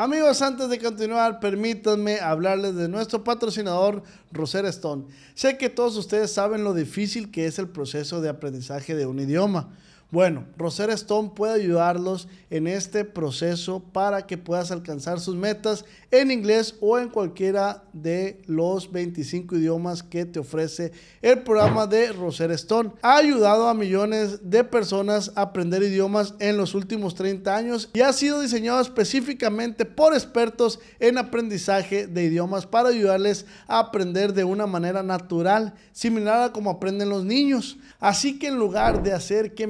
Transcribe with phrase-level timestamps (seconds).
[0.00, 5.06] Amigos, antes de continuar, permítanme hablarles de nuestro patrocinador, Roser Stone.
[5.34, 9.18] Sé que todos ustedes saben lo difícil que es el proceso de aprendizaje de un
[9.18, 9.70] idioma.
[10.10, 16.30] Bueno, Rosetta Stone puede ayudarlos en este proceso para que puedas alcanzar sus metas en
[16.30, 22.54] inglés o en cualquiera de los 25 idiomas que te ofrece el programa de Rosetta
[22.54, 22.92] Stone.
[23.02, 28.00] Ha ayudado a millones de personas a aprender idiomas en los últimos 30 años y
[28.00, 34.44] ha sido diseñado específicamente por expertos en aprendizaje de idiomas para ayudarles a aprender de
[34.44, 37.76] una manera natural, similar a como aprenden los niños.
[38.00, 39.66] Así que en lugar de hacer que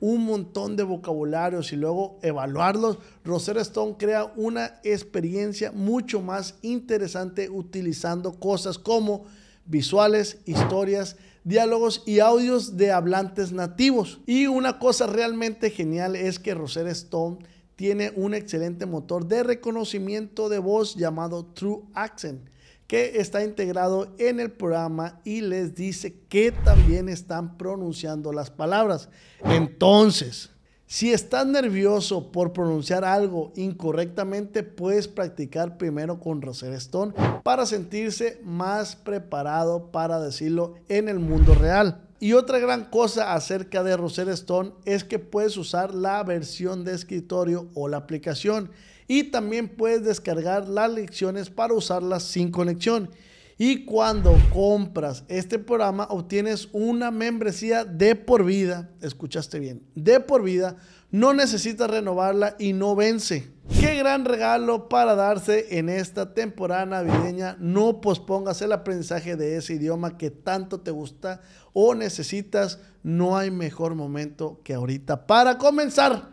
[0.00, 7.48] un montón de vocabularios y luego evaluarlos, Rosetta Stone crea una experiencia mucho más interesante
[7.48, 9.26] utilizando cosas como
[9.64, 14.20] visuales, historias, diálogos y audios de hablantes nativos.
[14.26, 17.38] Y una cosa realmente genial es que Rosetta Stone
[17.76, 22.51] tiene un excelente motor de reconocimiento de voz llamado True Accent
[22.92, 29.08] que está integrado en el programa y les dice que también están pronunciando las palabras.
[29.46, 30.50] Entonces,
[30.84, 38.38] si estás nervioso por pronunciar algo incorrectamente, puedes practicar primero con Rosetta Stone para sentirse
[38.44, 42.06] más preparado para decirlo en el mundo real.
[42.20, 46.94] Y otra gran cosa acerca de Rosetta Stone es que puedes usar la versión de
[46.94, 48.70] escritorio o la aplicación
[49.08, 53.10] y también puedes descargar las lecciones para usarlas sin conexión.
[53.58, 60.42] Y cuando compras este programa obtienes una membresía de por vida, escuchaste bien, de por
[60.42, 60.76] vida,
[61.12, 63.52] no necesitas renovarla y no vence.
[63.78, 67.56] Qué gran regalo para darse en esta temporada navideña.
[67.60, 71.40] No pospongas el aprendizaje de ese idioma que tanto te gusta
[71.72, 72.80] o necesitas.
[73.02, 76.31] No hay mejor momento que ahorita para comenzar.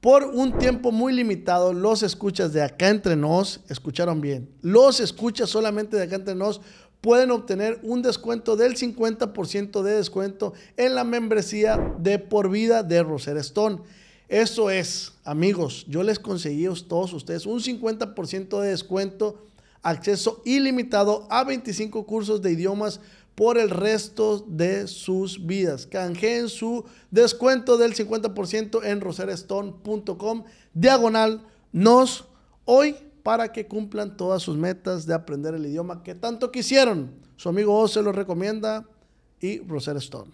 [0.00, 5.50] Por un tiempo muy limitado, los escuchas de acá entre nos, escucharon bien, los escuchas
[5.50, 6.60] solamente de acá entre nos
[7.00, 13.02] pueden obtener un descuento del 50% de descuento en la membresía de por vida de
[13.02, 13.78] Roser Stone.
[14.28, 19.46] Eso es, amigos, yo les conseguí a todos ustedes un 50% de descuento,
[19.82, 23.00] acceso ilimitado a 25 cursos de idiomas
[23.36, 25.86] por el resto de sus vidas.
[25.86, 32.24] Canjeen su descuento del 50% en roserestone.com diagonal nos
[32.64, 37.14] hoy para que cumplan todas sus metas de aprender el idioma que tanto quisieron.
[37.36, 38.88] Su amigo O se lo recomienda
[39.40, 40.32] y Rosetta Stone.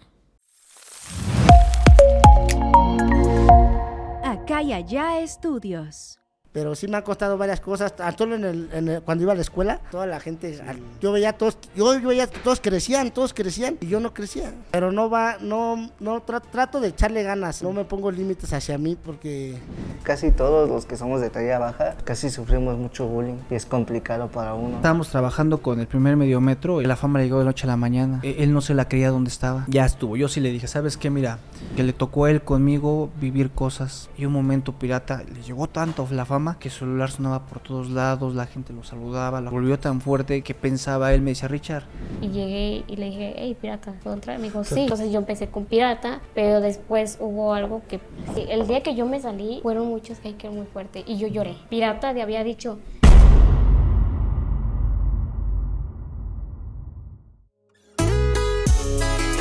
[4.23, 6.19] Acá y allá estudios
[6.53, 7.93] pero sí me ha costado varias cosas.
[8.15, 10.61] Solo en el, cuando iba a la escuela, toda la gente,
[11.01, 14.53] yo veía todos, yo veía todos crecían, todos crecían y yo no crecía.
[14.71, 18.95] Pero no va, no, no trato de echarle ganas, no me pongo límites hacia mí
[18.95, 19.57] porque
[20.03, 24.27] casi todos los que somos de talla baja, casi sufrimos mucho bullying y es complicado
[24.27, 24.75] para uno.
[24.75, 27.77] Estábamos trabajando con el primer mediometro y la fama le llegó de noche a la
[27.77, 28.19] mañana.
[28.21, 29.65] E, él no se la creía dónde estaba.
[29.67, 30.15] Ya estuvo.
[30.17, 31.09] Yo sí le dije, ¿sabes qué?
[31.09, 31.39] Mira,
[31.75, 36.07] que le tocó a él conmigo vivir cosas y un momento pirata le llegó tanto
[36.11, 39.79] la fama que su celular sonaba por todos lados, la gente lo saludaba, lo volvió
[39.79, 41.83] tan fuerte que pensaba él, me decía Richard.
[42.21, 44.37] Y llegué y le dije, hey, pirata, ¿puedo entrar?
[44.39, 44.81] Me dijo, sí.
[44.81, 48.01] Entonces yo empecé con pirata, pero después hubo algo que,
[48.49, 51.55] el día que yo me salí, fueron muchos hackers muy fuertes y yo lloré.
[51.69, 52.77] Pirata le había dicho,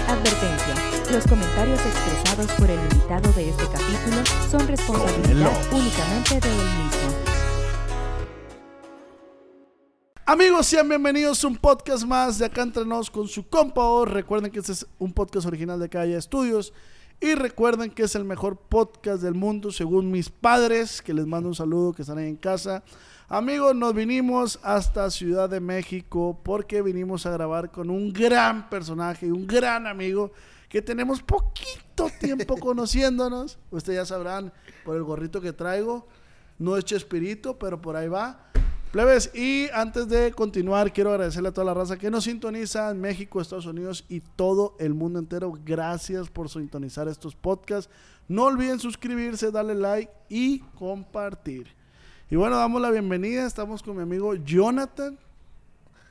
[0.08, 0.91] Advertencia.
[1.12, 7.10] Los comentarios expresados por el invitado de este capítulo son responsabilidad únicamente de él mismo.
[10.24, 13.82] Amigos, sean bienvenidos a un podcast más de Acá Entre Nos con su compa.
[14.06, 16.72] Recuerden que este es un podcast original de Calle Estudios.
[17.20, 21.50] Y recuerden que es el mejor podcast del mundo según mis padres, que les mando
[21.50, 22.84] un saludo, que están ahí en casa.
[23.28, 29.30] Amigos, nos vinimos hasta Ciudad de México porque vinimos a grabar con un gran personaje,
[29.30, 30.32] un gran amigo
[30.72, 33.58] que tenemos poquito tiempo conociéndonos.
[33.70, 34.50] Ustedes ya sabrán
[34.86, 36.08] por el gorrito que traigo.
[36.58, 38.46] No es Chespirito, pero por ahí va.
[38.90, 43.02] Plebes, y antes de continuar, quiero agradecerle a toda la raza que nos sintoniza en
[43.02, 45.52] México, Estados Unidos y todo el mundo entero.
[45.62, 47.92] Gracias por sintonizar estos podcasts.
[48.26, 51.68] No olviden suscribirse, darle like y compartir.
[52.30, 53.46] Y bueno, damos la bienvenida.
[53.46, 55.18] Estamos con mi amigo Jonathan,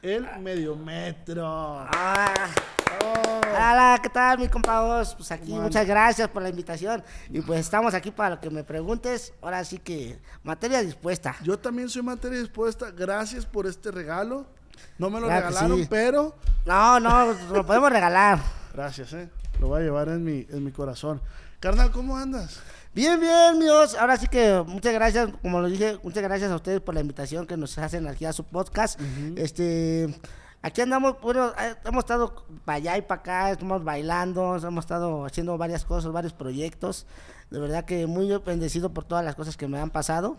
[0.03, 1.43] el mediometro.
[1.47, 2.51] Ah.
[3.49, 7.03] Hola, ¿qué tal, mi compa Pues aquí, muchas gracias por la invitación.
[7.29, 9.33] Y pues estamos aquí para lo que me preguntes.
[9.41, 11.35] Ahora sí que, materia dispuesta.
[11.43, 12.91] Yo también soy materia dispuesta.
[12.91, 14.45] Gracias por este regalo.
[14.97, 16.35] No me lo regalaron, pero.
[16.65, 18.39] No, no, lo podemos regalar.
[18.73, 19.29] Gracias, eh.
[19.59, 21.21] Lo voy a llevar en mi, en mi corazón.
[21.59, 22.59] Carnal, ¿cómo andas?
[22.93, 23.95] Bien, bien, míos.
[23.99, 27.47] Ahora sí que muchas gracias, como lo dije, muchas gracias a ustedes por la invitación
[27.47, 28.99] que nos hacen aquí a su podcast.
[29.35, 30.13] Este,
[30.61, 35.25] aquí andamos, bueno, eh, hemos estado para allá y para acá, estamos bailando, hemos estado
[35.25, 37.05] haciendo varias cosas, varios proyectos.
[37.49, 40.37] De verdad que muy bendecido por todas las cosas que me han pasado.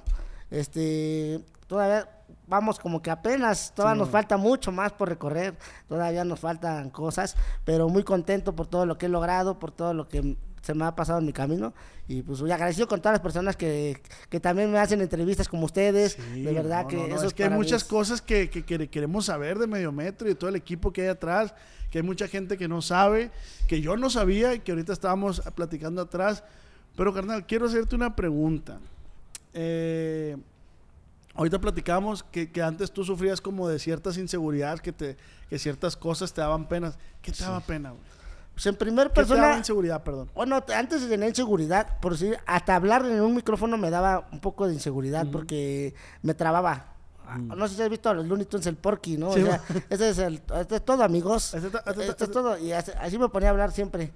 [0.50, 2.08] Este, todavía
[2.46, 5.56] vamos como que apenas, todavía nos falta mucho más por recorrer,
[5.88, 9.94] todavía nos faltan cosas, pero muy contento por todo lo que he logrado, por todo
[9.94, 11.74] lo que se me ha pasado en mi camino
[12.08, 14.00] y pues muy agradecido con todas las personas que,
[14.30, 17.26] que también me hacen entrevistas como ustedes, Sí, de verdad no, que no, no, eso
[17.26, 20.34] es que hay muchas es- cosas que, que- que queremos saber de Mediometro y de
[20.36, 21.52] todo el equipo que hay atrás,
[21.90, 23.30] que hay mucha gente que no sabe,
[23.68, 26.42] que yo no sabía y que ahorita estábamos platicando atrás.
[26.96, 28.78] Pero carnal, quiero hacerte una pregunta.
[29.54, 30.36] Eh,
[31.34, 35.16] ahorita platicamos que, que antes tú sufrías como de ciertas inseguridades, que, te,
[35.50, 36.98] que ciertas cosas te daban penas.
[37.20, 38.02] ¿Qué te daba pena, güey?
[38.54, 40.30] Pues en primer ¿Qué te persona, inseguridad, perdón?
[40.34, 44.28] Bueno, te- antes de tener inseguridad, por decir, hasta hablar en un micrófono me daba
[44.32, 46.88] un poco de inseguridad porque me trababa.
[47.26, 49.30] Ah, No sé si has visto a los Looney Tunes, el Porky, ¿no?
[49.30, 49.34] Mm.
[49.34, 51.54] Sí, o sea, ese es el, este es todo, amigos.
[51.54, 52.58] Este este Este es todo.
[52.58, 54.12] Y así, así me ponía a hablar siempre.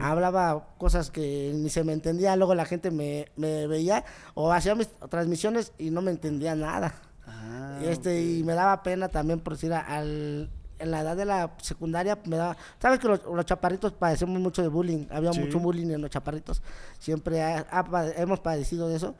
[0.00, 4.04] Hablaba cosas que ni se me entendía, luego la gente me, me veía
[4.34, 6.94] o hacía mis transmisiones y no me entendía nada.
[7.26, 10.48] Ah, Y este, y me daba pena también por decir al
[10.78, 14.60] en la edad de la secundaria me daba, sabes que los, los chaparritos padecemos mucho
[14.62, 15.40] de bullying, había Sí.
[15.40, 16.62] mucho bullying en los chaparritos,
[16.98, 19.14] siempre ha- ha pade- hemos padecido de eso,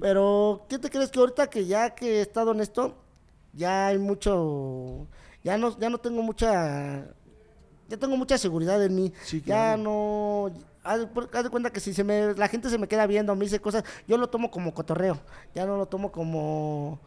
[0.00, 2.94] pero ¿qué te crees que ahorita que ya que he estado en esto,
[3.52, 5.06] ya hay mucho,
[5.42, 7.04] ya no, ya no tengo mucha,
[7.88, 10.50] ya tengo mucha seguridad en mí, Sí, ya no,
[10.82, 13.44] haz haz de cuenta que si se me, la gente se me queda viendo, me
[13.44, 15.18] dice cosas, yo lo tomo como cotorreo,
[15.54, 16.98] ya no lo tomo como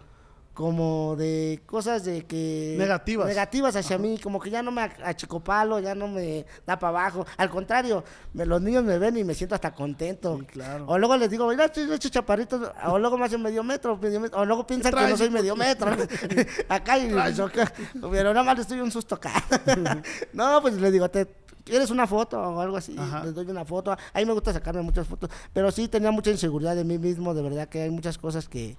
[0.58, 3.28] como de cosas de que Negativas.
[3.28, 6.90] negativas hacia mí como que ya no me ach- achicopalo ya no me da para
[6.90, 10.86] abajo al contrario me- los niños me ven y me siento hasta contento Sí, claro.
[10.88, 14.20] o luego les digo mira estos estos chaparritos o luego me hacen medio metro, medio
[14.20, 15.92] metro, o luego piensan que no soy medio metro
[16.70, 17.50] acá y yo
[18.10, 19.34] pero nada más les doy un susto acá
[20.34, 21.28] no pues les digo te
[21.64, 22.96] ¿Quieres una foto o algo así?
[22.98, 23.26] Ajá.
[23.26, 23.92] Les doy una foto.
[23.92, 25.30] A mí me gusta sacarme muchas fotos.
[25.52, 27.34] Pero sí tenía mucha inseguridad de mí mismo.
[27.34, 28.78] De verdad que hay muchas cosas que,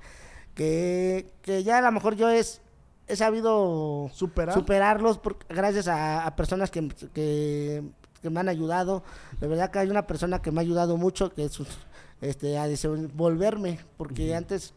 [0.59, 2.61] que, que ya a lo mejor yo es,
[3.07, 4.55] he sabido ¿Superar?
[4.55, 7.83] superarlos por- gracias a, a personas que, que,
[8.21, 9.05] que me han ayudado.
[9.41, 11.59] De verdad que hay una persona que me ha ayudado mucho, que es
[12.21, 14.75] este, a desenvolverme, porque antes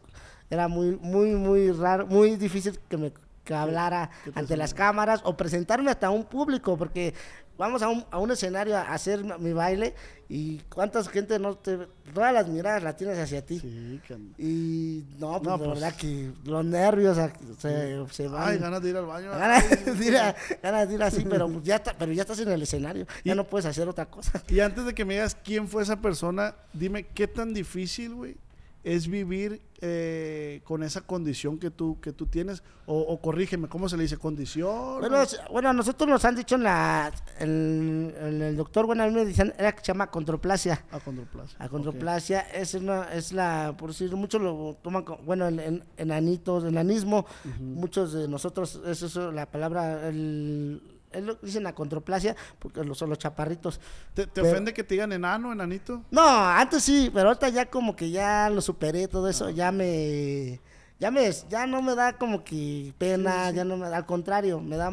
[0.50, 3.12] era muy, muy, muy raro, muy difícil que me
[3.44, 7.12] que hablara ante las cámaras o presentarme hasta un público, porque
[7.58, 9.94] vamos a un, a un escenario a hacer mi baile
[10.28, 11.78] y cuántas gente no te...
[12.14, 13.60] Todas las miradas las tienes hacia ti.
[13.60, 14.00] Sí.
[14.38, 17.18] Y no, pues No, pues- verdad que los nervios
[17.58, 18.48] se, se van.
[18.48, 19.30] Ay, ganas de ir al baño.
[19.38, 22.38] Ganas de ir a- ganas de ir así, pero pues ya, está, pero ya estás
[22.40, 24.42] en el escenario, ya no puedes hacer otra cosa.
[24.48, 28.36] Y antes de que me digas quién fue esa persona, dime qué tan difícil, güey,
[28.84, 32.62] es vivir eh, con esa condición que tú, que tú tienes.
[32.86, 34.16] O, o corrígeme, ¿cómo se le dice?
[34.16, 34.98] ¿Condición?
[35.00, 39.06] Bueno, bueno, a nosotros nos han dicho en la, en, en el doctor, bueno, a
[39.06, 40.84] mí me dicen, era que se llama controplasia.
[40.90, 41.56] Acondroplasia.
[41.60, 46.64] Acondroplasia es una, es la, por decir, muchos lo toman, como- bueno, en, en- enanitos,
[46.64, 47.24] enanismo,
[47.60, 50.82] muchos de nosotros, es eso, la palabra, el,
[51.12, 53.80] es lo que dicen acondroplasia, porque lo- son los chaparritos.
[54.14, 56.02] ¿Te, te Pero- ofende que te digan enano, enanito?
[56.10, 60.60] No, antes sí, pero ahorita ya como que ya lo superé todo eso, ya me
[60.98, 64.60] ya me ya no me da como que pena, ya no me da, al contrario,
[64.60, 64.92] me da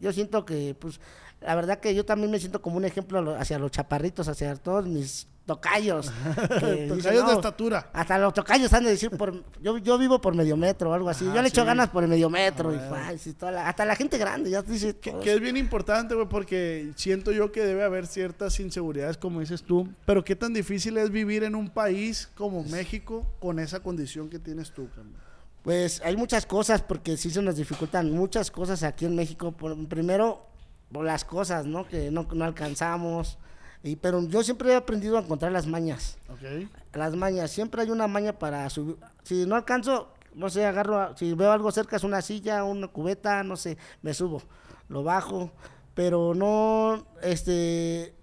[0.00, 1.00] yo siento que pues
[1.40, 4.54] la verdad que yo también me siento como un ejemplo lo- hacia los chaparritos, hacia
[4.56, 6.10] todos mis tocayos.
[6.60, 7.90] dicen, Tocayos de "No, estatura.
[7.92, 11.08] Hasta los tocayos han de decir por yo, yo vivo por medio metro o algo
[11.10, 11.24] así.
[11.26, 11.66] Yo le echo sí.
[11.66, 14.96] ganas por el medio metro y Ah, toda la- hasta la gente grande ya dice
[14.98, 19.62] Que, es bien importante, güey, porque siento yo que debe haber ciertas inseguridades, como dices
[19.62, 19.88] tú.
[20.06, 24.38] Pero qué tan difícil es vivir en un país como México con esa condición que
[24.38, 25.20] tienes tú, carnal?
[25.62, 29.52] Pues hay muchas cosas porque sí se nos dificultan muchas cosas aquí en México.
[29.52, 30.46] Por- primero,
[30.92, 31.86] por las cosas, ¿no?
[31.88, 33.38] Que no, no alcanzamos.
[33.84, 36.16] Y, pero yo siempre he aprendido a encontrar las mañas.
[36.30, 36.68] ¿Ok?
[36.94, 37.50] Las mañas.
[37.50, 38.96] Siempre hay una maña para subir.
[39.22, 42.88] Si no alcanzo, no sé, agarro, a- si veo algo cerca, es una silla, una
[42.88, 44.42] cubeta, no sé, me subo,
[44.88, 45.52] lo bajo.
[45.94, 48.14] Pero no, este...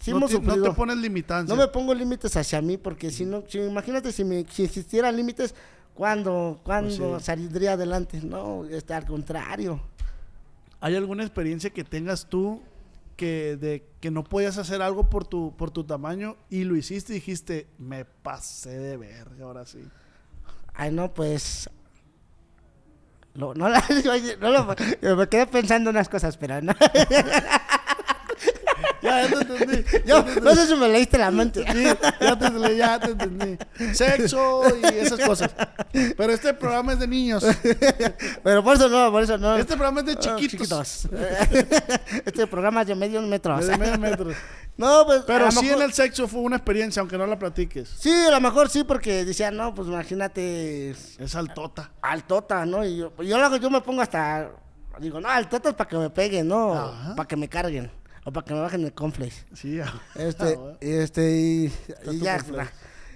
[0.00, 1.54] Sí no, te, no te pones limitantes.
[1.54, 5.14] No me pongo límites hacia mí porque si no, si, imagínate si, me, si existieran
[5.14, 5.54] límites,
[5.94, 7.26] ¿cuándo, cuándo Pues sí.
[7.26, 8.18] saldría adelante?
[8.22, 9.78] No, este, al contrario.
[10.80, 12.62] ¿Hay alguna experiencia que tengas tú
[13.20, 17.12] que de que no podías hacer algo por tu por tu tamaño y lo hiciste
[17.12, 19.84] y dijiste, me pasé de verga, ahora sí?
[20.72, 21.68] Ay, no, pues...
[23.34, 23.84] No, no, la-
[25.16, 26.72] me quedé pensando unas cosas, pero no.
[29.10, 29.84] Ya, te entendí.
[30.06, 31.64] Yo, no sé si me leíste la mente.
[31.70, 31.84] Sí,
[32.20, 33.58] ya te, entendí, ya te entendí.
[33.92, 35.50] Sexo y esas cosas.
[35.92, 37.44] Pero este programa es de niños.
[38.44, 39.56] Pero por eso no, por eso no.
[39.56, 41.08] Este programa es de Ah, chiquitos.
[42.24, 43.58] este programa es de medio metro.
[43.58, 44.30] De medio metro.
[44.76, 45.22] No, pues.
[45.26, 47.88] Pero sí en el sexo fue una experiencia, aunque no la platiques.
[47.98, 50.90] Sí, a lo mejor sí, porque decían, no, pues imagínate.
[50.90, 51.90] Es altota.
[52.02, 52.84] Altota, ¿no?
[52.84, 54.50] Y yo, yo, yo me pongo hasta.
[54.98, 56.94] Digo, no, altota es para que me peguen, ¿no?
[57.16, 57.90] Para que me carguen.
[58.24, 59.46] O para que me bajen el conflex.
[59.54, 59.92] Sí, ya.
[60.14, 61.70] Este, Ah, este, y, y
[62.04, 62.68] tu ya complex.
[62.68, 62.72] está.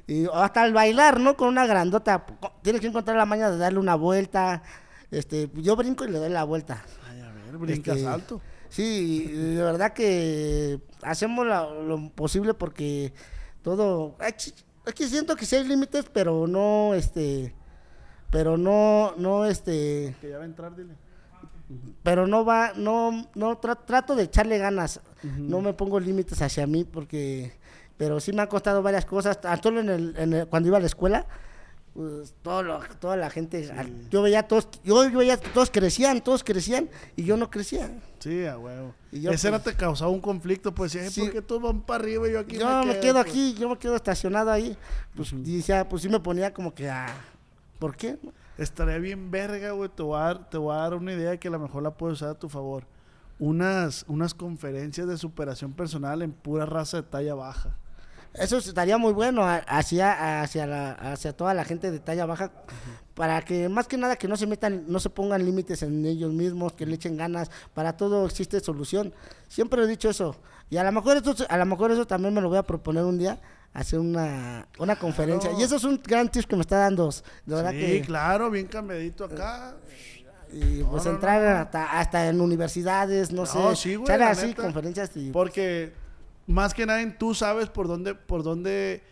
[0.07, 1.37] Y hasta el bailar, ¿no?
[1.37, 2.27] Con una grandota.
[2.63, 4.63] Tienes que encontrar la maña de darle una vuelta.
[5.11, 6.85] Este, yo brinco y le doy la vuelta.
[7.09, 8.41] Ay, a ver, brincas Este, alto.
[8.69, 13.13] Sí, de verdad que hacemos la- lo posible porque
[13.63, 14.17] todo.
[14.19, 14.53] ch-
[14.85, 17.55] Es que siento que sí hay límites, pero no, este.
[18.31, 20.15] Pero no, no, este.
[20.21, 20.95] Que ya va a entrar, dile.
[22.03, 25.01] Pero no va, no, no tra- trato de echarle ganas.
[25.23, 27.53] No me pongo límites hacia mí porque.
[27.97, 29.41] Pero sí me han costado varias cosas.
[29.41, 31.27] Tan Solo en el, en el- cuando iba a la escuela.
[31.95, 36.21] Pues, todo lo- toda la gente, al- yo veía todos, yo, yo veía todos crecían,
[36.23, 37.89] todos crecían y yo no crecía.
[38.19, 38.93] Sí, a huevo.
[39.13, 41.09] Y yo, Ese pues- era te causaba un conflicto, pues, ¿eh?
[41.09, 41.21] Sí.
[41.21, 43.27] ¿por qué todos van para arriba y yo aquí yo me, quedo, quedo pues?
[43.27, 44.77] aquí, yo me quedo estacionado ahí.
[45.15, 47.07] Pues y decía, pues sí me ponía como que a
[47.79, 48.19] ¿por qué?
[48.59, 49.89] Estaría bien verga, güey.
[49.89, 51.91] Te voy a dar, te voy a dar una idea que a lo mejor la
[51.91, 52.87] puedes usar a tu favor.
[53.39, 57.77] Unas, unas conferencias de superación personal en pura raza de talla baja.
[58.35, 62.51] Eso estaría muy bueno hacia hacia la, hacia toda la gente de talla baja
[63.15, 66.33] para que más que nada que no se metan, no se pongan límites en ellos
[66.33, 69.13] mismos, que le echen ganas, para todo existe solución.
[69.49, 70.37] Siempre he dicho eso.
[70.71, 73.05] Y a lo mejor eso a lo mejor eso también me lo voy a proponer
[73.05, 73.41] un día
[73.75, 75.51] hacer una, una conferencia.
[75.59, 77.11] Y eso es un gran tip que me está dando.
[77.45, 79.77] De verdad sí, que claro, bien cambiadito acá.
[80.53, 81.61] y pues No, entrar no.
[81.63, 84.63] Hasta, hasta en universidades, no, No, sé, sí, güey, así neta.
[84.63, 85.93] conferencias y Porque
[86.47, 89.03] más que nada tú sabes por dónde, por dónde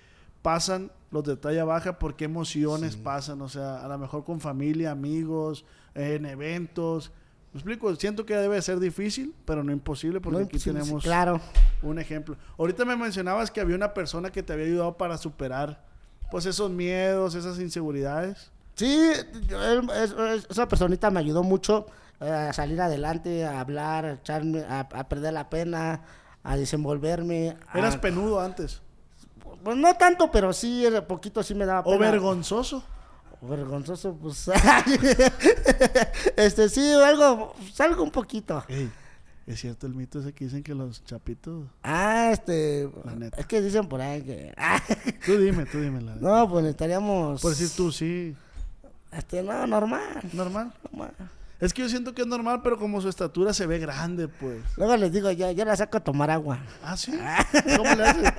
[0.42, 3.40] pasan los de talla baja, por qué emociones pasan.
[3.42, 5.64] O sea, a lo mejor con familia, amigos,
[5.94, 7.12] en eventos.
[7.52, 7.94] ¿Me explico?
[7.96, 11.38] Siento que debe ser difícil, pero no imposible, porque no, aquí tenemos claro.
[11.82, 12.36] un ejemplo.
[12.58, 15.84] Ahorita me mencionabas que había una persona que te había ayudado para superar
[16.30, 18.50] pues esos miedos, esas inseguridades.
[18.74, 19.10] Sí,
[20.48, 21.86] esa personita me ayudó mucho
[22.20, 26.02] eh, a salir adelante, a hablar, a, echarme, a, a perder la pena,
[26.42, 27.56] a desenvolverme.
[27.68, 28.80] a- Eras penudo antes.
[29.62, 32.10] Pues no tanto, pero sí, era poquito sí me daba O pena.
[32.10, 32.82] vergonzoso.
[33.40, 34.48] O vergonzoso, pues.
[36.36, 38.62] este, sí, algo, pues, algo un poquito.
[38.68, 38.90] Ey,
[39.46, 41.66] es cierto el mito ese que dicen que los chapitos.
[41.82, 42.88] Ah, este.
[43.04, 43.40] La neta.
[43.40, 44.54] Es que dicen por ahí que.
[45.26, 47.40] Tú dime, tú dime la no, pues estaríamos.
[47.40, 48.36] Por decir tú, sí.
[49.10, 50.20] Este, no, normal.
[50.32, 50.72] Normal.
[50.90, 51.12] normal.
[51.62, 54.58] Es que yo siento que es normal, pero como su estatura se ve grande, pues.
[54.76, 56.58] Luego les digo, yo, yo la saco a tomar agua.
[56.82, 57.12] Ah, sí.
[57.76, 58.32] ¿Cómo le haces?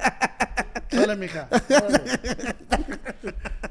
[0.92, 1.48] Sale, mija.
[1.70, 2.02] Órale.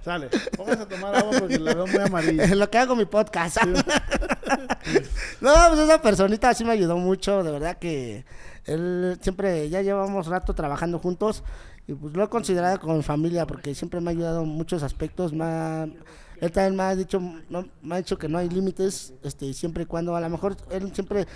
[0.02, 0.28] Sale.
[0.56, 2.44] Póngase a tomar agua porque la veo muy amarilla.
[2.44, 3.58] Es lo que hago en mi podcast.
[5.40, 8.24] no, pues esa personita sí me ayudó mucho, de verdad que
[8.64, 11.44] él siempre, ya llevamos rato trabajando juntos
[11.86, 14.82] y pues lo he considerado como mi familia porque siempre me ha ayudado en muchos
[14.82, 15.88] aspectos, me ha-
[16.42, 19.84] él también me ha dicho, no, me ha dicho que no hay límites, este, siempre
[19.84, 21.26] y cuando, a lo mejor él siempre,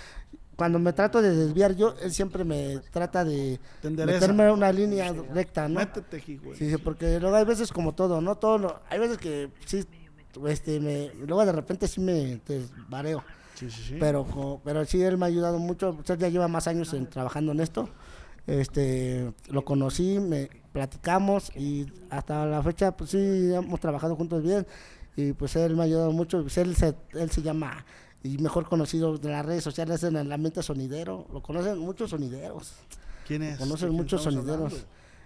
[0.57, 5.13] cuando me trato de desviar yo, él siempre me trata de meterme en una línea
[5.33, 5.79] recta, ¿no?
[5.79, 6.57] Métete güey.
[6.57, 8.35] Sí, sí, porque luego hay veces como todo, ¿no?
[8.35, 9.85] Todo lo- hay veces que sí,
[10.47, 13.23] este, me, luego de repente sí me desvareo.
[13.55, 13.95] Sí, sí, sí.
[13.99, 15.91] Pero, pero sí, él me ha ayudado mucho.
[15.91, 17.89] Usted ya lleva más años en, trabajando en esto.
[18.45, 23.17] Este, lo conocí, me platicamos y hasta la fecha, pues sí,
[23.53, 24.65] hemos trabajado juntos bien.
[25.17, 26.41] Y pues él me ha ayudado mucho.
[26.43, 27.85] Pues, él, se, él se llama,
[28.23, 31.27] y mejor conocido de las redes sociales en el ambiente sonidero.
[31.33, 32.71] Lo conocen muchos sonideros.
[33.27, 33.57] ¿Quién es?
[33.57, 34.73] Conocen ¿De quién muchos sonideros.
[34.73, 34.77] hablando?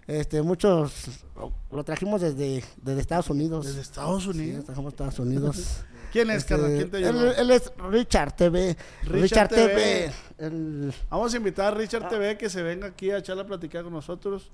[0.07, 3.65] Este, muchos lo, lo trajimos desde, desde Estados Unidos.
[3.67, 4.57] Desde Estados Sí, Unidos.
[4.59, 5.83] lo trajimos Estados Unidos.
[6.11, 6.75] ¿Quién es, Este, carnal?
[6.75, 7.33] ¿Quién te él, ayudó?
[7.35, 8.75] él es Richard TV.
[9.03, 9.67] Richard Richard, TV.
[9.67, 10.11] TV.
[10.39, 11.79] El- Vamos a invitar a Ah.
[11.79, 14.51] Richard TV que se venga aquí a echar la platicar con nosotros.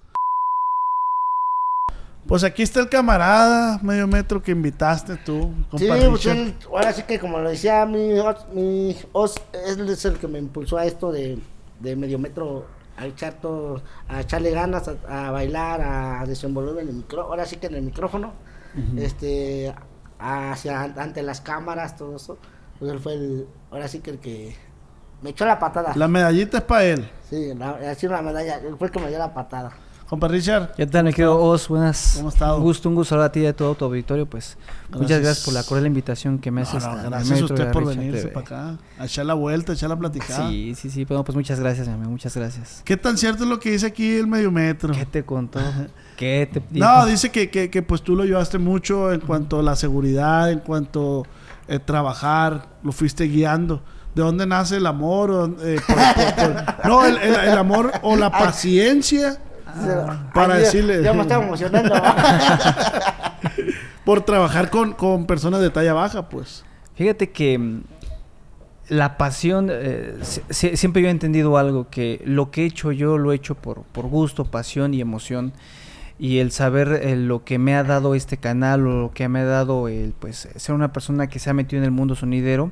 [2.27, 7.03] Pues aquí está el camarada, medio metro que invitaste tú, Sí, pues él, ahora sí
[7.03, 8.09] que como lo decía mi,
[8.53, 11.39] mi os, él es el que me impulsó a esto de,
[11.79, 12.65] de medio metro,
[12.97, 17.45] a echar todo, a echarle ganas, a, a bailar, a desenvolverme en el micrófono, ahora
[17.45, 18.33] sí que en el micrófono,
[18.97, 19.73] este,
[20.19, 22.37] hacia ante las cámaras, todo eso,
[22.77, 24.55] pues él fue el, ahora sí que el que
[25.21, 25.93] me echó la patada.
[25.95, 27.09] La medallita es para él.
[27.29, 29.71] Sí, la, así una medalla, él fue el que me dio la patada.
[30.09, 30.73] Compa Richard.
[30.77, 31.67] ¿Qué tal, me quedo Os?
[31.67, 32.13] Buenas.
[32.15, 32.55] ¿Cómo estado?
[32.57, 34.25] Un gusto, un gusto hablar a ti y a todo tu auditorio.
[34.25, 34.57] Pues
[34.89, 35.21] muchas Gracias.
[35.21, 36.81] gracias por la cordial invitación que me haces.
[36.81, 38.31] No, gracias a usted por Richard venirse TV.
[38.33, 40.47] para acá, a echar la vuelta, a echar la platicada.
[40.49, 41.03] Sí, sí, sí.
[41.03, 42.09] Bueno, pues muchas gracias, mi amigo.
[42.11, 42.81] Muchas gracias.
[42.85, 44.93] ¿Qué tan cierto es lo que dice aquí el medio metro?
[44.93, 45.59] ¿Qué te contó?
[46.15, 46.85] ¿Qué te dijo?
[46.85, 50.49] No, dice que, que, que, pues tú lo ayudaste mucho en cuanto a la seguridad,
[50.49, 51.23] en cuanto
[51.69, 53.83] a trabajar, lo fuiste guiando.
[54.15, 55.31] ¿De dónde nace el amor?
[55.31, 59.39] O, eh, por- por- por- no, el, el- el amor o la paciencia
[60.33, 61.93] para Ay, ya- decirle- Ya me estaba emocionando.
[64.05, 66.63] por trabajar con, con personas de talla baja, pues.
[66.95, 67.81] Fíjate que mm,
[68.89, 72.91] la pasión, eh, si- si- siempre yo he entendido algo, que lo que he hecho
[72.91, 75.53] yo lo he hecho por, por gusto, pasión y emoción.
[76.19, 79.41] Y el saber eh, lo que me ha dado este canal o lo que me
[79.41, 82.71] ha dado el pues ser una persona que se ha metido en el mundo sonidero,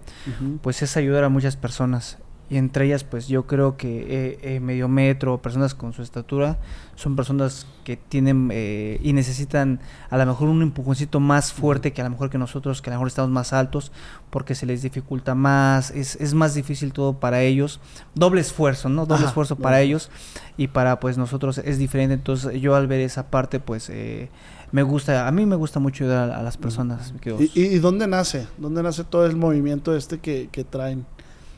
[0.62, 2.18] pues es ayudar a muchas personas.
[2.50, 6.60] Y entre ellas, pues yo creo que eh, eh, medio metro, personas con su estatura,
[6.96, 9.80] son personas que tienen eh, y necesitan
[10.12, 12.94] a lo mejor un empujoncito más fuerte que a lo mejor que nosotros, que a
[12.94, 13.92] lo mejor estamos más altos,
[14.30, 17.80] porque se les dificulta más, es, es más difícil todo para ellos.
[18.14, 19.08] Doble esfuerzo, ¿no?
[19.08, 20.12] Doble Ajá, esfuerzo para ellos
[20.56, 22.14] y para pues nosotros es diferente.
[22.14, 24.30] Entonces yo al ver esa parte, pues eh,
[24.72, 27.12] me gusta, a mí me gusta mucho ayudar a, a las personas.
[27.12, 27.60] mi querido ¿Y, Oso.
[27.60, 28.46] y, y dónde nace?
[28.60, 31.06] ¿Dónde nace todo el movimiento este que, que traen?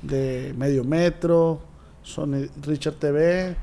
[0.01, 1.61] De medio metro,
[2.05, 3.55] Soni- Richard TV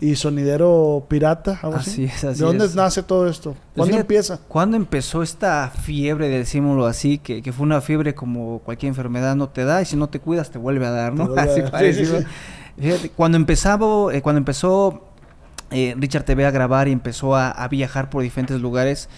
[0.00, 1.90] y Sonidero Pirata, algo así.
[1.90, 2.74] Así es, así ¿De dónde es.
[2.74, 3.52] nace todo esto?
[3.52, 4.38] Pues ¿Cuándo empieza?
[4.48, 9.48] ¿Cuándo empezó esta fiebre, decímoslo así, que, que fue una fiebre como cualquier enfermedad no
[9.48, 11.34] te da y si no te cuidas te vuelve a dar, ¿no?
[11.36, 12.24] A Así Sí, sí, sí.
[12.80, 15.04] Fíjate, cuando empezaba, eh, cuando empezó
[15.70, 19.08] eh, Richard TV a grabar y empezó a, a viajar por diferentes lugares,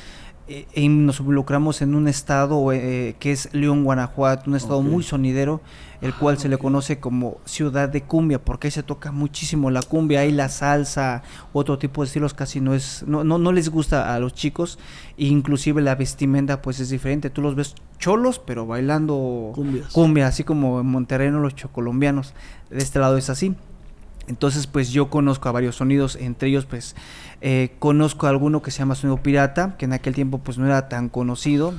[0.49, 5.03] eh, y nos involucramos en un estado eh, que es León, Guanajuato, un estado muy
[5.03, 5.61] sonidero,
[6.01, 9.83] el cual se le conoce como ciudad de cumbia, porque ahí se toca muchísimo la
[9.83, 13.71] cumbia, ahí la salsa, otro tipo de estilos casi no es, no, no, no les
[13.71, 14.79] gusta a los chicos,
[15.19, 19.93] e inclusive la vestimenta pues es diferente, tú los ves cholos, pero bailando Cumbias.
[19.93, 22.35] cumbia, así como en Monterrey no los chocolombianos,
[22.71, 23.57] de este lado es así.
[24.29, 26.97] Entonces, pues yo conozco a varios sonidos, entre ellos, pues
[27.41, 30.67] eh, conozco a alguno que se llama Sonido Pirata, que en aquel tiempo pues no
[30.67, 31.75] era tan conocido,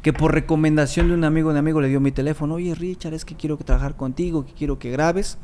[0.00, 3.24] que por recomendación de un amigo, un amigo le dio mi teléfono, oye Richard, es
[3.24, 5.38] que quiero trabajar contigo, que quiero que grabes.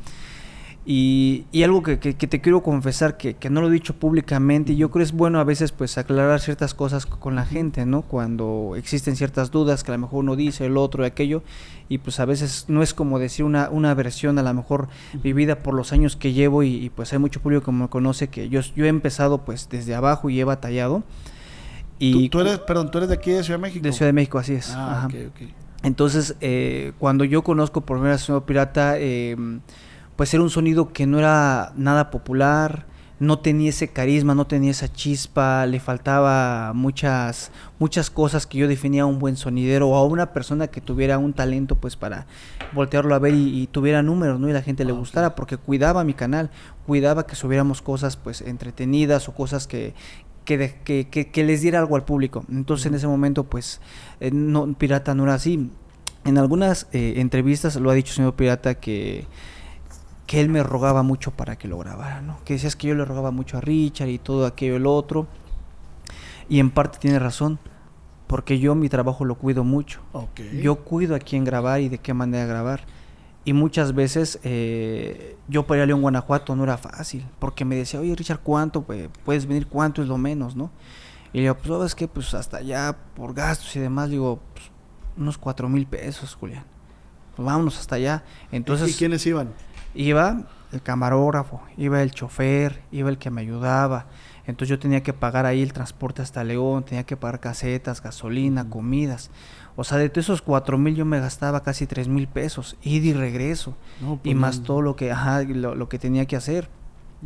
[0.93, 3.95] Y, y algo que, que- que te quiero confesar, que, que no lo he dicho
[3.95, 7.87] públicamente, y yo creo es bueno a veces pues aclarar ciertas cosas con la gente,
[7.87, 8.03] ¿no?
[8.03, 11.45] Cuando existen ciertas dudas que a lo mejor uno dice, el otro, aquello,
[11.89, 14.89] y pues a veces no es como decir una, una versión a lo mejor
[15.23, 18.27] vivida por los años que llevo y, y, pues hay mucho público que me conoce
[18.27, 21.05] que yo, yo he empezado pues desde abajo y he batallado.
[22.01, 23.85] Y ¿Tú, tú eres, perdón, tú eres de aquí de Ciudad de México.
[23.85, 24.71] de Ciudad de México, así es.
[24.75, 25.09] Ah, ajá.
[25.85, 29.37] Entonces, eh, cuando yo conozco por primera vez Pirata, eh,
[30.21, 32.85] pues era un sonido que no era nada popular,
[33.21, 38.69] no tenía ese carisma, no tenía esa chispa, le faltaba muchas, muchas cosas que yo
[38.69, 42.27] definía a un buen sonidero o a una persona que tuviera un talento pues para
[42.75, 44.47] voltearlo a ver y, y tuviera números, ¿no?
[44.47, 46.51] Y la gente le gustara, porque cuidaba mi canal,
[46.87, 49.95] cuidaba que subiéramos cosas pues entretenidas o cosas que,
[50.45, 52.45] que, de- que, que- que les diera algo al público.
[52.51, 53.81] Entonces en ese momento pues
[54.21, 55.71] eh, no, Pirata no era así.
[56.27, 59.27] En algunas eh, entrevistas lo ha dicho el señor Pirata que,
[60.31, 62.39] que él me rogaba mucho para que lo grabara, ¿no?
[62.45, 65.27] Que decías que yo le rogaba mucho a Richard y todo aquello el otro.
[66.49, 67.59] Y en parte tiene razón,
[68.29, 70.03] porque yo mi trabajo lo cuido mucho.
[70.63, 72.83] Yo cuido a quién grabar y de qué manera grabar.
[73.45, 77.75] Y muchas veces eh, yo para ir a León, Guanajuato no era fácil, porque me
[77.75, 78.83] decía, oye Richard, ¿cuánto?
[78.83, 80.71] Pues, puedes venir, ¿cuánto es lo menos, no?
[81.33, 82.07] Y yo, pues, ¿sabes qué?
[82.07, 84.71] Pues hasta allá, por gastos y demás, digo, pues,
[85.17, 86.67] unos cuatro mil pesos, Julián.
[87.35, 88.23] Pues vámonos hasta allá.
[88.53, 89.53] Entonces, ¿Y quiénes iban?
[89.95, 94.07] Iba el camarógrafo, iba el chofer, iba el que me ayudaba.
[94.47, 98.69] Entonces yo tenía que pagar ahí el transporte hasta León, tenía que pagar casetas, gasolina,
[98.69, 99.31] comidas.
[99.77, 103.07] O sea, de todos esos cuatro mil yo me gastaba casi tres mil pesos, ida
[103.07, 103.77] y regreso.
[104.01, 104.65] No, y pues, más no.
[104.65, 106.69] todo lo que, ajá, lo, lo que tenía que hacer.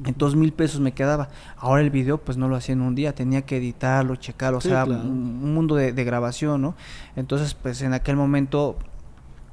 [0.05, 1.29] Entonces mil pesos me quedaba.
[1.57, 4.61] Ahora el video pues no lo hacía en un día, tenía que editarlo, checarlo, o
[4.61, 5.03] sea, claro.
[5.03, 6.75] un, un mundo de, de grabación, ¿no?
[7.15, 8.77] Entonces pues en aquel momento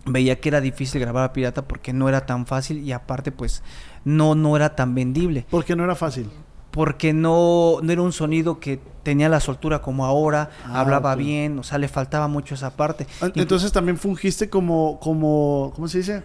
[0.05, 3.61] veía que era difícil grabar a pirata porque no era tan fácil y aparte pues
[4.03, 5.45] no, no era tan vendible.
[5.49, 6.29] Porque no era fácil.
[6.71, 11.59] Porque no, no era un sonido que tenía la soltura como ahora, Ah, hablaba bien,
[11.59, 13.05] o sea, le faltaba mucho esa parte.
[13.21, 16.23] Ah, Inclu- Entonces también fungiste como, como, ¿cómo se dice?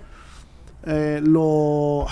[0.86, 2.06] Eh, lo,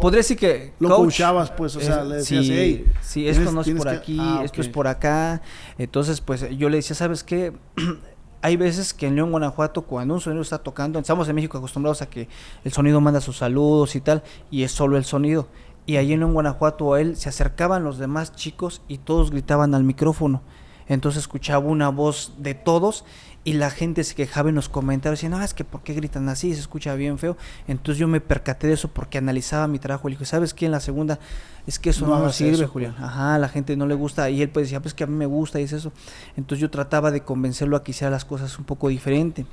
[0.00, 3.28] Podría decir que lo coach, coachabas, pues, o sea, es- le decías, sí, hey, sí,
[3.28, 5.42] esto no es por que- aquí, Ah, esto es por acá.
[5.78, 7.52] Entonces, pues yo le decía, ¿sabes qué?
[8.44, 12.02] Hay veces que en León, Guanajuato, cuando un sonido está tocando, estamos en México acostumbrados
[12.02, 12.28] a que
[12.62, 15.48] el sonido manda sus saludos y tal, y es solo el sonido.
[15.86, 19.82] y ahí en Guanajuato a él se acercaban los demás chicos y todos gritaban al
[19.82, 20.42] micrófono.
[20.88, 23.06] Entonces escuchaba una voz de todos
[23.46, 26.28] y la gente se quejaba en los comentarios, decía, no, es que ¿por qué gritan
[26.30, 26.54] así?
[26.54, 27.36] Se escucha bien feo.
[27.68, 30.08] Entonces yo me percaté de eso porque analizaba mi trabajo.
[30.08, 30.64] Le dije, ¿sabes qué?
[30.64, 31.18] En la segunda,
[31.66, 32.94] es que eso No no, sirve, eso, Julián.
[32.94, 33.04] pues.
[33.04, 34.30] Ajá, a la gente no le gusta.
[34.30, 35.92] Y él pues decía, pues que a mí me gusta y es eso.
[36.38, 39.44] Entonces yo trataba de convencerlo a que hiciera las cosas un poco diferente.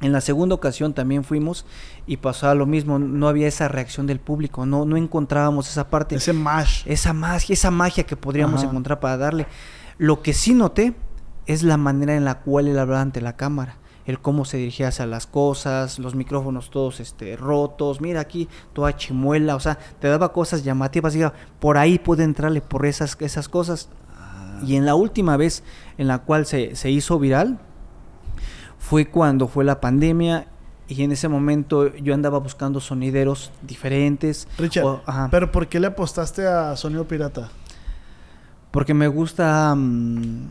[0.00, 1.64] En la segunda ocasión también fuimos
[2.06, 6.14] y pasaba lo mismo, no había esa reacción del público, no, no encontrábamos esa parte
[6.14, 6.82] Ese mash.
[6.86, 8.70] esa magia, esa magia que podríamos Ajá.
[8.70, 9.46] encontrar para darle.
[9.96, 10.94] Lo que sí noté
[11.48, 13.74] es la manera en la cual él hablaba ante la cámara,
[14.06, 18.96] el cómo se dirigía hacia las cosas, los micrófonos todos este rotos, mira aquí toda
[18.96, 23.48] chimuela, o sea, te daba cosas llamativas, diga, por ahí puede entrarle por esas esas
[23.48, 23.88] cosas.
[24.64, 25.62] Y en la última vez
[25.98, 27.58] en la cual se, se hizo viral
[28.78, 30.46] fue cuando fue la pandemia
[30.88, 34.48] y en ese momento yo andaba buscando sonideros diferentes.
[34.58, 37.50] Richard, o- pero ¿por qué le apostaste a Sonido Pirata?
[38.70, 40.46] Porque me gusta mm,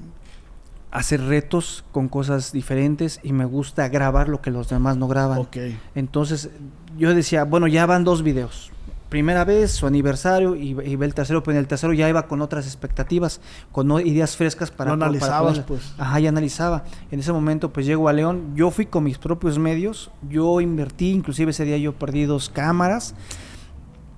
[0.91, 5.39] hacer retos con cosas diferentes y me gusta grabar lo que los demás no graban.
[5.39, 5.57] Ok.
[5.95, 6.49] Entonces
[6.97, 8.71] yo decía, bueno, ya van dos videos.
[9.09, 12.41] Primera vez, su aniversario, y, y el tercero, pero en el tercero ya iba con
[12.41, 13.39] otras expectativas,
[13.71, 14.91] con ideas frescas para...
[14.91, 15.65] Para analizabas, ponerlas.
[15.65, 15.93] pues.
[15.97, 16.83] Ajá, ya analizaba.
[17.09, 21.11] En ese momento, pues llego a León, yo fui con mis propios medios, yo invertí,
[21.11, 23.15] inclusive ese día yo perdí dos cámaras,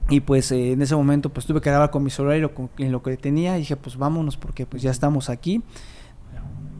[0.09, 2.55] y pues eh, en ese momento pues tuve que grabar con mi celular y lo,
[2.55, 5.61] con- lo que tenía, y dije pues vámonos porque pues ya estamos aquí.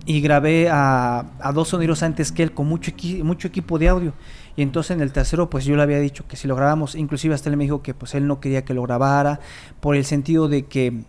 [0.09, 3.89] Y grabé a, a dos sonidos antes que él con mucho, equi- mucho equipo de
[3.89, 4.13] audio.
[4.55, 7.35] Y entonces en el tercero pues yo le había dicho que si lo grabamos, inclusive
[7.35, 9.39] hasta él me dijo que pues él no quería que lo grabara
[9.79, 11.03] por el sentido de que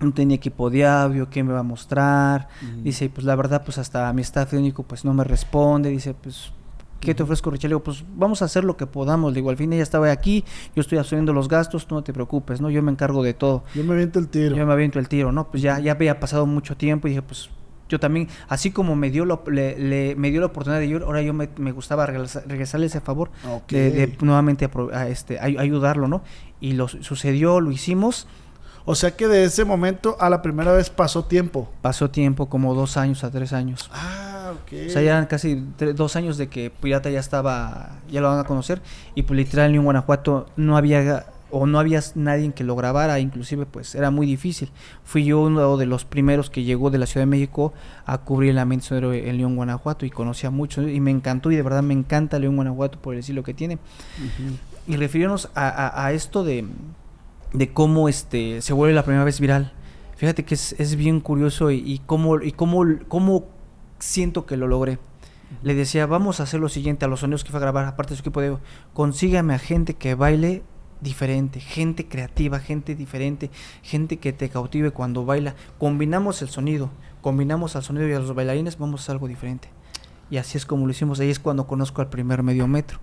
[0.00, 2.48] no tenía equipo de audio, qué me va a mostrar.
[2.82, 5.88] Dice, pues la verdad pues hasta mi staff técnico pues no me responde.
[5.90, 6.50] Dice, pues
[6.98, 7.70] ¿Qué te ofrezco, Richard?
[7.70, 9.32] Le digo, pues vamos a hacer lo que podamos.
[9.32, 10.44] Le digo, al fin ella estaba aquí,
[10.76, 12.68] yo estoy asumiendo los gastos, tú no te preocupes, ¿no?
[12.68, 13.62] Yo me encargo de todo.
[13.74, 14.54] Yo me aviento el tiro.
[14.54, 15.50] Yo me aviento el tiro, ¿no?
[15.50, 17.48] Pues ya, ya había pasado mucho tiempo y dije, pues
[17.90, 21.02] yo también, así como me dio, la- le, le- me dio la oportunidad de ir,
[21.02, 23.30] ahora yo me, me gustaba regresa- regresarle ese favor
[23.68, 26.22] de, de nuevamente a este, ay- ayudarlo, ¿no?
[26.60, 28.26] Y lo su- sucedió, lo hicimos,
[28.86, 31.68] O sea que de ese momento a la primera vez pasó tiempo.
[31.82, 33.90] pasó tiempo, como dos años a tres años.
[33.92, 34.72] Ah, ok.
[34.86, 35.62] O sea, ya eran casi
[35.94, 38.80] dos años de que Pirata ya estaba, ya lo van a conocer.
[39.14, 43.66] Y pues literal en Guanajuato no había o no había nadie que lo grabara, inclusive
[43.66, 44.70] pues era muy difícil.
[45.04, 47.72] Fui yo uno de los primeros que llegó de la Ciudad de México
[48.06, 51.56] a cubrir el ambiente sonoro en León, Guanajuato y conocía mucho y me encantó y
[51.56, 53.78] de verdad me encanta León, Guanajuato por el estilo que tiene.
[54.86, 56.64] Y refiriéndonos a, a- a esto de,
[57.52, 59.72] de cómo este se vuelve la primera vez viral.
[60.16, 63.46] Fíjate que es, es bien curioso y, y cómo, y cómo, cómo
[63.98, 64.98] siento que lo logré.
[65.62, 68.10] Le decía, vamos a hacer lo siguiente a los sonidos que fue a grabar, aparte
[68.10, 68.56] de su equipo de
[68.94, 70.62] consígame a gente que baile
[71.00, 73.50] diferente, gente creativa, gente diferente,
[73.82, 75.54] gente que te cautive cuando baila.
[75.78, 79.68] Combinamos el sonido, combinamos al sonido y a los bailarines, vamos a hacer algo diferente.
[80.30, 81.18] Y así es como lo hicimos.
[81.18, 83.00] Ahí es cuando conozco al primer medio metro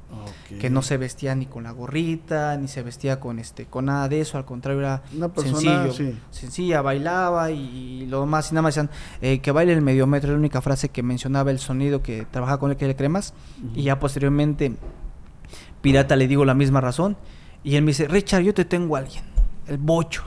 [0.62, 4.07] que no se vestía ni con la gorrita, ni se vestía con este con nada
[4.07, 6.17] de eso, al contrario era Una persona, sencillo, sí.
[6.31, 8.89] sencilla, bailaba y, lo más y nada más decían
[9.21, 12.25] eh, que baile el medio metro, era la única frase que mencionaba el sonido que
[12.31, 13.33] trabajaba con el que le cremas
[13.75, 14.73] y ya posteriormente
[15.81, 17.17] Pirata le digo la misma razón
[17.63, 19.23] y él me dice, "Richard, yo te tengo a alguien,
[19.67, 20.23] el Bocho."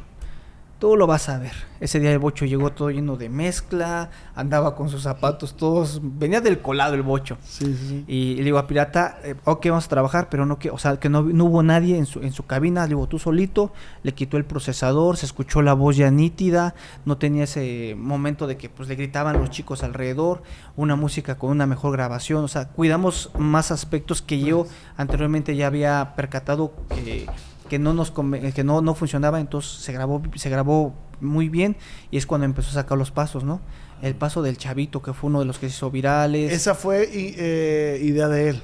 [0.80, 1.52] Tú lo vas a ver.
[1.78, 6.40] Ese día el bocho llegó todo lleno de mezcla, andaba con sus zapatos todos, venía
[6.40, 7.36] del colado el bocho.
[7.44, 8.04] Sí, sí.
[8.08, 10.98] Y le digo a Pirata, eh, ok, vamos a trabajar, pero no que, o sea,
[10.98, 14.14] que no, no hubo nadie en su, en su cabina, le digo, tú solito, le
[14.14, 18.70] quitó el procesador, se escuchó la voz ya nítida, no tenía ese momento de que
[18.70, 20.42] pues le gritaban los chicos alrededor,
[20.76, 24.66] una música con una mejor grabación, o sea, cuidamos más aspectos que yo
[24.96, 27.26] anteriormente ya había percatado que,
[27.70, 31.76] que no nos conve- que no, no funcionaba, entonces se grabó, se grabó muy bien
[32.10, 33.62] y es cuando empezó a sacar los pasos, ¿no?
[34.02, 36.52] El paso del chavito, que fue uno de los que se hizo virales.
[36.52, 38.62] Esa fue eh, idea de él.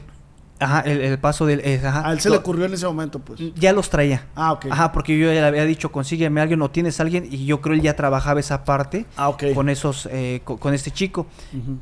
[0.58, 1.60] Ajá, el, el paso del...
[1.60, 2.08] eh, ajá.
[2.08, 3.38] A él se le ocurrió en ese momento, pues.
[3.56, 4.24] Ya los traía.
[4.34, 4.66] Ah, ok.
[4.70, 7.44] Ajá, porque yo ya le había dicho, consígueme a alguien o tienes a alguien, y
[7.44, 9.52] yo creo él ya trabajaba esa parte Ah, ok.
[9.54, 11.26] con esos, eh, co- con, este chico,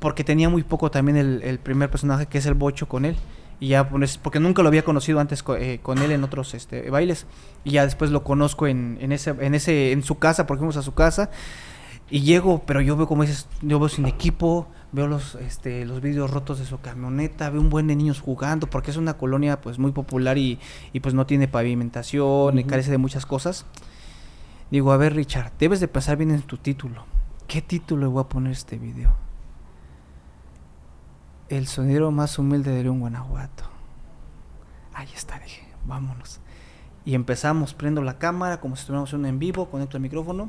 [0.00, 3.14] porque tenía muy poco también el, el primer personaje que es el bocho con él.
[3.60, 6.54] Y ya, pues, porque nunca lo había conocido antes co- eh, con él en otros
[6.54, 7.26] este, bailes.
[7.64, 10.76] Y ya después lo conozco en, en ese, en ese, en su casa, porque fuimos
[10.76, 11.30] a su casa.
[12.10, 16.02] Y llego, pero yo veo como dices, yo veo sin equipo, veo los, este, los
[16.02, 19.60] vidrios rotos de su camioneta, veo un buen de niños jugando, porque es una colonia
[19.60, 20.58] pues muy popular y,
[20.92, 22.68] y, pues no tiene pavimentación, y Ujú.
[22.68, 23.64] carece de muchas cosas.
[24.70, 27.04] Digo, a ver Richard, debes de pensar bien en tu título.
[27.46, 29.14] ¿Qué título le voy a poner a este video?
[31.48, 33.64] El sonidero más humilde de León, Guanajuato.
[34.94, 36.40] Ahí está, dije, vámonos.
[37.04, 40.48] Y empezamos, prendo la cámara como si estuviéramos en vivo, conecto el micrófono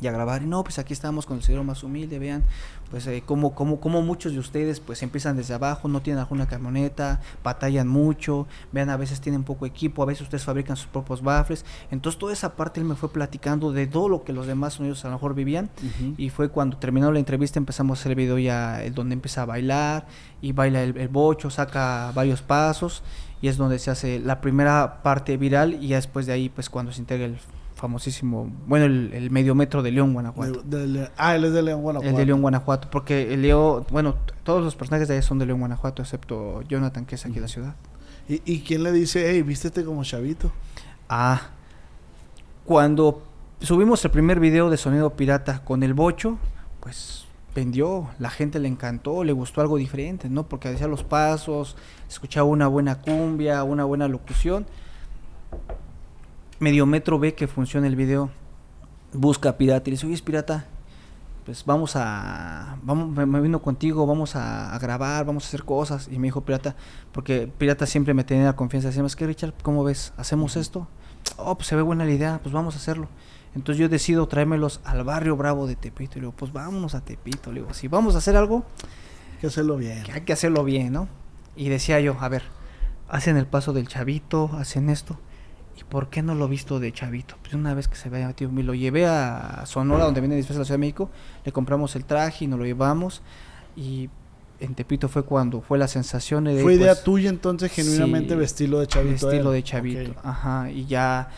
[0.00, 0.42] y a grabar.
[0.42, 2.44] Y no, pues aquí estamos con el señor más humilde, vean,
[2.90, 6.46] pues eh, como, como, como muchos de ustedes pues empiezan desde abajo, no tienen alguna
[6.46, 11.22] camioneta, batallan mucho, vean, a veces tienen poco equipo, a veces ustedes fabrican sus propios
[11.22, 11.64] baffles.
[11.90, 15.04] Entonces toda esa parte él me fue platicando de todo lo que los demás sonidos
[15.04, 15.70] a lo mejor vivían.
[16.16, 19.42] Y fue cuando terminó la entrevista empezamos a hacer el video ya, el donde empieza
[19.42, 20.06] a bailar
[20.40, 23.02] y baila el, el bocho, saca varios pasos
[23.40, 26.70] y es donde se hace la primera parte viral y ya después de ahí pues
[26.70, 27.38] cuando se integra el
[27.76, 30.62] famosísimo, bueno, el, el medio metro de León, Guanajuato.
[30.62, 32.10] De- de Le- ah, él es de León, Guanajuato.
[32.10, 35.46] El de León, Guanajuato, porque el Leo, bueno, todos los personajes de ahí son de
[35.46, 37.74] León, Guanajuato, excepto Jonathan, que es aquí de la ciudad.
[38.28, 40.50] ¿Y, y quién le dice, hey, vístete como chavito?
[41.08, 41.50] Ah,
[42.64, 43.22] cuando
[43.60, 46.38] subimos el primer video de Sonido Pirata con el bocho,
[46.80, 50.48] pues vendió, la gente le encantó, le gustó algo diferente, ¿no?
[50.48, 51.76] Porque decía los pasos,
[52.08, 54.66] escuchaba una buena cumbia, una buena locución.
[56.58, 58.30] Mediometro ve que funciona el video,
[59.12, 60.66] busca a Pirata y le dice, oye, es Pirata,
[61.44, 66.08] pues vamos a, vamos, me, vino contigo, vamos a, a grabar, vamos a hacer cosas.
[66.10, 66.74] Y me dijo Pirata,
[67.12, 70.12] porque Pirata siempre me tenía la confianza, decía, es que Richard, ¿cómo ves?
[70.16, 70.88] ¿Hacemos esto?
[71.36, 73.08] Oh, pues se ve buena la idea, pues vamos a hacerlo.
[73.54, 76.18] Entonces yo decido traérmelos al barrio bravo de Tepito.
[76.18, 77.52] Y le digo, pues vámonos a Tepito.
[77.52, 78.64] Le digo, si vamos a hacer algo,
[79.32, 80.02] Hay que hacerlo bien.
[80.02, 81.08] que hay que hacerlo bien, ¿no?
[81.56, 82.42] Y decía yo, a ver,
[83.08, 85.18] hacen el paso del chavito, hacen esto.
[85.78, 87.36] ¿Y por qué no lo he visto de chavito?
[87.42, 90.56] Pues una vez que se vaya metido, me lo llevé a Sonora, donde viene disfraz
[90.56, 91.10] de la Ciudad de México,
[91.44, 93.22] le compramos el traje y nos lo llevamos.
[93.76, 94.08] Y
[94.60, 96.62] en Tepito fue cuando fue la sensación de...
[96.62, 99.14] Fue idea pues, tuya entonces genuinamente sí, vestirlo de chavito.
[99.14, 99.56] estilo él.
[99.56, 100.14] de chavito.
[100.22, 101.28] Ajá, y ya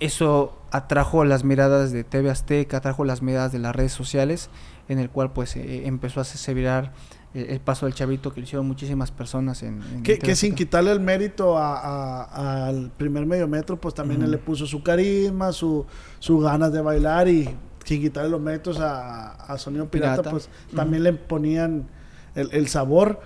[0.00, 4.50] eso atrajo las miradas de TV Azteca, atrajo las miradas de las redes sociales,
[4.88, 6.92] en el cual pues eh, empezó a hacerse virar
[7.34, 10.92] el, el paso del chavito que lo hicieron muchísimas personas en, en Que, sin quitarle
[10.92, 15.52] el mérito a- a- al primer medio metro, pues también él le puso su carisma,
[15.52, 15.84] su,
[16.20, 17.48] su ganas de bailar y
[17.84, 20.30] sin quitarle los méritos a, a Sonido Pirata, Pirata.
[20.30, 21.86] pues también le ponían
[22.34, 23.20] el, el sabor.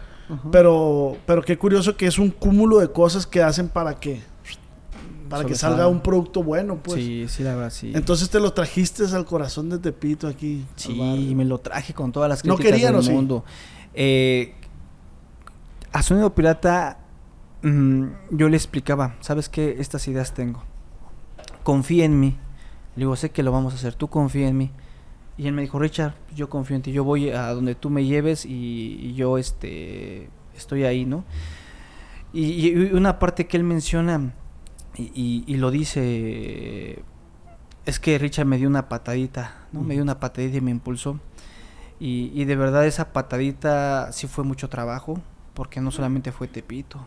[0.52, 4.20] Pero, pero qué curioso que es un cúmulo de cosas que hacen para que
[5.30, 7.02] para que salga un producto bueno, pues.
[7.02, 7.92] sí, sí, la verdad, sí.
[7.94, 10.64] Entonces te lo trajiste al corazón de Tepito aquí.
[10.76, 11.36] Sí, barrio.
[11.36, 13.10] me lo traje con todas las ¿No críticas querían del o sí?
[13.94, 14.54] Eh,
[15.92, 16.98] a Sonido Pirata,
[17.62, 19.76] mm, yo le explicaba, ¿sabes qué?
[19.78, 20.62] Estas ideas tengo.
[21.62, 22.36] Confía en mí.
[22.96, 24.70] Le digo, sé que lo vamos a hacer, tú confía en mí.
[25.36, 28.04] Y él me dijo, Richard, yo confío en ti, yo voy a donde tú me
[28.04, 31.24] lleves y, y yo este, estoy ahí, ¿no?
[32.32, 34.32] Y, y una parte que él menciona
[34.96, 37.02] y, y- y lo dice
[37.86, 39.80] es que Richard me dio una patadita, ¿no?
[39.82, 41.20] Me dio una patadita y me impulsó.
[42.00, 45.20] Y, y de verdad esa patadita sí fue mucho trabajo,
[45.54, 47.06] porque no solamente fue Tepito.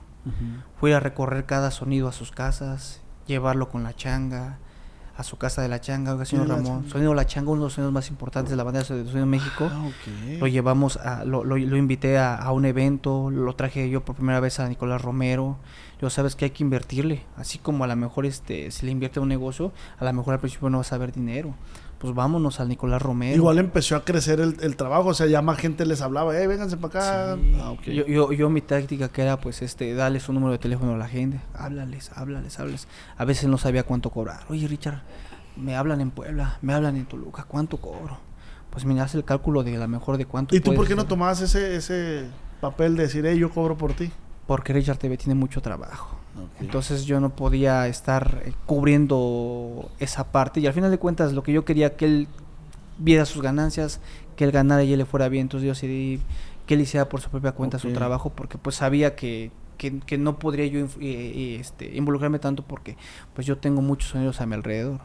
[0.80, 4.60] Fui a recorrer cada sonido a sus casas, llevarlo con la changa,
[5.18, 6.90] a su casa de la changa, oiga, señor ¿Quién es la Ramón.
[6.90, 9.70] Sonido La Changa, uno de los sonidos más importantes de la bandera de Sonido México.
[9.72, 9.90] Ah.
[10.40, 14.16] Lo llevamos, a, lo, lo, lo invité a, a un evento, lo traje yo por
[14.16, 15.58] primera vez a Nicolás Romero.
[16.02, 19.20] Yo sabes que hay que invertirle, así como a lo mejor este, si le invierte
[19.20, 21.54] a un negocio, a lo mejor al principio no vas a ver dinero.
[22.02, 23.36] Pues vámonos al Nicolás Romero.
[23.36, 26.48] Igual empezó a crecer el, el trabajo, o sea, ya más gente les hablaba, eh,
[26.48, 27.36] vénganse para acá.
[27.36, 27.54] Sí.
[27.62, 30.96] Ah, yo, yo, yo mi táctica que era pues este, darle su número de teléfono
[30.96, 32.88] a la gente, háblales, háblales, háblales.
[33.18, 34.40] A veces no sabía cuánto cobrar.
[34.50, 35.04] Oye Richard,
[35.56, 38.18] me hablan en Puebla, me hablan en Toluca, ¿cuánto cobro?
[38.72, 40.96] Pues mira, haz el cálculo de a lo mejor de cuánto ¿Y tú por qué
[40.96, 42.26] no tomabas ese, ese
[42.62, 44.12] papel de decir, eh, yo cobro por ti?
[44.48, 46.21] Porque Richard TV tiene mucho trabajo.
[46.60, 51.44] Entonces yo no podía estar eh, cubriendo esa parte y al final de cuentas lo
[51.44, 52.28] que yo quería que él
[52.98, 54.00] viera sus ganancias,
[54.36, 56.22] que él ganara y él le fuera bien, entonces yo decidí
[56.68, 60.18] que él hiciera por su propia cuenta su trabajo porque pues sabía que, que, que
[60.18, 62.96] no podría yo eh, eh, este, involucrarme tanto porque
[63.34, 65.00] pues yo tengo muchos sonidos a mi alrededor.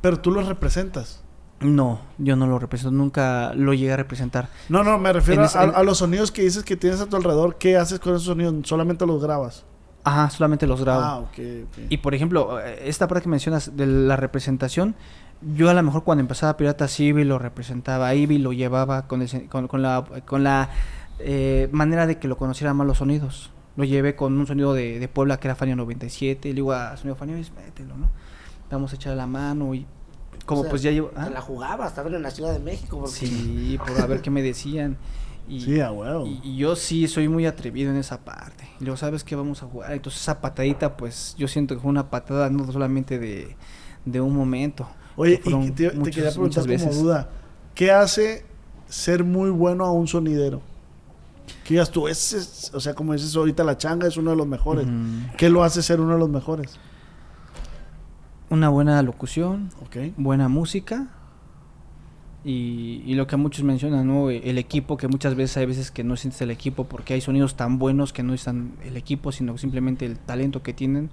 [0.00, 1.22] Pero tú los representas.
[1.60, 4.48] No, yo no lo represento, nunca lo llegué a representar.
[4.68, 7.56] No, no, me refiero ese- a los sonidos que dices que tienes a tu alrededor.
[7.56, 8.54] ¿Qué haces con esos sonidos?
[8.64, 9.64] ¿Solamente los grabas?
[10.04, 11.02] Ajá, solamente los grabo.
[11.02, 11.78] Ah, ok, ok.
[11.88, 14.96] Y por ejemplo, eh, esta parte que mencionas de la representación,
[15.54, 19.48] yo a lo mejor cuando empezaba Pirata Civil lo representaba, Ivy lo llevaba con, el
[19.48, 20.70] con, con la, con la
[21.18, 23.50] eh, manera de que lo conocieran más los sonidos.
[23.76, 26.72] Lo llevé con un sonido de, de Puebla que era Fanio 97, y le digo
[26.72, 28.10] a sonido Fanio, mételo, ¿no?
[28.70, 29.86] Vamos a echar la mano y
[30.46, 31.10] como O sea, pues ya llevo...
[31.14, 31.26] ¿ah?
[31.26, 32.98] Te la jugabas, estaban en la Ciudad de México.
[32.98, 33.14] Porque...
[33.14, 34.96] Sí, por a ver qué me decían.
[35.48, 36.26] Y, Sí, a huevo.
[36.26, 38.68] y, y yo sí soy muy atrevido en esa parte.
[38.80, 39.34] Y luego, ¿sabes qué?
[39.36, 39.92] Vamos a jugar.
[39.92, 43.56] Entonces, esa patadita, pues yo siento que fue una patada no solamente de,
[44.04, 44.88] de un momento.
[45.16, 47.02] Oye, que y te, te muchas- quería preguntar muchas como veces.
[47.02, 47.30] duda.
[47.74, 48.46] ¿Qué hace
[48.88, 50.62] ser muy bueno a un sonidero?
[51.64, 54.36] Que digas tú, ese es- o sea, como dices ahorita, la changa es uno de
[54.36, 54.86] los mejores.
[54.86, 55.36] Ujú.
[55.36, 56.78] ¿Qué lo hace ser uno de los mejores?
[58.48, 60.12] Una buena locución, Ok.
[60.16, 61.08] buena música
[62.44, 64.30] y, y lo que muchos mencionan, ¿no?
[64.30, 67.56] El equipo, que muchas veces hay veces que no sientes el equipo porque hay sonidos
[67.56, 71.10] tan buenos que no están el equipo, sino simplemente el talento que tienen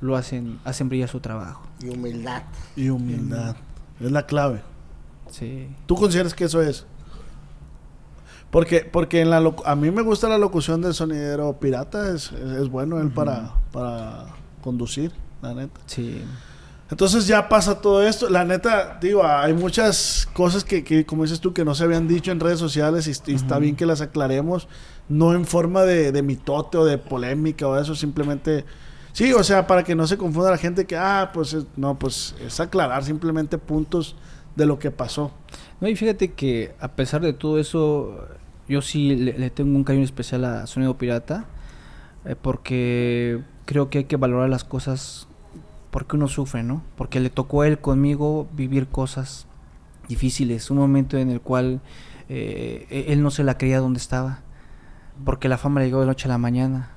[0.00, 1.62] lo hacen, hacen brillar su trabajo.
[1.80, 2.42] Y humildad.
[2.74, 3.54] Y humildad.
[4.00, 4.62] Es la clave.
[5.30, 5.68] Sí.
[5.86, 6.86] ¿Tú consideras que eso es?
[8.50, 12.32] Porque, porque en la locu- a mí me gusta la locución del sonidero pirata, es,
[12.32, 14.26] es, es bueno él para, para
[14.60, 15.80] conducir, la neta.
[15.86, 16.22] Sí.
[16.92, 18.28] Entonces ya pasa todo esto.
[18.28, 22.06] La neta, digo, hay muchas cosas que, que, como dices tú, que no se habían
[22.06, 24.68] dicho en redes sociales y, y está bien que las aclaremos.
[25.08, 28.66] No en forma de, de mitote o de polémica o eso, simplemente...
[29.14, 31.98] Sí, o sea, para que no se confunda la gente que, ah, pues es- no,
[31.98, 34.14] pues es aclarar simplemente puntos
[34.54, 35.32] de lo que pasó.
[35.80, 38.18] No, y fíjate que a pesar de todo eso,
[38.68, 41.46] yo sí le, le tengo un cariño especial a Sonido Pirata,
[42.26, 45.26] eh, porque creo que hay que valorar las cosas
[45.92, 46.82] porque uno sufre, ¿no?
[46.96, 49.46] Porque le tocó a él conmigo vivir cosas
[50.08, 51.82] difíciles, un momento en el cual
[52.30, 54.40] eh, e- él no se la creía donde estaba,
[55.22, 56.92] porque la fama le llegó de noche a la mañana.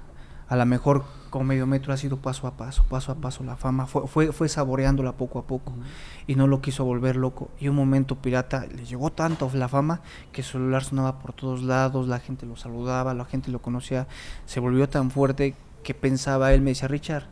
[0.47, 3.57] A lo mejor con medio metro ha sido paso a paso, paso a paso la
[3.57, 5.73] fama, fue, fue, fue saboreándola poco a poco
[6.25, 7.49] y no lo quiso volver loco.
[7.59, 9.99] Y un momento pirata le llegó tanto la fama
[10.31, 14.07] que su celular sonaba por todos lados, la gente lo saludaba, la gente lo conocía,
[14.45, 15.53] se volvió tan fuerte
[15.83, 17.25] que pensaba él, me decía, Richard,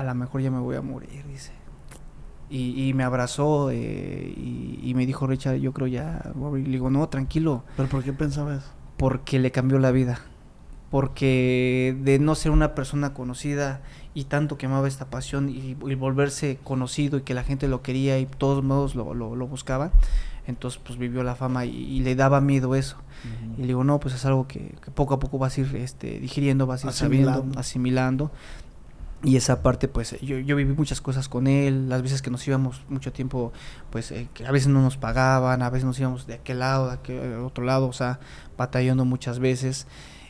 [0.00, 1.52] a lo mejor ya me voy a morir, dice.
[2.48, 6.64] Y, y me abrazó eh, y, y me dijo, Richard, yo creo ya, morir".
[6.66, 8.66] le digo, no, tranquilo, ¿Pero por qué pensaba eso?
[8.96, 10.20] porque le cambió la vida.
[10.90, 13.80] Porque de no ser una persona conocida
[14.12, 17.80] y tanto que amaba esta pasión y, y volverse conocido y que la gente lo
[17.82, 19.92] quería y todos modos lo, lo, lo buscaba,
[20.48, 22.96] entonces pues vivió la fama y, y le daba miedo eso.
[23.56, 25.76] Y le digo, no, pues es algo que, que poco a poco vas a ir
[25.76, 28.30] este, digiriendo, vas a ir sabiendo, Asimilando.
[29.22, 32.46] Y esa parte, pues yo, yo viví muchas cosas con él, las veces que nos
[32.48, 33.52] íbamos mucho tiempo,
[33.90, 36.86] pues eh, que a veces no nos pagaban, a veces nos íbamos de aquel lado,
[36.86, 38.18] de aquel otro lado, o sea,
[38.56, 39.86] batallando muchas veces.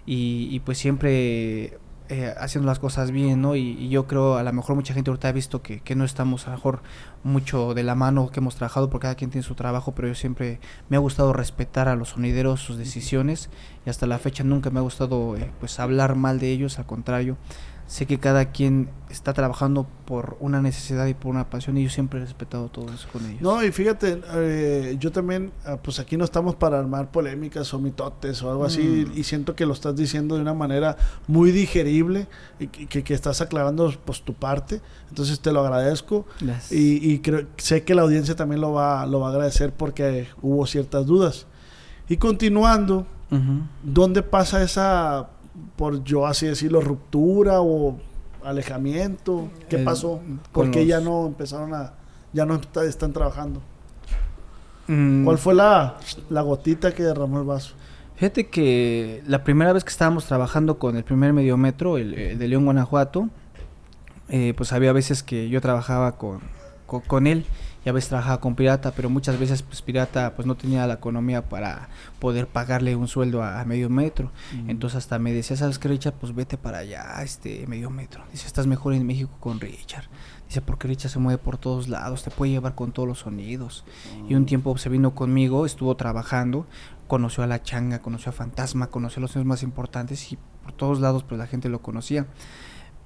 [0.06, 1.78] Y, y pues siempre
[2.12, 3.54] eh, haciendo las cosas bien, ¿no?
[3.54, 6.04] Y, y yo creo, a lo mejor mucha gente ahorita ha visto que, que no
[6.04, 6.82] estamos a lo mejor
[7.22, 10.16] mucho de la mano, que hemos trabajado, porque cada quien tiene su trabajo, pero yo
[10.16, 13.48] siempre me ha gustado respetar a los sonideros, sus decisiones,
[13.86, 16.86] y hasta la fecha nunca me ha gustado eh, pues hablar mal de ellos, al
[16.86, 17.36] contrario,
[17.90, 21.90] sé que cada quien está trabajando por una necesidad y por una pasión, y yo
[21.90, 23.42] siempre he respetado todo eso con ellos.
[23.42, 27.80] No, y fíjate, eh, yo también, ah, pues aquí no estamos para armar polémicas o
[27.80, 29.18] mitotes o algo así, Mm.
[29.18, 32.28] y siento que lo estás diciendo de una manera muy digerible
[32.60, 36.70] y que, que- estás aclarando pues tu parte, entonces te lo agradezco Gracias.
[36.70, 40.28] y, y creo, sé que la audiencia también lo va, lo va a agradecer porque
[40.42, 41.46] hubo ciertas dudas.
[42.08, 43.62] Y continuando, Ujú.
[43.82, 45.30] ¿dónde pasa esa,
[45.76, 47.98] por yo así decirlo, ruptura o
[48.44, 49.48] alejamiento?
[49.68, 50.20] ¿Qué El- pasó?
[50.52, 51.94] ¿Por qué los- ya no empezaron a,
[52.32, 53.60] ya no está- están trabajando?
[54.88, 55.96] Mm, ¿Cuál fue la,
[56.30, 57.74] la gotita que derramó el vaso?
[58.16, 62.48] Fíjate que la primera vez que estábamos trabajando con el primer mediometro, el, el de
[62.48, 63.28] León, Guanajuato,
[64.28, 66.40] eh, pues había veces que yo trabajaba con,
[66.86, 67.46] con, con él
[67.84, 70.94] y a veces trabajaba con Pirata, pero muchas veces pues Pirata pues no tenía la
[70.94, 71.88] economía para
[72.18, 74.30] poder pagarle un sueldo a, a medio metro.
[74.68, 76.14] Entonces hasta me decía, ¿sabes qué, Richard?
[76.14, 78.22] Pues vete para allá, este medio metro.
[78.32, 80.04] Dice, estás mejor en México con Richard.
[80.46, 83.84] Dice, porque Richard se mueve por todos lados, te puede llevar con todos los sonidos.
[84.28, 86.66] Y un tiempo se vino conmigo, estuvo trabajando,
[87.06, 90.72] conoció a La Changa, conoció a Fantasma, conoció a los sonidos más importantes y por
[90.72, 92.26] todos lados pues la gente lo conocía.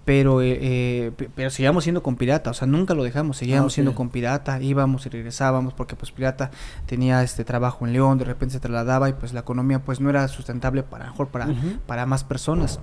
[0.05, 3.73] Pero, eh, eh, pe- pero seguíamos siendo con Pirata, o sea, nunca lo dejamos, seguíamos
[3.73, 3.75] ok.
[3.75, 6.51] siendo con Pirata, íbamos y regresábamos porque pues Pirata
[6.85, 10.11] tenía este trabajo en León, de repente se trasladaba y pues la economía pues no
[10.11, 11.49] era sustentable para, mejor para,
[11.87, 12.81] para más personas.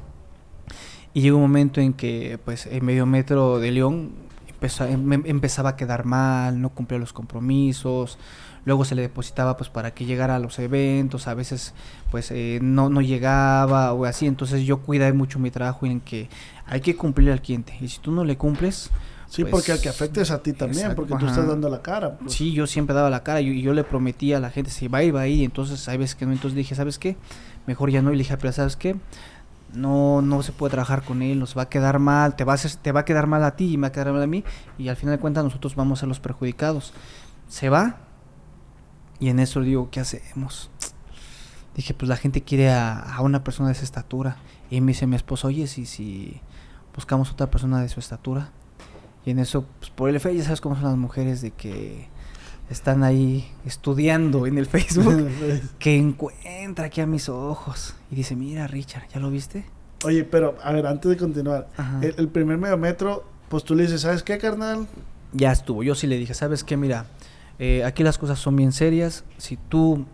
[1.13, 4.11] Y llegó un momento en que pues el medio metro de León
[4.49, 8.17] empezó, em- em- empezaba a quedar mal, no cumplía los compromisos,
[8.65, 11.73] luego se le depositaba pues para que llegara a los eventos, a veces
[12.11, 16.29] pues eh, no, no llegaba o así, entonces yo cuidé mucho mi trabajo en que
[16.65, 18.89] hay que cumplir al cliente y si tú no le cumples,
[19.27, 21.27] Sí, Pues, porque al que afecte es a ti también, exacto, porque tú ajá.
[21.27, 22.17] estás dando la cara.
[22.17, 22.33] pues.
[22.33, 24.89] Sí, yo siempre daba la cara y, y yo le prometía a la gente, si
[24.89, 25.45] va ir, va ir.
[25.45, 26.33] Entonces, hay veces que no.
[26.33, 27.15] Entonces dije, ¿sabes qué?
[27.65, 28.11] Mejor ya no.
[28.11, 28.97] Y le dije, pero ¿sabes qué?
[29.73, 32.55] No, no se puede trabajar con él, nos va a quedar mal, te va a,
[32.55, 34.27] hacer- te va a quedar mal a ti y me va a quedar mal a
[34.27, 34.43] mí.
[34.77, 36.91] Y al final de cuentas, nosotros vamos a ser los perjudicados.
[37.47, 37.99] Se va
[39.21, 40.71] y en eso le digo, ¿qué hacemos?
[41.75, 44.37] Dije, pues la gente quiere a, a una persona de esa estatura.
[44.71, 46.41] Y me dice mi esposo, oye, si, si
[46.95, 48.49] buscamos otra persona de su estatura.
[49.23, 52.09] Y en eso, pues por el Facebook, ya sabes cómo son las mujeres de que
[52.71, 55.29] están ahí estudiando en el Facebook,
[55.79, 59.65] que encuentra aquí a mis ojos y dice, mira Richard, ¿ya lo viste?
[60.03, 61.69] Oye, pero a ver, antes de continuar,
[62.01, 64.87] el, el primer medio metro, pues tú le dices, ¿sabes qué, carnal?
[65.33, 65.83] ya estuvo.
[65.83, 66.77] Yo sí le dije, ¿sabes qué?
[66.77, 67.05] Mira,
[67.63, 69.23] eh, aquí las cosas son bien serias.
[69.37, 70.07] Si tú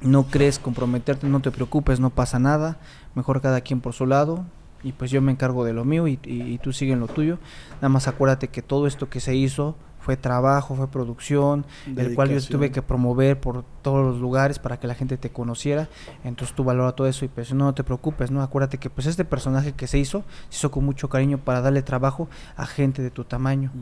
[0.00, 2.78] no crees comprometerte, no te preocupes, no pasa nada.
[3.14, 4.46] Mejor cada quien por su lado.
[4.86, 7.08] Y pues yo me encargo de lo mío y, y- y tú sigue en lo
[7.08, 7.38] tuyo.
[7.76, 11.66] Nada más acuérdate que todo esto que se hizo fue trabajo, fue producción,
[11.96, 15.30] el cual yo tuve que promover por todos los lugares para que la gente te
[15.30, 15.88] conociera.
[16.22, 18.40] Entonces tú valora todo eso y pues no te preocupes, ¿no?
[18.40, 21.82] Acuérdate que pues este personaje que se hizo, se hizo con mucho cariño para darle
[21.82, 23.72] trabajo a gente de tu tamaño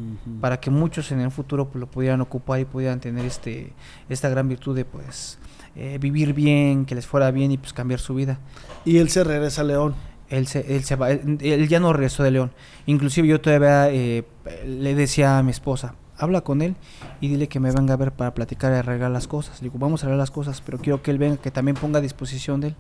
[0.41, 3.75] para que muchos en el futuro pues, lo pudieran ocupar y pudieran tener este
[4.09, 5.39] esta gran virtud de pues
[5.77, 8.39] eh, vivir bien, que les fuera bien y pues cambiar su vida.
[8.87, 9.95] Y él se regresa a León.
[10.29, 12.53] Él se, él se va, él, él ya no regresó de León.
[12.87, 14.25] Inclusive yo todavía eh,
[14.67, 16.77] le decía a mi esposa, habla con él
[17.21, 19.61] y dile que me venga a ver para platicar y arreglar las cosas.
[19.61, 21.99] Le digo, vamos a arreglar las cosas, pero quiero que él venga, que también ponga
[21.99, 22.77] a disposición de él.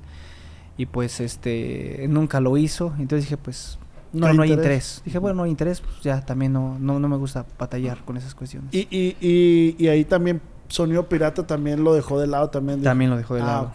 [0.77, 3.79] Y pues este nunca lo hizo, entonces dije pues
[4.15, 5.03] no, no, hay interés.
[5.05, 8.17] Dije, bueno, no hay interés, pues ya también no, no, no me gusta batallar con
[8.17, 8.73] esas cuestiones.
[8.73, 12.83] Y, y, y, y ahí también Sonido Pirata también lo dejó de lado también.
[12.83, 13.73] También lo dejó de Ah, lado.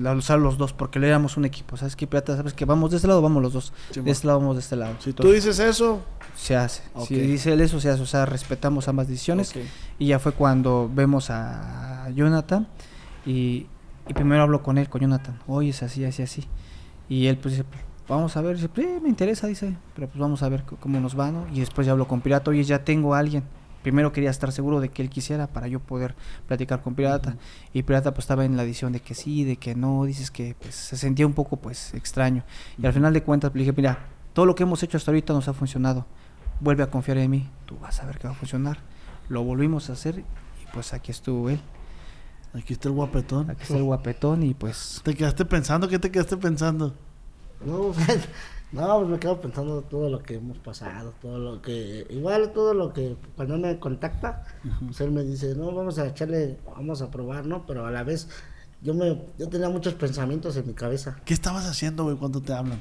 [0.00, 1.76] la- usar los dos, porque le éramos un equipo.
[1.76, 2.36] ¿Sabes qué, Pirata?
[2.36, 3.72] ¿Sabes que Vamos de este lado, vamos los dos.
[3.90, 4.94] Sí, de este lado, vamos de este lado.
[5.00, 6.00] Si tú Entonces, dices eso,
[6.34, 6.82] se hace.
[7.06, 8.02] Si dice él eso, se hace.
[8.02, 9.52] O sea, respetamos ambas decisiones.
[9.98, 12.66] Y ya fue cuando vemos a Jonathan.
[13.26, 13.66] Y,
[14.08, 15.38] y primero hablo con él, con Jonathan.
[15.46, 16.44] Oye, es así, así, así.
[17.08, 18.56] Y él, pues dice, "Pues, vamos a ver.
[18.56, 19.76] Dice, "Sí, me interesa, dice.
[19.94, 21.46] Pero pues vamos a ver cómo nos va, ¿no?
[21.52, 22.50] Y después ya hablo con Pirata.
[22.50, 23.44] Oye, ya tengo a alguien.
[23.84, 26.14] Primero quería estar seguro de que él quisiera para yo poder
[26.48, 27.36] platicar con Pirata.
[27.74, 30.06] Y Pirata pues estaba en la edición de que sí, de que no.
[30.06, 32.44] Dices que pues se sentía un poco pues extraño.
[32.78, 33.98] Y al final de cuentas pues, le dije, mira,
[34.32, 36.06] todo lo que hemos hecho hasta ahorita nos ha funcionado.
[36.60, 37.50] Vuelve a confiar en mí.
[37.66, 38.78] Tú vas a ver que va a funcionar.
[39.28, 40.24] Lo volvimos a hacer y
[40.72, 41.60] pues aquí estuvo él.
[42.54, 43.50] Aquí está el guapetón.
[43.50, 45.88] Aquí está el guapetón y pues ¿Te quedaste pensando?
[45.88, 46.94] ¿Qué te quedaste pensando?
[47.62, 47.92] No,
[48.72, 52.74] no, pues me quedo pensando todo lo que hemos pasado, todo lo que, igual todo
[52.74, 54.42] lo que cuando me contacta,
[54.84, 57.66] pues él me dice, no, vamos a echarle, vamos a probar, ¿no?
[57.66, 58.28] Pero a la vez,
[58.82, 61.16] yo me, yo tenía muchos pensamientos en mi cabeza.
[61.24, 62.80] ¿Qué estabas haciendo, güey, cuando te hablan?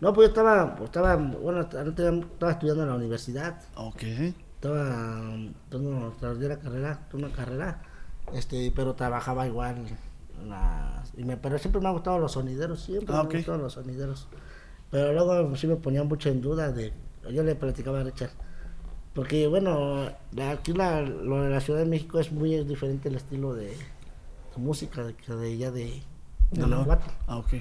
[0.00, 4.02] No, pues yo estaba, pues estaba, bueno, estaba estaba estudiando en la universidad, Ok.
[4.56, 5.22] estaba,
[5.70, 7.82] tengo, terminé la carrera, una carrera,
[8.34, 9.86] este, pero trabajaba igual
[10.42, 13.36] en las, y me, pero siempre me han gustado los sonideros, siempre Ah, me han
[13.36, 14.28] gustado los sonideros.
[14.90, 16.92] Pero luego sí me ponía mucho en duda de,
[17.30, 18.30] yo le platicaba a Richard,
[19.14, 20.10] porque bueno,
[20.50, 24.56] aquí la, lo de la Ciudad de México es muy diferente el estilo de, de
[24.56, 26.02] música de, que de de, de.
[26.50, 27.06] Guanajuato.
[27.26, 27.54] Ah, ok.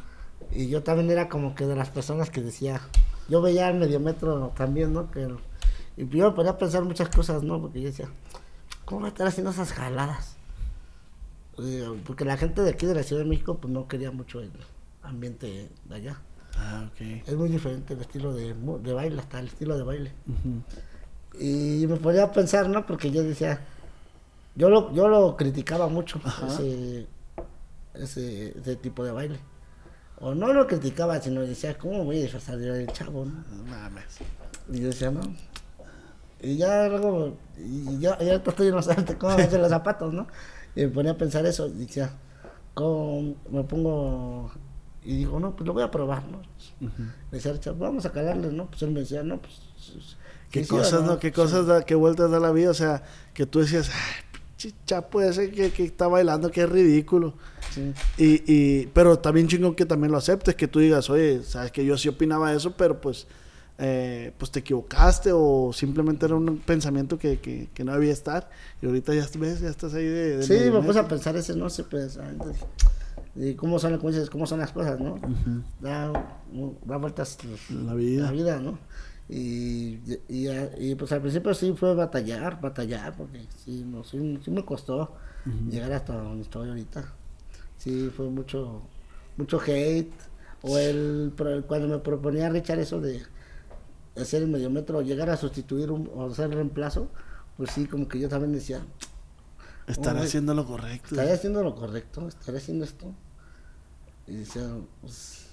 [0.51, 2.81] Y yo también era como que de las personas que decía,
[3.29, 5.09] yo veía el mediometro también, ¿no?
[5.09, 5.27] Que,
[5.97, 7.59] y yo me ponía a pensar muchas cosas, ¿no?
[7.59, 8.09] Porque yo decía,
[8.83, 10.35] ¿cómo va a estar haciendo esas jaladas?
[12.05, 14.51] Porque la gente de aquí de la Ciudad de México pues no quería mucho el
[15.01, 16.21] ambiente de allá.
[16.57, 17.01] Ah, ok.
[17.27, 20.11] Es muy diferente el estilo de, de baile, hasta el estilo de baile.
[21.39, 22.85] Y me ponía a pensar, ¿no?
[22.85, 23.61] Porque yo decía,
[24.55, 27.07] yo lo, yo lo criticaba mucho, ese,
[27.93, 29.39] ese, ese tipo de baile.
[30.19, 33.25] O no lo criticaba, sino decía, ¿cómo voy a disfrazar del chavo?
[33.25, 33.43] no?
[33.69, 34.19] Mames.
[34.71, 35.21] Y yo decía, no.
[36.41, 40.13] Y ya luego, y ya, ya estoy en los artes, ¿cómo me hacen los zapatos,
[40.13, 40.27] no?
[40.75, 42.11] Y me ponía a pensar eso, y decía,
[42.73, 44.51] ¿cómo me pongo?
[45.05, 46.41] Y digo, no, pues lo voy a probar, ¿no?
[46.81, 48.65] Le decía, "Richard, vamos a calarle, ¿no?
[48.67, 49.53] Pues él me decía, no, pues...
[50.51, 51.19] ¿Qué sí, sí o cosas, no?
[51.19, 51.33] ¿Qué Sí.
[51.33, 52.71] cosas da, qué vueltas da la vida?
[52.71, 53.03] O sea,
[53.33, 57.35] que tú decías, ay, chapo ese que, que está bailando, que es ridículo.
[57.73, 57.93] Sí.
[58.17, 61.85] Y, y, pero también chingón que también lo aceptes, que tú digas, oye, sabes que
[61.85, 63.27] yo sí opinaba eso, pero pues,
[63.77, 68.49] eh, pues te equivocaste o simplemente era un pensamiento que, que, que no debía estar.
[68.81, 70.37] Y ahorita ya ves, ya estás ahí de...
[70.37, 72.17] de Sí, me puse a pensar ese, no sé, pues,
[73.35, 75.15] y cómo son, como dices, cómo son las cosas, ¿no?
[75.81, 76.11] da,
[76.85, 77.37] da vueltas
[77.69, 78.23] La vida.
[78.25, 78.77] la vida, ¿no?
[79.27, 84.51] Y, y, y, pues al principio sí fue batallar, batallar, porque sí, no, sí, sí
[84.51, 85.15] me costó
[85.69, 87.11] llegar hasta donde estoy ahorita.
[87.77, 88.81] Sí, fue mucho,
[89.37, 90.13] mucho hate.
[90.61, 91.33] O el,
[91.67, 93.21] cuando me proponía Richard eso de
[94.19, 97.09] hacer el mediometro, llegar a sustituir un, o hacer reemplazo,
[97.57, 98.81] pues sí, como que yo también decía,
[99.87, 101.09] Estaré haciendo lo correcto.
[101.09, 103.13] estaré haciendo lo correcto, estaré haciendo esto.
[104.27, 104.63] Y decía,
[105.01, 105.47] pues,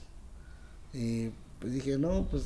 [0.93, 2.45] y pues dije, no, pues,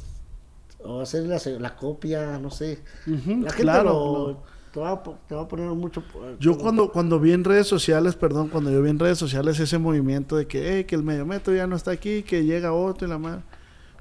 [0.85, 2.79] o hacer la, la copia, no sé.
[3.07, 4.43] Ujú, la gente claro, lo- no.
[4.73, 6.03] te, va a, po- te va a poner mucho.
[6.03, 9.19] por- Yo como- cuando, cuando vi en redes sociales, perdón, cuando yo vi en redes
[9.19, 12.73] sociales ese movimiento de que, "Ey, que el mediometro ya no está aquí, que llega
[12.73, 13.43] otro y la madre.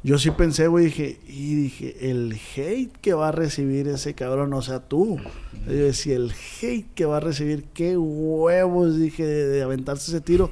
[0.03, 4.53] Yo sí pensé, güey, dije, y dije, el hate que va a recibir ese cabrón,
[4.53, 5.17] o sea, tú.
[5.65, 10.21] Yo decía, el hate que va a recibir, qué huevos, dije, de, de aventarse ese
[10.21, 10.51] tiro.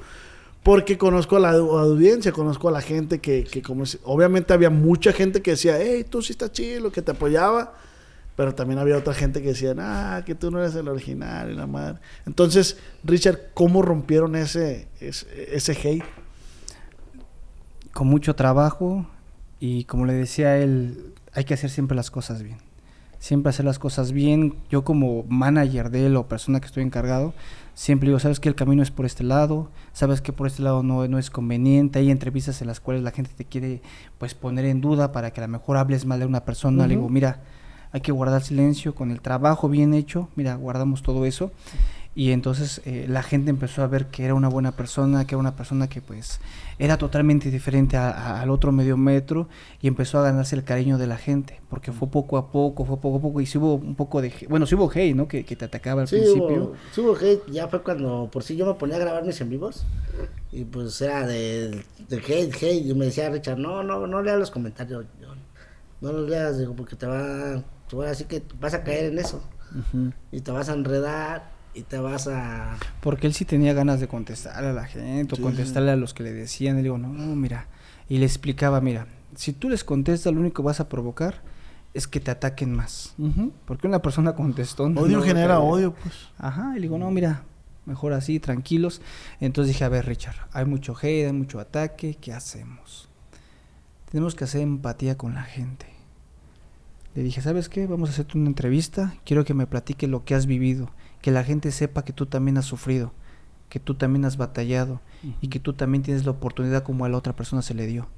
[0.63, 4.69] Porque conozco a la au- audiencia, conozco a la gente que, que como obviamente había
[4.69, 7.73] mucha gente que decía, hey, tú sí estás chido, que te apoyaba.
[8.35, 11.55] Pero también había otra gente que decía, ah, que tú no eres el original y
[11.55, 11.99] la madre.
[12.25, 16.03] Entonces, Richard, ¿cómo rompieron ese, ese, ese hate?
[17.93, 19.05] Con mucho trabajo
[19.59, 22.57] y como le decía él, hay que hacer siempre las cosas bien.
[23.19, 24.55] Siempre hacer las cosas bien.
[24.69, 27.33] Yo como manager de él o persona que estoy encargado,
[27.73, 30.83] siempre digo, sabes que el camino es por este lado, sabes que por este lado
[30.83, 33.81] no, no es conveniente, hay entrevistas en las cuales la gente te quiere
[34.17, 36.95] pues poner en duda para que a lo mejor hables mal de una persona, le
[36.95, 37.41] digo, mira,
[37.91, 41.51] hay que guardar silencio con el trabajo bien hecho, mira, guardamos todo eso
[42.15, 45.39] y entonces eh, la gente empezó a ver que era una buena persona, que era
[45.39, 46.39] una persona que pues
[46.77, 49.47] era totalmente diferente al otro medio metro
[49.81, 52.97] y empezó a ganarse el cariño de la gente, porque fue poco a poco, fue
[52.99, 55.27] poco a poco y sí hubo un poco de, bueno, sí hubo hate, ¿no?
[55.27, 56.73] Que, te atacaba al principio.
[56.91, 59.49] sí hubo hate, ya fue cuando por si yo me ponía a grabar mis en
[59.49, 59.85] vivos
[60.51, 64.37] y pues era de, de hate, hate, y me decía Richard, no, no, no leas
[64.37, 65.05] los comentarios,
[66.01, 67.63] no los leas, digo, porque te va,
[68.07, 69.41] así que vas a caer en eso
[70.31, 72.77] y te vas a enredar y te vas a...
[73.01, 76.23] Porque él sí tenía ganas de contestar a la gente o contestarle a los que
[76.23, 76.79] le decían.
[76.79, 77.67] Y digo, no, mira.
[78.09, 81.41] Y le explicaba, mira, si tú les contestas, lo único que vas a provocar
[81.93, 83.15] es que te ataquen más.
[83.65, 84.83] Porque una persona contestó...
[84.85, 86.29] Odio genera odio, pues.
[86.37, 87.43] Ajá, y le digo, no, mira,
[87.85, 89.01] mejor así, tranquilos.
[89.39, 93.09] Entonces dije, a ver, Richard, hay mucho hate, hay mucho ataque, ¿qué hacemos?
[94.11, 95.87] Tenemos que hacer empatía con la gente.
[97.15, 97.85] Le dije, ¿sabes qué?
[97.85, 100.89] Vamos a hacerte una entrevista, quiero que me platique lo que has vivido
[101.23, 103.13] que la gente sepa que tú también has sufrido,
[103.69, 104.99] que tú también has batallado
[105.39, 108.09] y que tú también tienes la oportunidad como a la otra persona se le dio.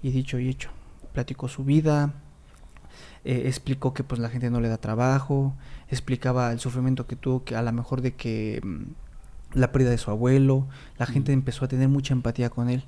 [0.00, 0.70] Y dicho y hecho,
[1.12, 2.14] platicó su vida,
[3.24, 5.56] eh, explicó que pues la gente no le da trabajo,
[5.88, 9.98] explicaba el sufrimiento que tuvo, que a lo mejor de que mm, la pérdida de
[9.98, 10.68] su abuelo,
[10.98, 12.84] la gente empezó a tener mucha empatía con él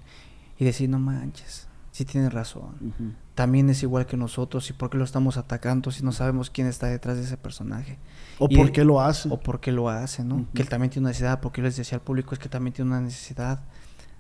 [0.57, 3.17] y decir, no manches, sí tienes razón.
[3.39, 4.69] También es igual que nosotros.
[4.69, 7.97] ¿Y por qué lo estamos atacando si no sabemos quién está detrás de ese personaje?
[8.41, 9.29] O por qué lo hace.
[9.31, 10.49] O por qué lo hace, ¿no?
[10.53, 11.39] Que él también tiene una necesidad.
[11.39, 13.61] Porque yo les decía al público es que también tiene una necesidad.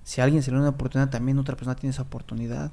[0.04, 2.70] Si a alguien se le da una oportunidad, también otra persona tiene esa oportunidad.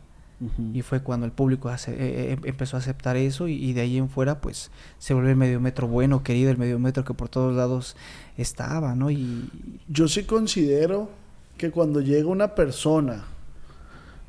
[0.71, 3.81] Y fue cuando el público hace, eh, eh, em, empezó a aceptar eso y, de
[3.81, 4.69] ahí en fuera pues
[4.99, 7.95] se volvió el medio metro bueno, querido, el medio metro que por todos lados
[8.37, 9.09] estaba, ¿no?
[9.09, 9.49] Y
[9.87, 11.09] yo sí considero
[11.57, 13.23] que cuando llega una persona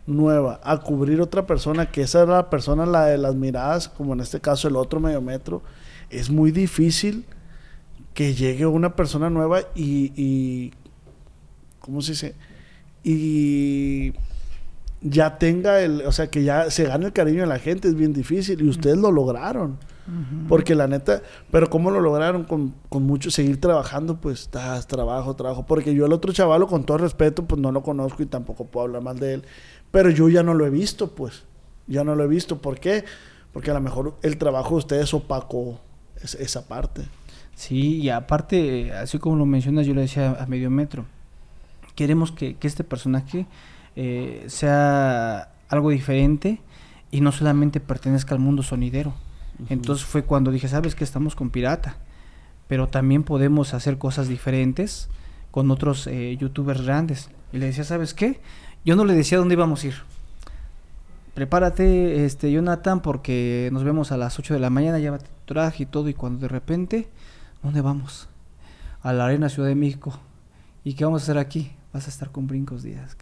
[0.06, 4.14] nueva a cubrir otra persona, que esa era la persona, la de las miradas, como
[4.14, 5.62] en este caso el otro medio metro,
[6.10, 7.24] es muy difícil
[8.14, 10.72] que llegue una persona nueva y, y
[11.80, 12.34] ¿cómo se dice?
[13.02, 14.14] Y
[15.00, 17.94] ya tenga el, o sea, que ya se gane el cariño de la gente, es
[17.94, 19.78] bien difícil y ustedes lo lograron.
[20.48, 22.44] Porque la neta, pero ¿cómo lo lograron?
[22.44, 24.48] Con, con mucho seguir trabajando, pues
[24.86, 25.66] trabajo, trabajo.
[25.66, 28.86] Porque yo el otro chavalo, con todo respeto, pues no lo conozco y tampoco puedo
[28.86, 29.44] hablar mal de él.
[29.90, 31.44] Pero yo ya no lo he visto, pues.
[31.86, 32.60] Ya no lo he visto.
[32.60, 33.04] ¿Por qué?
[33.52, 35.80] Porque a lo mejor el trabajo de ustedes opacó
[36.22, 37.02] esa parte.
[37.54, 41.06] Sí, y aparte, así como lo mencionas, yo le decía a medio metro.
[41.94, 43.46] Queremos que, este personaje
[43.96, 46.60] eh, sea algo diferente
[47.10, 49.14] y no solamente pertenezca al mundo sonidero.
[49.70, 51.96] Entonces fue cuando dije, sabes que estamos con Pirata,
[52.68, 55.08] pero también podemos hacer cosas diferentes
[55.50, 57.30] con otros eh, youtubers grandes.
[57.52, 58.40] Y le decía, ¿sabes qué?
[58.86, 59.94] Yo no le decía dónde íbamos a ir.
[61.34, 65.82] Prepárate, este, Jonathan, porque nos vemos a las 8 de la mañana, llévate tu traje
[65.82, 67.08] y todo, y cuando de repente,
[67.64, 68.28] ¿dónde vamos?
[69.02, 70.16] A la Arena Ciudad de México.
[70.84, 71.72] ¿Y qué vamos a hacer aquí?
[71.92, 73.16] Vas a estar con brincos días,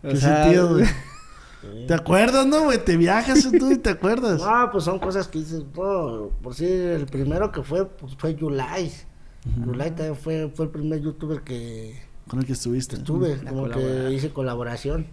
[0.00, 0.86] ¿Qué sentido, güey?
[1.86, 2.82] ¿Te acuerdas, no, güey?
[2.82, 4.40] Te viajas tú y te acuerdas.
[4.40, 8.90] No, pues son cosas que dices, por si el primero que fue, pues fue Yulai.
[9.62, 12.96] Yulai también fue, fue el primer youtuber que, con el que estuviste.
[12.96, 15.06] Estuve, como que hice colaboración.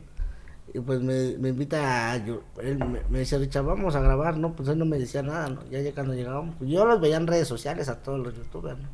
[0.74, 2.18] Y pues me, me invita a.
[2.26, 4.55] Yo, él me, decía, Richard, vamos a grabar, ¿no?
[4.55, 5.61] Pues él no me decía nada, ¿no?
[5.70, 6.55] Ya, ya cuando llegábamos.
[6.57, 8.88] Pues yo los veía en redes sociales a todos los youtubers, ¿no?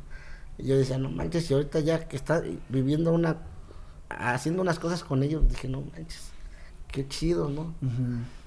[0.58, 3.38] Y yo decía, no manches, y ahorita ya que está viviendo una.
[4.10, 6.32] haciendo unas cosas con ellos, dije, no manches,
[6.88, 7.72] qué chido, ¿no?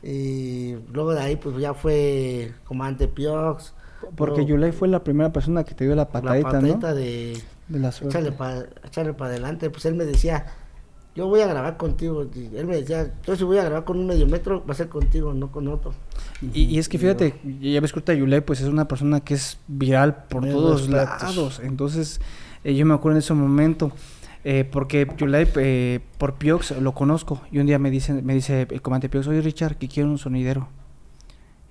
[0.03, 3.74] Y luego de ahí, pues ya fue Comandante Piox.
[4.15, 7.80] Porque Yulai fue la primera persona que te dio la patadita, la patadita de de
[7.80, 8.18] la suerte.
[8.18, 9.70] Echarle para adelante.
[9.70, 10.45] Pues él me decía,
[11.16, 12.22] yo voy a grabar contigo.
[12.24, 14.89] él me decía, yo si voy a grabar con un medio metro, va a ser
[14.89, 15.93] contigo, no con otro.
[16.53, 20.26] Y, es que fíjate, ya ves que Yulei pues es una persona que es viral
[20.26, 21.61] por todos lados.
[21.64, 22.20] Entonces,
[22.64, 23.91] eh, yo me acuerdo en ese momento.
[24.45, 27.41] Eh, porque Yulei, eh, por Piox lo conozco.
[27.51, 30.18] Y un día me dice, me dice el comandante Piox, oye Richard, que quiero un
[30.18, 30.68] sonidero.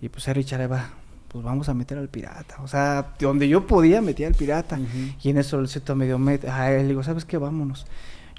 [0.00, 0.90] Y pues a Richard va,
[1.32, 2.56] pues vamos a meter al pirata.
[2.62, 4.78] O sea, donde yo podía metía al pirata.
[5.22, 7.38] Y en eso el cierto medio met a él digo, ¿sabes qué?
[7.38, 7.86] Vámonos.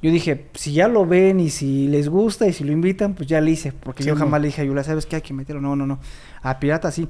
[0.01, 3.27] Yo dije, si ya lo ven y si les gusta y si lo invitan, pues
[3.27, 3.71] ya le hice.
[3.71, 5.17] Porque yo jamás le dije a Yula, ¿sabes qué?
[5.17, 5.61] Hay que meterlo.
[5.61, 5.99] No, no, no.
[6.41, 7.07] A pirata sí.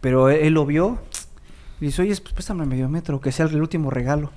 [0.00, 0.98] Pero él, él lo vio
[1.82, 4.30] y dice, oye, pues préstame medio metro, que sea el último regalo.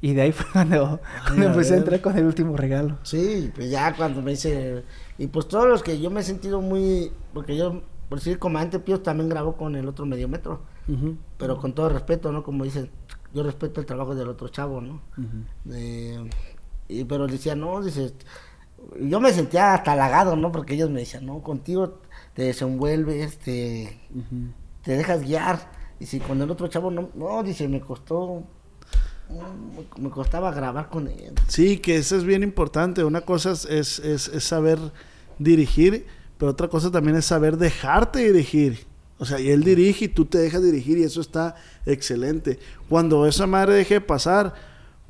[0.00, 2.98] Y de ahí fue cuando, cuando a empecé a entrar con el último regalo.
[3.02, 4.84] Sí, pues ya cuando me dice.
[5.18, 7.12] Y pues todos los que yo me he sentido muy.
[7.34, 10.62] Porque yo, por decir, Comandante Pío también grabó con el otro medio metro.
[10.88, 11.16] Ujú.
[11.36, 12.42] Pero con todo respeto, ¿no?
[12.42, 12.90] Como dice,
[13.34, 15.00] yo respeto el trabajo del otro chavo, ¿no?
[15.70, 16.28] Eh,
[16.88, 18.12] y, pero decía, no, dice.
[19.00, 20.52] Yo me sentía hasta halagado, ¿no?
[20.52, 21.98] Porque ellos me decían, no, contigo
[22.34, 23.98] te desenvuelves, te,
[24.82, 25.70] te dejas guiar.
[26.00, 28.44] Y si con el otro chavo no, no, dice, me costó.
[29.28, 31.34] mm, Me costaba grabar con él.
[31.48, 33.02] Sí, que eso es bien importante.
[33.04, 34.78] Una cosa es, es, es- es saber
[35.40, 36.06] dirigir,
[36.38, 38.86] pero otra cosa también es saber dejarte dirigir.
[39.18, 42.58] O sea, y él dirige y tú te dejas dirigir y eso está excelente.
[42.88, 44.54] Cuando esa madre deje de pasar,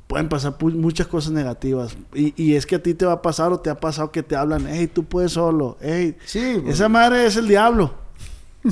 [0.07, 1.95] pueden pasar muchas cosas negativas.
[2.15, 4.23] Y, y es que a ti te va a pasar o te ha pasado que
[4.23, 6.17] te hablan, hey, tú puedes solo, hey.
[6.25, 6.75] Sí, pues.
[6.75, 7.93] Esa madre es el diablo.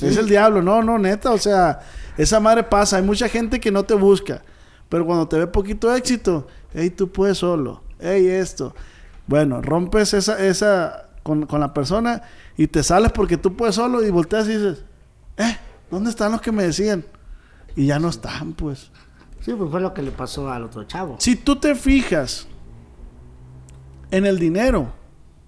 [0.01, 0.63] Es el diablo.
[0.63, 1.31] No, no, neta.
[1.31, 1.81] O sea,
[2.17, 2.97] esa madre pasa.
[2.97, 4.41] Hay mucha gente que no te busca.
[4.89, 7.83] Pero cuando te ve poquito éxito, hey, tú puedes solo.
[7.99, 8.75] Hey, esto.
[9.27, 12.23] Bueno, rompes esa, esa con, con la persona
[12.57, 14.83] y te sales porque tú puedes solo y volteas y dices,
[15.37, 15.57] eh,
[15.91, 17.05] ¿dónde están los que me decían?
[17.75, 18.91] Y ya no están, pues.
[19.41, 21.17] Sí, pues fue lo que le pasó al otro chavo.
[21.19, 22.47] Si tú te fijas
[24.09, 24.91] en el dinero,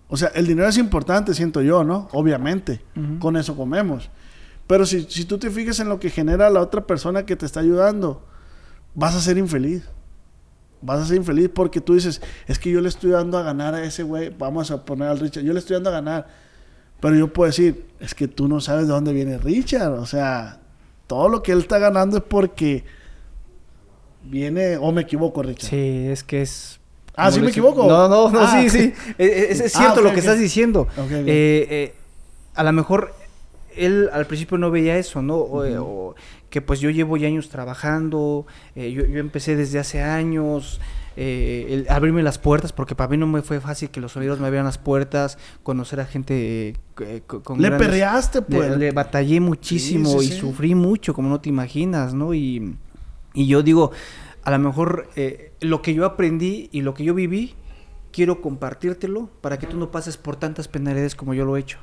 [0.07, 2.07] o sea, el dinero es importante, siento yo, ¿no?
[2.11, 2.81] Obviamente,
[3.19, 4.11] con eso comemos.
[4.67, 7.47] Pero si, si tú te fijas en lo que genera la otra persona que te
[7.47, 8.23] está ayudando,
[8.93, 9.83] vas a ser infeliz.
[10.81, 13.73] Vas a ser infeliz porque tú dices, es que yo le estoy dando a ganar
[13.73, 16.27] a ese güey, vamos a poner al Richard, yo le estoy dando a ganar.
[17.01, 19.93] Pero yo puedo decir, es que tú no sabes de dónde viene Richard.
[19.93, 20.59] O sea,
[21.07, 22.83] todo lo que él está ganando es porque
[24.23, 25.69] viene, o me equivoco, Richard.
[25.69, 26.79] Sí, es que es...
[27.15, 27.85] Ah, ¿sí me equivoco?
[27.87, 28.93] No, no, no, Ah, sí, sí.
[29.17, 30.87] Eh, Es, es Ah, cierto lo que estás diciendo.
[30.97, 31.95] Eh, eh,
[32.55, 33.13] a lo mejor
[33.75, 35.35] él al principio no veía eso, ¿no?
[35.35, 36.15] O, eh, o
[36.49, 38.45] que pues yo llevo ya años trabajando,
[38.75, 40.79] eh, yo, yo empecé desde hace años,
[41.21, 44.39] eh, el abrirme las puertas, porque para mí no me fue fácil que los sonidos
[44.39, 48.77] me abrieran las puertas, conocer a gente eh, co- con Le grandes- perreaste, le- pues.
[48.77, 50.39] Le, batallé muchísimo Sí, sí, y sí.
[50.39, 52.33] sufrí mucho, como no te imaginas, ¿no?
[52.33, 52.75] Y,
[53.33, 53.91] y yo digo,
[54.43, 57.53] a lo mejor eh, lo que yo aprendí y lo que yo viví,
[58.13, 61.79] quiero compartírtelo para que tú no pases por tantas penalidades como yo lo he hecho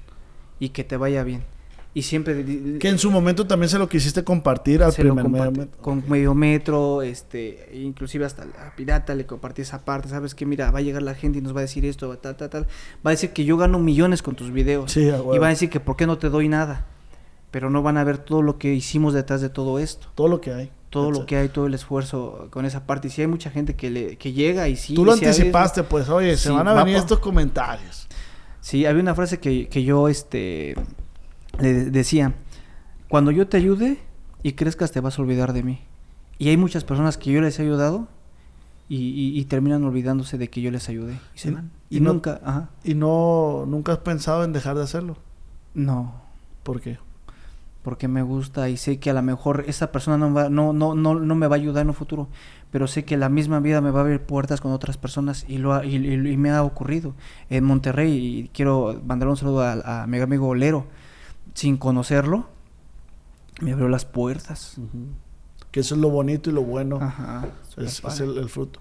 [0.58, 1.44] y que te vaya bien.
[1.96, 2.44] Y siempre...
[2.78, 5.78] Que en su momento también se lo quisiste compartir al primer compartí momento.
[5.78, 10.70] con medio metro, este, inclusive hasta la pirata le compartí esa parte, sabes que mira,
[10.70, 13.08] va a llegar la gente y nos va a decir esto, tal, tal, tal, va
[13.08, 15.80] a decir que yo gano millones con tus videos Sí, y van a decir que
[15.80, 16.84] por qué no te doy nada,
[17.50, 20.42] pero no van a ver todo lo que hicimos detrás de todo esto, Todo lo
[20.42, 20.70] que hay.
[20.90, 23.74] todo lo que hay, todo el esfuerzo con esa parte, y si hay mucha gente
[23.74, 26.84] que le, que llega y sí, Tú lo anticipaste, pues, oye, se van a va
[26.84, 28.06] venir estos comentarios.
[28.60, 30.74] Sí, había una frase que, que yo este
[31.60, 32.34] le de- decía,
[33.08, 33.98] cuando yo te ayude
[34.42, 35.80] y crezcas te vas a olvidar de mí.
[36.38, 38.08] Y hay muchas personas que yo les he ayudado
[38.88, 41.14] y, y- y terminan olvidándose de que yo les ayudé.
[41.34, 41.70] Y se Y- van.
[41.90, 42.68] y Y, no- nunca, ajá.
[42.84, 45.16] Y no, nunca has pensado en dejar de hacerlo.
[45.74, 46.14] No,
[46.62, 46.98] ¿Por qué?
[47.82, 50.96] porque me gusta y sé que a lo mejor esa persona no, va, no, no,
[50.96, 52.26] no, no me va a ayudar en un futuro,
[52.72, 55.58] pero sé que la misma vida me va a abrir puertas con otras personas y,
[55.58, 57.14] lo ha- y, y- y me ha ocurrido
[57.48, 60.86] en Monterrey y quiero mandar un saludo a, a mi amigo Olero,
[61.56, 62.46] sin conocerlo,
[63.60, 64.76] me abrió las puertas.
[65.70, 66.98] Que eso es lo bonito y lo bueno.
[67.00, 67.46] Ajá.
[67.78, 68.78] es, es el, el fruto.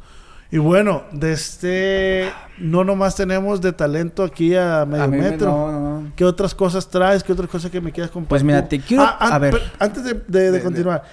[0.51, 5.31] Y bueno, de este, no nomás tenemos de talento aquí a medio A mí me-
[5.31, 5.47] metro.
[5.51, 6.11] no, no, no.
[6.15, 7.23] ¿Qué otras cosas traes?
[7.23, 8.29] ¿Qué otras cosas que me quieras compartir?
[8.29, 9.59] Pues mira, te quiero- Ah, ah, a ver.
[9.79, 11.03] antes de, de- de De- continuar,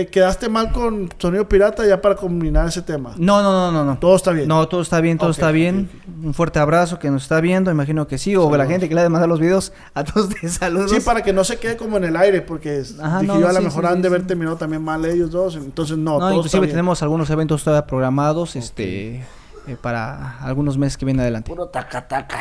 [0.00, 3.14] eh, quedaste mal con Sonido Pirata ya para combinar ese tema.
[3.16, 3.98] No, no, no, no, no.
[3.98, 4.48] Todo está bien.
[4.48, 5.88] No, todo está bien, todo está bien.
[6.22, 8.34] Un fuerte abrazo que nos está viendo, imagino que sí.
[8.34, 10.90] O la gente que le ha de mandar los videos, a todos de saludos.
[10.90, 13.48] Sí, para que no se quede como en el aire, porque Ajá, dije no, yo
[13.48, 15.54] a lo sí, mejor sí, han sí, de haber terminado también mal ellos dos.
[15.56, 16.72] Entonces, no, No, todo está inclusive bien.
[16.72, 19.24] tenemos algunos eventos todavía programados, este,
[19.66, 21.50] eh, para algunos meses que vienen adelante.
[21.50, 22.38] Puro taca taca.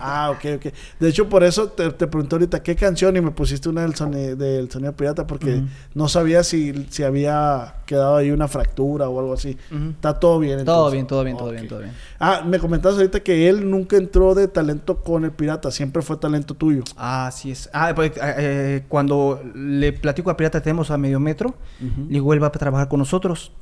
[0.00, 0.72] Ah, ok, ok.
[0.98, 3.94] De hecho, por eso te, te pregunté ahorita qué canción y me pusiste una del,
[3.94, 5.62] soni- del sonido pirata porque
[5.94, 9.56] no sabía si, si había quedado ahí una fractura o algo así.
[9.90, 10.64] Está todo bien.
[10.64, 10.92] Todo entonces?
[10.94, 11.92] bien, todo bien, todo bien, todo bien.
[12.18, 16.16] Ah, me comentabas ahorita que él nunca entró de talento con el pirata, siempre fue
[16.16, 16.82] talento tuyo.
[16.96, 17.68] Ah, así es.
[17.72, 22.32] Ah, pues, eh, eh, cuando le platico a Pirata tenemos a medio metro, le digo,
[22.32, 23.52] él va a trabajar con nosotros.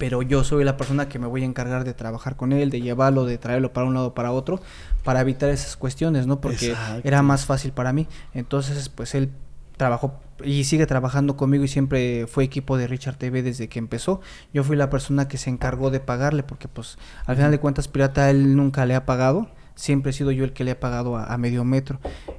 [0.00, 2.80] Pero yo soy la persona que me voy a encargar de trabajar con él, de
[2.80, 4.58] llevarlo, de traerlo para un lado para otro,
[5.04, 6.40] para evitar esas cuestiones, ¿no?
[6.40, 7.06] Porque Exacto.
[7.06, 8.08] era más fácil para mí.
[8.32, 9.30] Entonces, pues él
[9.76, 14.22] trabajó y sigue trabajando conmigo y siempre fue equipo de Richard TV desde que empezó.
[14.54, 16.96] Yo fui la persona que se encargó de pagarle porque pues
[17.26, 19.48] al final de cuentas Pirata él nunca le ha pagado.
[19.74, 21.98] Siempre he sido yo el que le ha pagado a, a medio metro.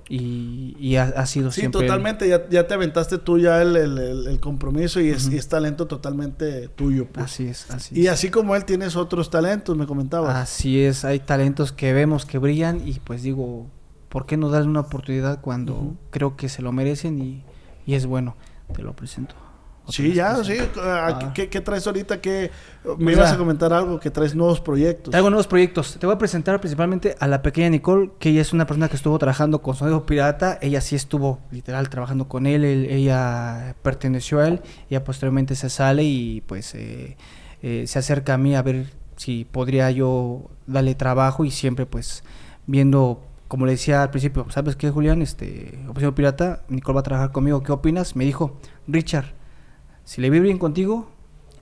[0.10, 1.82] y, y ha, ha sido Sí, siempre...
[1.82, 2.28] totalmente.
[2.28, 6.68] Ya, ya te aventaste tú ya el, el- compromiso y es, y es talento totalmente
[6.70, 7.08] tuyo.
[7.12, 7.26] Pues.
[7.26, 8.12] Así es, así Y es.
[8.14, 10.36] así como él tienes otros talentos, me comentabas.
[10.36, 13.68] Así es, hay talentos que vemos que brillan y pues digo,
[14.10, 17.44] ¿por qué no darle una oportunidad cuando creo que se lo merecen y,
[17.86, 18.36] y es bueno?
[18.74, 19.36] Te lo presento.
[19.90, 20.58] Sí, ya, sí.
[20.78, 21.34] Ah, Ah.
[21.34, 22.22] ¿Qué, qué traes ahorita?
[22.22, 22.52] ¿Qué,
[22.86, 23.14] me Mira.
[23.20, 25.12] ibas a comentar algo, que traes nuevos proyectos.
[25.12, 25.98] Traigo nuevos proyectos.
[26.00, 28.96] Te voy a presentar principalmente a la pequeña Nicole, que ella es una persona que
[28.96, 30.58] estuvo trabajando con Sonido Pirata.
[30.62, 32.64] Ella sí estuvo literal trabajando con él.
[32.64, 34.62] él- ella perteneció a él.
[34.90, 37.18] Ella posteriormente se sale y pues eh,
[37.62, 42.24] eh, se acerca a mí a ver si podría yo darle trabajo y siempre pues
[42.66, 45.22] viendo, como le decía al principio, ¿sabes qué, Julián?
[45.22, 47.62] Este, Opción Pirata, Nicole va a trabajar conmigo.
[47.62, 48.16] ¿Qué opinas?
[48.16, 48.58] Me dijo,
[48.88, 49.34] Richard,
[50.06, 51.10] si le vi bien contigo,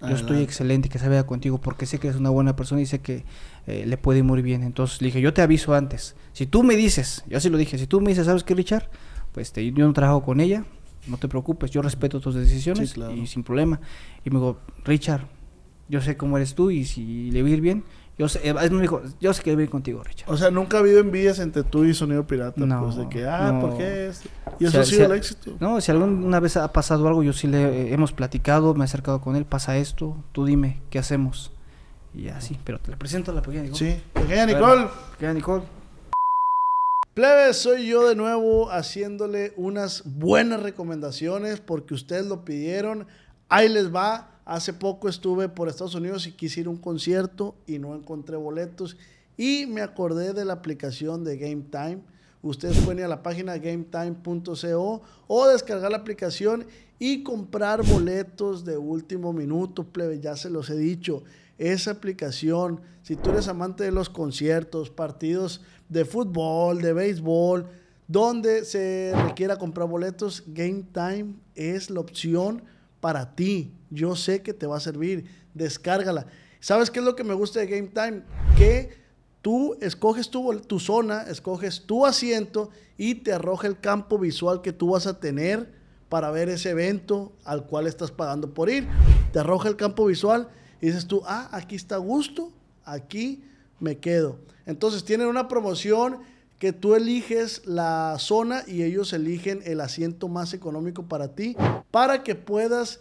[0.02, 2.86] yo estoy excelente que se vea contigo porque sé que eres una buena persona y
[2.86, 3.26] sé que
[3.68, 4.64] eh, le puede ir muy bien.
[4.64, 6.16] Entonces le dije, yo te aviso antes.
[6.32, 8.90] Si tú me dices, yo así lo dije, si tú me dices, ¿sabes qué, Richard?
[9.34, 10.64] Pues te, yo no trabajo con ella,
[11.08, 13.14] no te preocupes, yo respeto tus decisiones Sí, claro.
[13.14, 13.82] y sin problema.
[14.24, 15.28] Y me dijo, Richard,
[15.90, 17.84] yo sé cómo eres tú y si le vi ir bien,
[18.20, 20.30] yo sé, eh, me dijo, yo sé que voy a ir contigo, Richard.
[20.30, 22.60] O sea, nunca ha habido envidias entre tú y Sonido Pirata.
[22.64, 23.62] No, pues de que, ah, no.
[23.62, 24.24] ¿por qué es?
[24.60, 25.52] Y eso sea, ha sido si- el éxito.
[25.62, 28.86] No, si alguna vez ha pasado algo, yo sí le eh, hemos platicado, me he
[28.86, 31.52] acercado con él, pasa esto, tú dime, ¿qué hacemos?
[32.14, 33.80] Y así, pero te le presento a la pequeña Nicole.
[33.94, 34.02] Sí.
[34.14, 34.88] Pequeña Nicole.
[35.14, 35.64] Pequeña Nicole.
[37.14, 43.08] Plebes, soy yo de nuevo haciéndole unas buenas recomendaciones porque ustedes lo pidieron.
[43.50, 44.39] Ahí les va.
[44.50, 48.36] Hace poco estuve por Estados Unidos y quise ir a un concierto y no encontré
[48.36, 48.98] boletos.
[49.38, 52.00] Y me acordé de la aplicación de Game Time.
[52.42, 56.66] Ustedes pueden ir a la página gametime.co o descargar la aplicación
[56.98, 60.20] y comprar boletos de último minuto, plebe.
[60.20, 61.22] Ya se los he dicho.
[61.60, 67.68] Esa aplicación, si tú eres amante de los conciertos, partidos de fútbol, de béisbol,
[68.08, 72.64] donde se requiera comprar boletos, Game Time es la opción
[73.00, 73.74] para ti.
[73.90, 75.26] Yo sé que te va a servir.
[75.54, 76.28] Descárgala.
[76.60, 78.24] ¿Sabes qué es lo que me gusta de Game Time?
[78.58, 78.98] Que
[79.42, 84.90] tú escoges tu, zona, escoges tu asiento y te arroja el campo visual que tú
[84.92, 85.72] vas a tener
[86.10, 88.88] para ver ese evento al cual estás pagando por ir.
[89.32, 90.50] Te arroja el campo visual
[90.82, 92.52] y dices tú, ah, aquí está gusto,
[92.84, 93.44] aquí
[93.80, 94.40] me quedo.
[94.66, 96.20] Entonces tienen una promoción
[96.60, 101.56] que tú eliges la zona y ellos eligen el asiento más económico para ti
[101.90, 103.00] para que puedas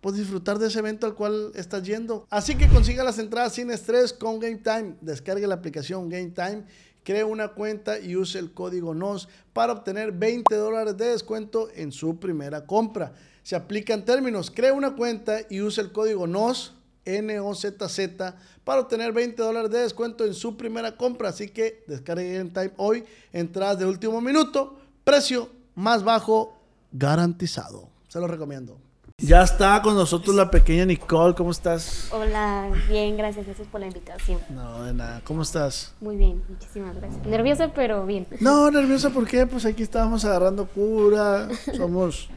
[0.00, 2.26] pues, disfrutar de ese evento al cual estás yendo.
[2.30, 4.94] Así que consiga las entradas sin estrés con Game Time.
[5.00, 6.64] Descargue la aplicación Game Time,
[7.02, 11.90] cree una cuenta y use el código NOS para obtener 20 dólares de descuento en
[11.90, 13.14] su primera compra.
[13.42, 14.50] Se aplican términos.
[14.50, 16.74] Crea una cuenta y use el código NOS,
[17.04, 21.30] N-O-Z-Z, para obtener 20 dólares de descuento en su primera compra.
[21.30, 23.04] Así que descargue Game Time hoy.
[23.32, 24.78] Entradas de último minuto.
[25.04, 26.58] Precio más bajo
[26.92, 27.88] garantizado.
[28.08, 28.78] Se lo recomiendo.
[29.18, 31.34] Ya está con nosotros la pequeña Nicole.
[31.34, 32.08] ¿Cómo estás?
[32.10, 34.40] Hola, bien, gracias, gracias por la invitación.
[34.50, 35.22] No, de nada.
[35.24, 35.94] ¿Cómo estás?
[36.00, 37.24] Muy bien, muchísimas gracias.
[37.24, 38.26] Nerviosa, pero bien.
[38.40, 39.46] No, nerviosa, ¿por qué?
[39.46, 41.48] Pues aquí estábamos agarrando cura.
[41.76, 42.28] Somos,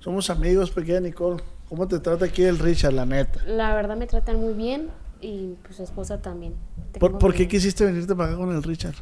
[0.00, 1.42] somos amigos, pequeña Nicole.
[1.68, 3.42] ¿Cómo te trata aquí el Richard, la neta?
[3.44, 4.90] La verdad me tratan muy bien
[5.20, 6.54] y pues su esposa también.
[7.00, 7.48] ¿Por, qué bien.
[7.50, 8.94] quisiste venirte para acá con el Richard?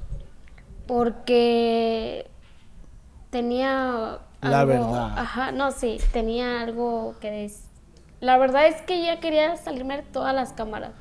[0.86, 2.26] Porque
[3.30, 5.18] tenía La algo- verdad.
[5.18, 7.64] Ajá, no, sí, tenía algo que des...
[8.20, 10.92] La verdad es que ya quería salirme de todas las cámaras.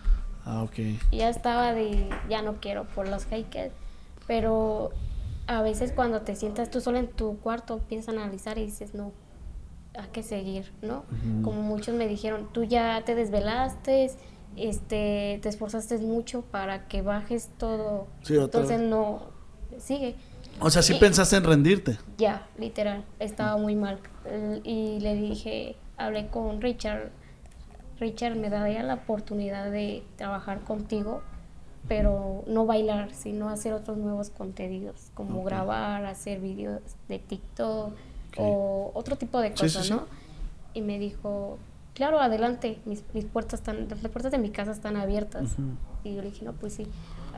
[0.46, 0.74] Ah, ok.
[1.12, 3.74] Ya estaba de, ya no quiero por los haters,
[4.28, 4.92] pero
[5.48, 9.14] a veces cuando te sientas tú sola en tu cuarto, a analizar y dices, no,
[9.96, 11.04] hay que seguir, ¿no?
[11.44, 14.10] Como muchos me dijeron, tú ya te desvelaste,
[14.56, 18.90] este, te esforzaste mucho para que bajes todo, Sí, entonces vez.
[18.90, 19.22] no,
[19.78, 20.16] sigue.
[20.60, 21.98] O sea, sí Y- pensaste en rendirte.
[22.18, 24.00] Ya, literal, estaba muy mal.
[24.64, 27.12] Y le dije, hablé con Richard,
[28.00, 31.22] Richard me daría la oportunidad de trabajar contigo,
[31.88, 37.94] pero no bailar, sino hacer otros nuevos contenidos, como grabar, hacer videos de TikTok
[38.38, 39.92] o otro tipo de Sí, sí, cosas, sí.
[39.94, 40.06] ¿no?
[40.74, 41.58] Y me dijo,
[41.94, 45.52] claro, adelante, mis, mis puertas están, las puertas de mi casa están abiertas.
[46.04, 46.88] Y yo le dije, no, pues sí.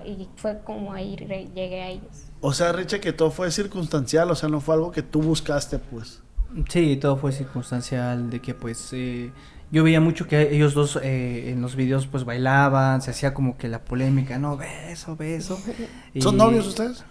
[0.05, 2.25] Y fue como ahí re- llegué a ellos.
[2.41, 5.79] O sea, Richard, que todo fue circunstancial, o sea, no fue algo que tú buscaste,
[5.79, 6.21] pues.
[6.69, 9.31] Sí, todo fue circunstancial de que pues eh,
[9.71, 13.57] yo veía mucho que ellos dos eh, en los videos pues bailaban, se hacía como
[13.57, 15.59] que la polémica, no, beso, beso.
[16.13, 17.03] y- ¿Son novios ustedes?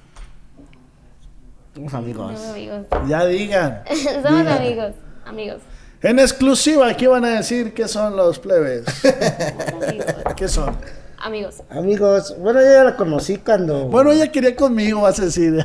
[1.75, 2.33] Somos amigos.
[2.39, 2.87] Somos amigos.
[3.09, 3.83] Ya digan.
[4.23, 4.49] Somos Digan.
[4.49, 4.93] amigos,
[5.25, 5.61] amigos.
[6.03, 8.85] En exclusiva, aquí van a decir qué son los plebes.
[9.89, 10.07] amigos.
[10.37, 10.77] ¿Qué son?
[11.19, 11.63] Amigos.
[11.71, 13.89] Amigos, bueno, yo ya la conocí cuando...
[13.89, 15.65] Bueno, ella quería conmigo, vas a decir.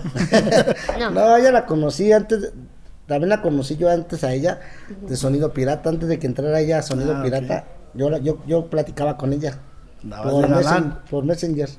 [1.00, 1.12] No.
[1.12, 2.52] No, ella la conocí antes, de-
[3.08, 4.62] también la conocí yo antes a ella,
[5.02, 7.22] de Sonido Pirata, antes de que entrara ella a Sonido Ah.
[7.24, 9.60] Pirata, yo, la- yo, yo platicaba con ella.
[10.24, 10.48] Por,
[11.10, 11.70] por Messenger.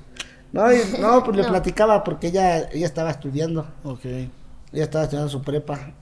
[0.53, 4.05] No, y- no, pues le platicaba porque ella, ella estaba estudiando, Ok.
[4.05, 4.31] ella
[4.73, 5.93] estaba estudiando su prepa,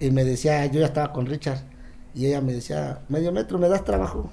[0.00, 1.58] y me decía, yo ya estaba con Richard,
[2.14, 4.30] y ella me decía, medio metro, ¿me das trabajo?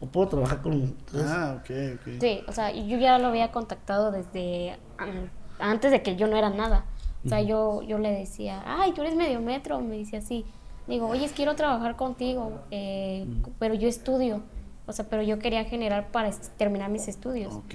[0.00, 2.20] ¿O puedo trabajar con ustedes?" Ah, ok, ok.
[2.20, 6.36] Sí, o sea, yo ya lo había contactado desde an- antes de que yo no
[6.36, 6.84] era nada.
[7.24, 9.80] O sea, yo, yo le decía, ay, tú eres medio metro.
[9.80, 10.44] Me decía así.
[10.88, 13.24] Digo, oye, quiero trabajar contigo, eh,
[13.60, 14.40] pero yo estudio.
[14.86, 17.54] O sea, pero yo quería generar para terminar mis estudios.
[17.54, 17.74] Ok.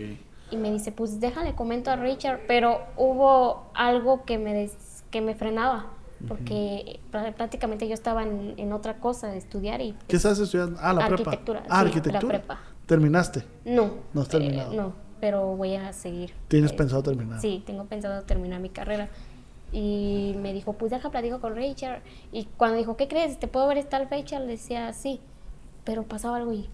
[0.49, 2.41] Y me dice, pues déjale, comento a Richard.
[2.47, 5.87] Pero hubo algo que me, des- que me frenaba.
[6.27, 10.79] Porque prá- prácticamente yo estaba en, en otra cosa de estudiar y ¿Qué estás estudiando?
[10.81, 11.75] Ah, la Arquitectura, prepa.
[11.75, 12.21] Ah, sí, arquitectura.
[12.21, 12.59] la prepa.
[12.87, 13.43] ¿Terminaste?
[13.65, 13.91] no.
[14.13, 14.71] No has terminado.
[14.73, 16.33] eh, no, pero voy a seguir.
[16.47, 17.39] ¿Tienes Eh, pensado terminar?
[17.39, 19.09] Sí, tengo pensado terminar mi carrera.
[19.71, 22.01] Y me dijo, pues deja platico con Richard.
[22.31, 23.37] Y cuando dijo, ¿qué crees?
[23.37, 24.39] ¿Te puedo ver esta fecha?
[24.39, 25.19] Le decía, sí.
[25.83, 26.67] Pero pasaba algo y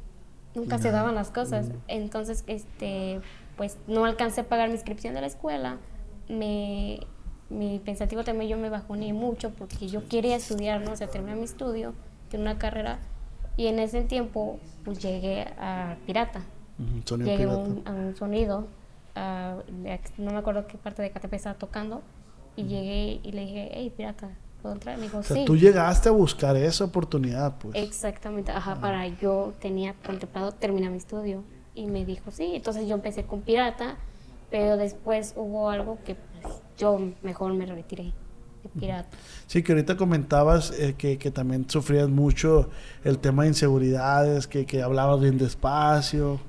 [0.55, 1.69] nunca se daban las cosas.
[1.87, 3.19] Entonces, este,
[3.57, 5.77] pues no alcancé a pagar mi inscripción de la escuela.
[6.29, 6.99] Me,
[7.49, 10.91] mi pensativo también yo me bajoné mucho porque yo quería estudiar, ¿no?
[10.91, 11.93] O sea, terminar mi estudio,
[12.29, 12.99] tener una carrera.
[13.57, 16.41] Y en ese tiempo, pues llegué a Pirata
[17.05, 17.69] Sonido llegué a pirata.
[17.69, 18.67] un, a un sonido,
[19.15, 19.57] ah,
[20.17, 22.01] no me acuerdo qué parte de KTP estaba tocando,
[22.55, 24.29] y llegué y le dije, hey, pirata,
[24.61, 24.97] ¿puedo entrar?
[24.97, 25.45] Me dijo, O sea, sí.
[25.45, 27.75] tú llegaste a buscar esa oportunidad, pues.
[27.75, 31.43] Exactamente, ajá, para yo tenía contemplado terminar mi estudio.
[31.75, 33.97] Y me dijo, sí, entonces yo empecé con pirata,
[34.51, 38.13] pero después hubo algo que pues, yo mejor me retiré
[38.63, 39.09] de pirata.
[39.47, 42.69] Sí, que ahorita comentabas eh, que, que también sufrías mucho
[43.03, 46.39] el tema de inseguridades, que, que hablabas bien despacio.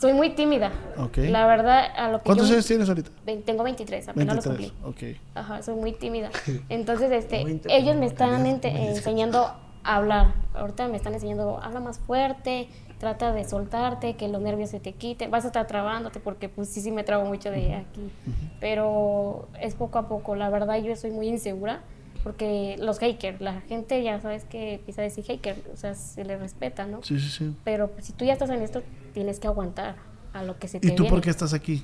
[0.00, 0.72] Soy muy tímida.
[0.98, 1.18] Ok.
[1.28, 2.54] La verdad, a lo que ¿Cuántos yo...
[2.54, 3.10] años tienes ahorita?
[3.24, 4.72] Ve- Tengo 23, apenas los 23.
[4.82, 5.12] cumplí.
[5.14, 5.18] Ok.
[5.36, 6.30] Ajá, soy muy tímida.
[6.68, 9.52] Entonces, este, 20 ellos me están ente- enseñando
[9.84, 10.34] a hablar.
[10.54, 12.68] Ahorita me están enseñando, habla más fuerte,
[13.02, 15.28] trata de soltarte, que los nervios se te quiten.
[15.28, 18.12] Vas a estar trabándote porque pues sí, sí me trabo mucho de aquí.
[18.60, 20.36] Pero es poco a poco.
[20.36, 21.80] La verdad, yo soy muy insegura
[22.22, 26.24] porque los hackers, la gente ya sabes que empieza a decir hacker, o sea, se
[26.24, 27.02] le respeta, ¿no?
[27.02, 27.56] Sí, sí, sí.
[27.64, 28.82] Pero pues, si tú ya estás en esto,
[29.14, 29.96] tienes que aguantar
[30.32, 31.10] a lo que se te ¿Y tú viene.
[31.10, 31.82] por qué estás aquí?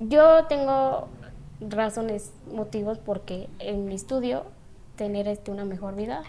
[0.00, 1.08] Yo tengo
[1.62, 4.44] razones, motivos porque en mi estudio
[4.96, 6.24] tener este una mejor vida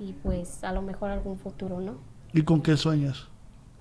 [0.00, 2.15] y pues a lo mejor algún futuro, ¿no?
[2.36, 3.28] ¿Y con qué sueñas?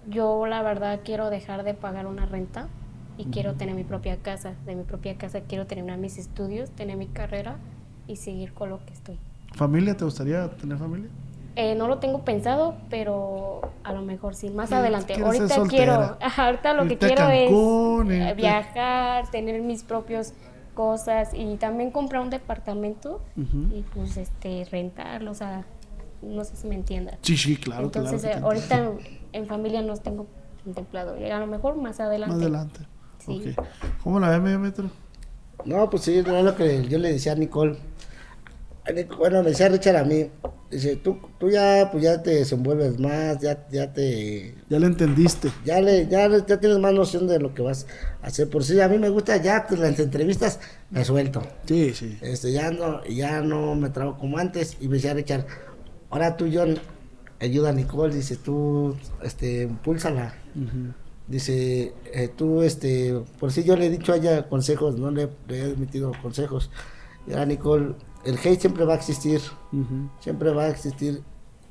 [0.09, 2.69] Yo la verdad quiero dejar de pagar una renta
[3.17, 4.53] y quiero tener mi propia casa.
[4.65, 7.57] De mi propia casa quiero terminar mis estudios, tener mi carrera
[8.07, 9.17] y seguir con lo que estoy.
[9.55, 9.97] ¿Familia?
[9.97, 11.09] ¿Te gustaría tener familia?
[11.57, 15.15] Eh, no lo tengo pensado, pero a lo mejor sí, más adelante.
[15.21, 20.31] Ahorita quiero, ahorita lo que Irte quiero Cancún, es eh, irte- viajar, tener mis propios
[20.75, 25.65] cosas y también comprar un departamento y pues este rentarlo, o sea,
[26.21, 27.17] no sé si me entiendan.
[27.21, 28.37] Sí, sí, claro, Entonces, claro.
[28.37, 28.91] eh, ahorita en,
[29.33, 30.27] en familia no tengo
[30.63, 32.33] contemplado, y a lo mejor más adelante.
[32.35, 32.79] Más adelante.
[33.25, 33.55] Sí.
[34.03, 34.89] ¿Cómo la ves, medio metro?
[35.65, 37.77] No, pues sí, no es lo que yo le decía a Nicole.
[38.87, 40.29] A Nic- Bueno, me decía Richard a mí.
[40.69, 45.49] Dice, tú, tú ya, pues ya te desenvuelves más, ya, ya te, Ya le entendiste.
[45.63, 47.87] ya le, ya, le- ya tienes más noción de lo que vas
[48.21, 48.47] a hacer.
[48.49, 50.59] Por si a mí me gusta, ya pues, las entrevistas
[50.91, 51.41] me suelto.
[51.65, 52.17] Sí, sí.
[52.21, 54.77] Este, ya no, ya no me trago como antes.
[54.79, 55.45] Y me decía Richard,
[56.09, 56.77] ahora tú, John,
[57.39, 60.33] ayuda a Nicole, dice, tú, este, impúlsala.
[60.55, 60.93] Ujú.
[61.27, 65.29] Dice, eh, tú, este, por si yo le he dicho a ella consejos, no le,
[65.47, 66.69] le he emitido consejos.
[67.27, 67.95] Y ahora, Nicole,
[68.25, 69.41] el hate siempre va a existir,
[69.73, 70.09] Ujú.
[70.19, 71.21] siempre va a existir,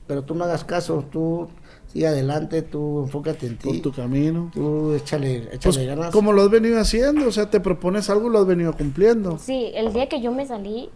[0.08, 1.48] pero tú no hagas caso, tú
[1.86, 4.50] sigue adelante, tú enfócate en Por ti, tu camino.
[4.52, 6.12] tú échale, échale Pues, ganas.
[6.12, 9.38] como lo has venido haciendo, o sea, te propones algo y lo has venido cumpliendo.
[9.38, 10.90] Sí, el día que yo me salí,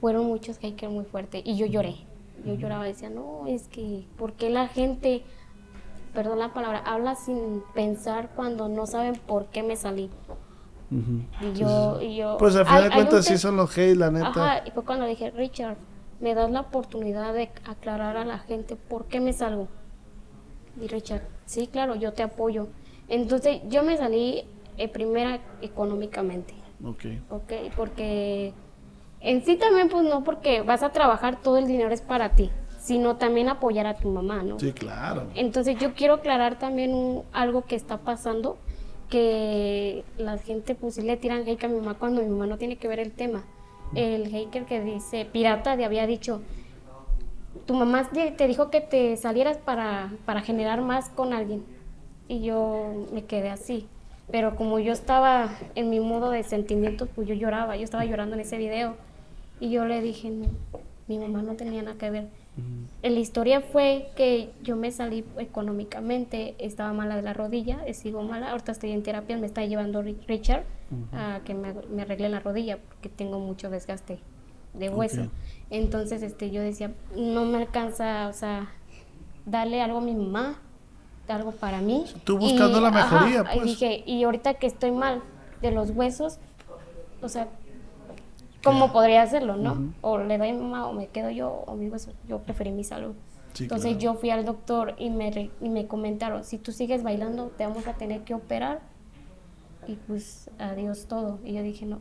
[0.00, 1.96] fueron muchos haters muy fuertes y yo lloré.
[2.44, 5.22] Yo lloraba, decía, no, es que, ¿por qué la gente,
[6.14, 10.10] perdón la palabra, habla sin pensar cuando no saben por qué me salí?
[10.90, 12.36] Y yo, y yo...
[12.38, 14.28] Pues al final de cuentas sí son los hate, la neta.
[14.28, 15.76] Ajá, y fue cuando dije, Richard,
[16.20, 19.68] me das la oportunidad de aclarar a la gente por qué me salgo.
[20.80, 22.68] Y Richard, sí, claro, yo te apoyo.
[23.08, 24.44] Entonces yo me salí
[24.78, 26.54] eh, primera económicamente.
[26.84, 27.04] Ok.
[27.30, 28.52] Ok, porque
[29.20, 32.50] en sí también, pues no porque vas a trabajar, todo el dinero es para ti,
[32.78, 34.58] sino también apoyar a tu mamá, ¿no?
[34.58, 35.24] Sí, claro.
[35.34, 38.56] Entonces yo quiero aclarar también un- algo que está pasando,
[39.08, 42.56] que la gente pues sí le tiran hate a mi mamá cuando mi mamá no
[42.58, 43.44] tiene que ver el tema.
[43.94, 46.42] El hater que dice, pirata, le había dicho,
[47.66, 51.64] tu mamá te te dijo que te salieras para, para generar más con alguien.
[52.28, 53.88] Y yo me quedé así.
[54.30, 58.36] Pero como yo estaba en mi modo de sentimientos, pues yo lloraba, yo estaba llorando
[58.36, 58.94] en ese video.
[59.60, 60.46] Y yo le dije, no,
[61.06, 62.28] mi mamá no tenía nada que ver.
[63.02, 68.50] La historia fue que yo me salí económicamente, estaba mala de la rodilla, sigo mala,
[68.50, 70.64] ahorita estoy en terapia, me está llevando Ri- Richard
[71.12, 74.18] a que me, me arregle la rodilla porque tengo mucho desgaste
[74.74, 75.22] de hueso.
[75.22, 75.28] Ok.
[75.70, 78.68] Entonces este, yo decía, no me alcanza, o sea,
[79.46, 80.58] darle algo a mi mamá,
[81.28, 82.04] algo para mí.
[82.24, 83.64] Tú buscando la mejoría, Y pues.
[83.64, 85.22] dije, y ahorita que estoy mal
[85.62, 86.38] de los huesos,
[87.22, 87.48] o sea,
[88.62, 89.92] ¿cómo podría hacerlo, no?
[90.00, 92.14] O le doy a mi mamá o me quedo yo o mis huesos.
[92.28, 93.14] Yo preferí mi salud.
[93.54, 94.00] Sí, Entonces claro.
[94.00, 97.66] yo fui al doctor y me, re- y me comentaron, si tú sigues bailando te
[97.66, 98.80] vamos a tener que operar
[99.88, 101.38] y pues adiós todo.
[101.44, 101.98] Y yo dije, no.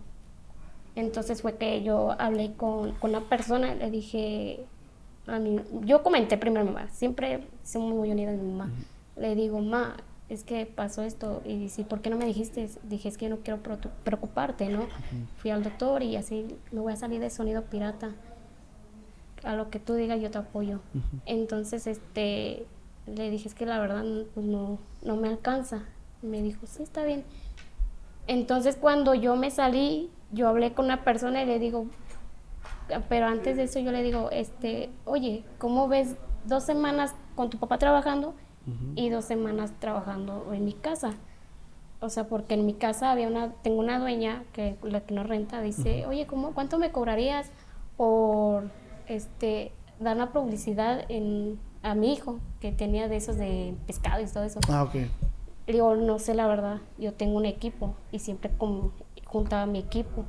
[0.95, 4.65] Entonces fue que yo hablé con, con una persona, le dije,
[5.27, 8.71] a mi, yo comenté primero a mi mamá, siempre soy muy unida a mi mamá.
[9.15, 9.95] Le digo, ma,
[10.29, 12.69] es que pasó esto y dice, ¿por qué no me dijiste?
[12.83, 14.87] Dije, es que yo no quiero preocu- preocuparte, ¿no?
[15.37, 18.11] Fui al doctor y así me voy a salir de sonido pirata.
[19.43, 20.81] A lo que tú digas yo te apoyo.
[21.25, 22.65] Entonces, este,
[23.07, 24.03] le dije, es que la verdad
[24.33, 25.83] pues, no, no me alcanza.
[26.21, 27.23] Me dijo, sí, está bien.
[28.27, 31.87] Entonces, cuando yo me salí, yo hablé con una persona y le digo,
[33.07, 36.15] pero antes de eso yo le digo, este, oye, ¿cómo ves
[36.45, 38.35] dos semanas con tu papá trabajando
[38.95, 41.13] y dos semanas trabajando en mi casa?
[42.01, 45.27] O sea, porque en mi casa había una, tengo una dueña que la que nos
[45.27, 47.51] renta, dice, oye, ¿cómo, ¿cuánto me cobrarías
[47.97, 48.69] por
[49.07, 54.27] este dar una publicidad en, a mi hijo que tenía de esos de pescado y
[54.27, 54.59] todo eso?
[54.69, 54.95] Ah, ok.
[55.67, 58.91] Le digo, no sé la verdad, yo tengo un equipo y siempre como
[59.25, 60.25] juntaba mi equipo.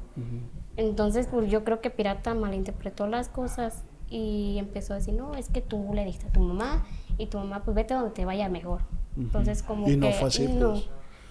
[0.77, 5.49] Entonces, pues yo creo que Pirata malinterpretó las cosas y empezó a decir, no, es
[5.49, 6.85] que tú le diste a tu mamá
[7.21, 8.81] y tu mamá, pues vete donde te vaya mejor.
[9.17, 10.87] Entonces, como Y no que fue así, no, pues.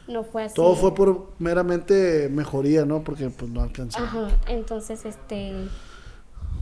[0.08, 0.56] no fue así.
[0.56, 3.04] Todo fue por meramente mejoría, ¿no?
[3.04, 4.00] Porque pues no alcanzó.
[4.04, 5.54] Ajá, entonces este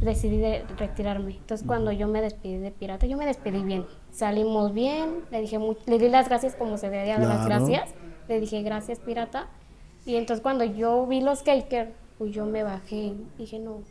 [0.02, 1.32] decidí de retirarme.
[1.38, 3.86] Entonces cuando yo me despedí de Pirata, yo me despedí bien.
[4.12, 7.66] Salimos bien, le dije le di las gracias como se debía dar las Claro.
[7.66, 7.96] gracias.
[8.28, 9.48] Le dije gracias Pirata.
[10.06, 13.14] Y entonces cuando yo vi los Caker, pues yo me bajé.
[13.38, 13.82] Dije, no.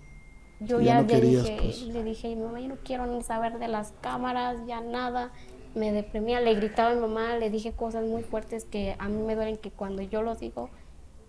[0.60, 1.82] Yo Ya ya, no le querías, dije, pues.
[1.82, 5.30] le dije, mamá, yo no quiero ni saber de las cámaras, ya nada.
[5.74, 9.22] Me deprimía, le gritaba a mi mamá, le dije cosas muy fuertes que a mí
[9.22, 10.70] me duelen que cuando yo los digo,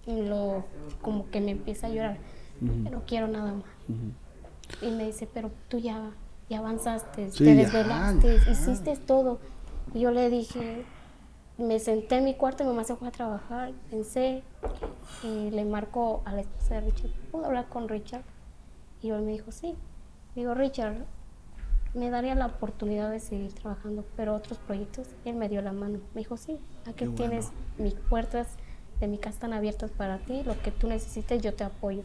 [0.06, 0.64] lo,
[1.02, 2.18] como que me empieza a llorar.
[2.62, 3.66] Yo no quiero nada más.
[4.82, 6.12] Y me dice, pero tú ya,
[6.50, 8.52] ya avanzaste, Sí, te desvelaste, ya.
[8.52, 9.40] hiciste todo.
[9.94, 10.86] Y yo le dije,
[11.58, 14.44] me senté en mi cuarto, mi mamá se fue a trabajar, pensé,
[15.24, 18.24] y le marco a la esposa de Richard, ¿puedo hablar con Richard?
[19.02, 19.76] Y él me dijo, sí.
[20.36, 20.96] Digo, Richard,
[21.94, 25.72] me daría la oportunidad de seguir trabajando, pero otros proyectos, y él me dio la
[25.72, 26.00] mano.
[26.14, 27.18] Me dijo, sí, aquí Qué bueno.
[27.18, 28.48] tienes mis puertas
[29.00, 32.04] de mi casa están abiertas para ti, lo que tú necesites yo te apoyo.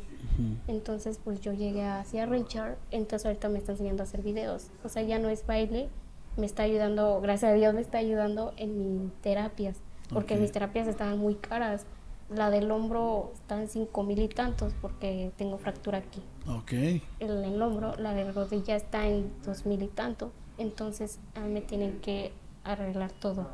[0.66, 4.68] Entonces pues yo llegué hacia Richard, entonces ahorita me está enseñando a hacer videos.
[4.84, 5.88] O sea, ya no es baile,
[6.36, 9.78] me está ayudando, gracias a Dios me está ayudando en mis terapias,
[10.12, 11.86] porque mis terapias estaban muy caras.
[12.34, 16.72] La del hombro está en cinco mil y tantos porque tengo fractura aquí Ok.
[16.72, 17.02] el,
[17.44, 20.30] el hombro, la de rodilla está en dos mil y tanto.
[20.58, 22.32] Entonces a mí me tienen que
[22.64, 23.46] arreglar todo.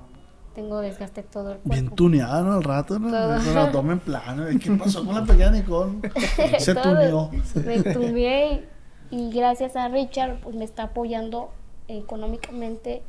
[0.55, 1.95] Tengo desgaste todo el Bien cuerpo.
[1.97, 2.53] tuneado ¿no?
[2.55, 3.11] al rato, ¿no?
[3.11, 3.37] Todo.
[3.37, 4.45] El abdomen plano.
[4.63, 5.93] ¿Qué pasó con la pequeña Nicole?
[6.59, 7.31] Se tuneó.
[7.65, 8.69] Me tuneé
[9.11, 11.51] y gracias a Richard pues me está apoyando
[11.87, 13.03] económicamente.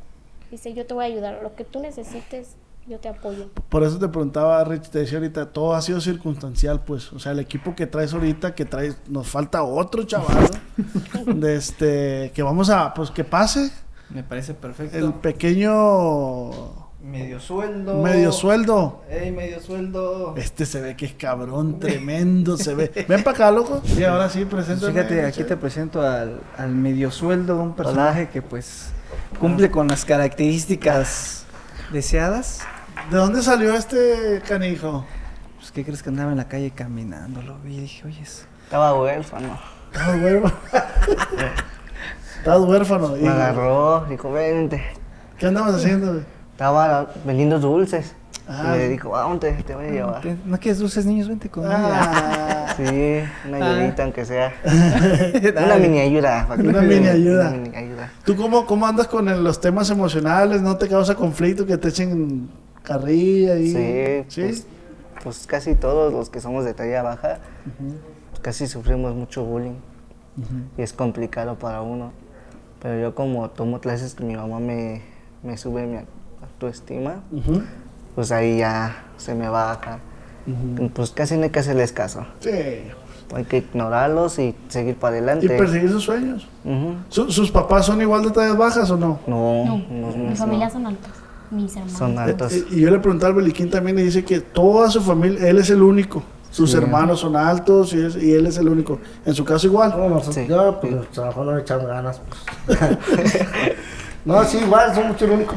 [0.50, 1.40] Dice, yo te voy a ayudar.
[1.42, 2.56] Lo que tú necesites,
[2.90, 3.48] yo te apoyo.
[3.68, 7.12] Por eso te preguntaba, Rich, te decía ahorita, todo ha sido circunstancial, pues.
[7.12, 10.50] O sea, el equipo que traes ahorita, que traes, nos falta otro chaval.
[11.26, 13.70] De este, que vamos a, pues que pase
[14.08, 14.96] Me parece perfecto.
[14.98, 16.50] el pequeño
[17.02, 18.02] Medio sueldo.
[18.02, 19.02] medio sueldo.
[19.08, 20.34] Ey, medio sueldo.
[20.36, 22.90] Este se ve que es cabrón, tremendo, se ve.
[23.08, 23.80] Ven para acá, loco.
[23.96, 24.92] Y ahora sí, preséntame.
[24.92, 28.88] Fíjate, aquí te presento al, al medio sueldo un personaje que pues
[29.38, 31.44] cumple con las características
[31.92, 32.60] deseadas.
[33.10, 35.04] ¿De dónde salió este canijo?
[35.58, 37.42] Pues, ¿qué crees que andaba en la calle caminando?
[37.42, 39.58] Lo vi y dije, oye, es- Estaba huérfano.
[39.92, 40.54] Estás huérfano.
[42.38, 43.16] Estás huérfano.
[43.16, 44.82] ¿Y Me agarró, dijo, vente.
[45.38, 46.24] ¿Qué andabas haciendo, güey?
[46.52, 48.14] Estaba vendiendo dulces.
[48.48, 48.72] Ah.
[48.74, 50.20] Y le dijo, ¿a dónde te voy a llevar?
[50.22, 51.28] "Te- ¿no quieres dulces niños?
[51.28, 51.74] Vente conmigo.
[51.76, 54.52] Ah, Sí, una ayudita aunque sea.
[54.64, 56.46] Una mini ayuda.
[56.56, 57.48] Una mini ayuda.
[57.48, 58.10] Una mini ayuda.
[58.24, 60.62] ¿Tú cómo, cómo andas con el- los temas emocionales?
[60.62, 62.48] ¿No te causa conflicto que te echen
[62.94, 64.40] carrilla y Sí, ¿Sí?
[64.42, 64.66] Pues,
[65.22, 67.38] pues casi todos los que somos de talla baja,
[68.42, 69.76] casi sufrimos mucho bullying.
[70.78, 72.12] Y es complicado para uno.
[72.82, 75.02] Pero yo como tomo clases que mi mamá me,
[75.42, 75.98] me sube mi
[76.42, 77.22] autoestima,
[78.14, 79.98] pues ahí ya se me baja.
[80.94, 82.24] Pues casi no hay que hacerles caso.
[82.40, 82.50] Sí.
[83.32, 85.48] Hay que ignorarlos y seguir para Y adelante.
[85.56, 86.48] perseguir sus sueños.
[86.64, 86.94] Ujú.
[87.10, 89.20] ¿Su- ¿Sus papás son igual de tallas bajas o no?
[89.28, 90.36] No, No, no, no, mi no.
[90.36, 91.12] familia son altas.
[91.50, 91.98] Mis hermanos.
[91.98, 92.52] Son altos.
[92.52, 95.58] Eh, Y yo le pregunté al Beliquín también y dice que toda su familia, él
[95.58, 96.22] es el único.
[96.50, 98.98] Sus hermanos son altos y, es- y él es el único.
[99.24, 99.90] En su caso igual.
[99.96, 100.46] No, nosotros, Sí.
[100.48, 102.20] yo, pues, a lo mejor no le echaron ganas.
[102.66, 102.78] pues.
[104.24, 105.54] no, sí, igual, son mucho el único.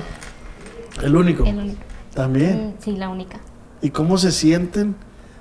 [1.02, 1.44] El único.
[1.46, 1.80] El único.
[2.14, 2.68] También.
[2.68, 3.40] Mm, Sí, la única.
[3.82, 4.96] ¿Y cómo se sienten?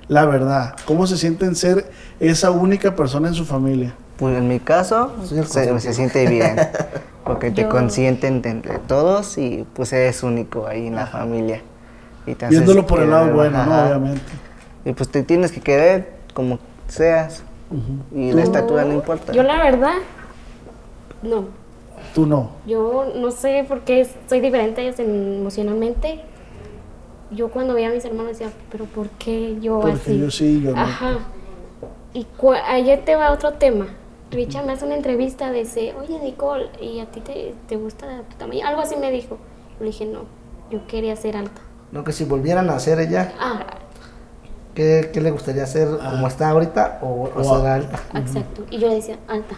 [0.07, 1.89] La verdad, ¿cómo se sienten ser
[2.19, 3.95] esa única persona en su familia?
[4.23, 6.55] Pues en mi caso, se, siente bien.
[7.25, 11.61] Porque te Yo- consienten de entre todos y pues eres único ahí en la familia.
[12.25, 13.61] Y te haces Viéndolo por el lado bueno.
[13.61, 14.21] Obviamente.
[14.85, 16.57] Y pues te tienes que querer como
[16.87, 17.43] seas.
[18.15, 19.33] Y la estatura no importa.
[19.33, 19.95] Yo la verdad,
[21.21, 21.45] no.
[22.15, 22.51] Tú no.
[22.65, 26.21] Yo no sé por qué soy diferente emocionalmente.
[27.29, 30.19] Yo cuando veía a mis hermanos decía, pero ¿por qué yo Porque así?
[30.19, 30.79] yo sí, yo no.
[30.81, 31.17] Ajá.
[32.13, 32.25] Y
[32.69, 33.87] ayer te va otro tema.
[34.33, 38.07] Richard me hace una entrevista de ese, oye Nicole, ¿y a ti te, te gusta
[38.29, 38.65] tu tamaño?
[38.67, 39.37] Algo así me dijo.
[39.79, 40.21] Le dije, no,
[40.69, 41.61] yo quería ser alta.
[41.91, 43.59] No, que si volvieran a hacer ella, Ah,
[44.73, 47.99] ¿qué, qué le gustaría hacer como está ahorita o, o ser alta?
[48.15, 48.63] exacto.
[48.69, 49.55] Y yo le decía, alta.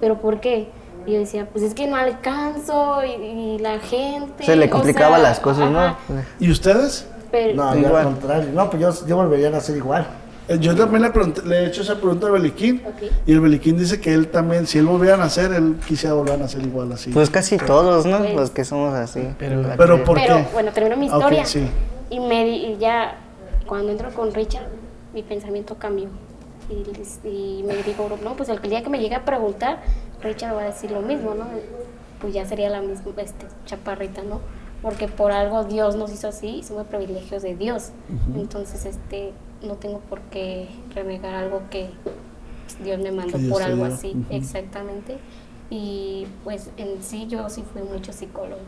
[0.00, 0.68] ¿Pero por qué?
[1.06, 4.44] Y yo decía, pues es que no alcanzo y, y la gente.
[4.44, 6.22] Se le o complicaba sea, las cosas, ajá, ¿no?
[6.38, 7.06] ¿Y ustedes?
[7.30, 7.96] Pero, No, yo Igual.
[7.96, 8.48] al contrario.
[8.54, 10.06] No, pues yo, yo volvería a hacer igual.
[10.48, 12.82] Eh, Yo también le, pregunté- le he hecho esa pregunta al Beliquín.
[13.26, 16.34] Y el Beliquín dice que él también, si él volviera a nacer, él quisiera volver
[16.34, 17.10] a nacer igual así.
[17.10, 18.18] Pues casi todos, ¿no?
[18.18, 19.28] Pues- Los que somos así.
[19.38, 20.46] Pero- Pero que- ¿por pero qué?
[20.52, 21.44] bueno, termino mi Ah, historia.
[21.44, 21.68] sí.
[22.10, 23.18] Y me di- y ya
[23.66, 24.66] cuando entro con Richard,
[25.14, 26.08] mi pensamiento cambió.
[26.70, 29.80] Y, me dijo, no, pues el día que me llegue a preguntar,
[30.22, 31.44] Richard va a decir lo mismo, ¿no?
[32.20, 34.40] Pues ya sería la misma este, chaparrita, ¿no?
[34.82, 37.90] Porque por algo Dios nos hizo así y somos privilegios de Dios.
[38.36, 39.32] Entonces, este,
[39.62, 41.90] no tengo por qué renegar algo que
[42.82, 45.18] Dios me mandó por algo así, exactamente.
[45.70, 48.62] Y pues en sí yo sí fui muchos psicólogos.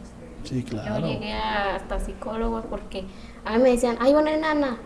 [0.45, 1.07] Sí, Yo claro.
[1.07, 3.05] llegué a- hasta psicólogos porque
[3.45, 4.79] a mí me decían, ay, una enana.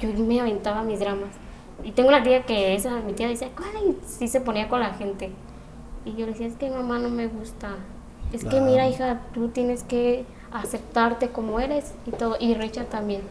[0.00, 1.30] Yo me aventaba mis dramas.
[1.82, 4.94] Y tengo una tía que esa, mi tía dice, ay, sí se ponía con la
[4.94, 5.30] gente.
[6.04, 7.76] Y yo le decía, es que mamá no me gusta.
[8.32, 10.24] Es que mira, hija, tú tienes que
[10.54, 12.36] aceptarte como eres y todo.
[12.40, 13.22] Y Richard también.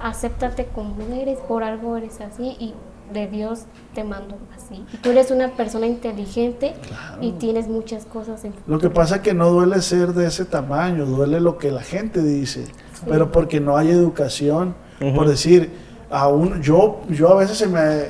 [0.00, 2.74] Acéptate como eres, por algo eres así y
[3.12, 4.84] de Dios te mando así.
[4.92, 6.74] Y tú eres una persona inteligente
[7.20, 10.44] y tienes muchas cosas en Lo que pasa es que no duele ser de ese
[10.46, 12.64] tamaño, duele lo que la gente dice,
[13.06, 14.74] pero porque no hay educación.
[15.14, 15.70] Por decir,
[16.10, 18.04] a un, yo, yo a veces se me,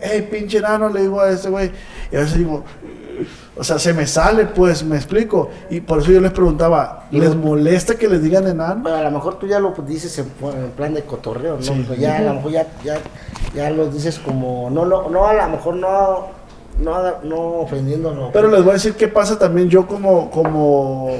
[0.00, 1.70] hey, pinche enano, le digo a este güey,
[2.10, 2.64] y a veces digo,
[3.56, 5.50] o sea, se me sale, pues, me explico.
[5.70, 8.82] Y por eso yo les preguntaba, ¿les molesta que les digan enano?
[8.84, 11.62] Pero a lo mejor tú ya lo dices en, en plan de cotorreo, ¿no?
[11.62, 11.84] Sí.
[11.88, 12.98] Pero ya a lo mejor ya, ya,
[13.54, 16.26] ya lo dices como, no, lo- no, a lo mejor no,
[16.80, 16.94] no,
[17.24, 18.30] no ofendiéndolo.
[18.32, 21.10] Pero les voy a decir qué pasa también yo como, como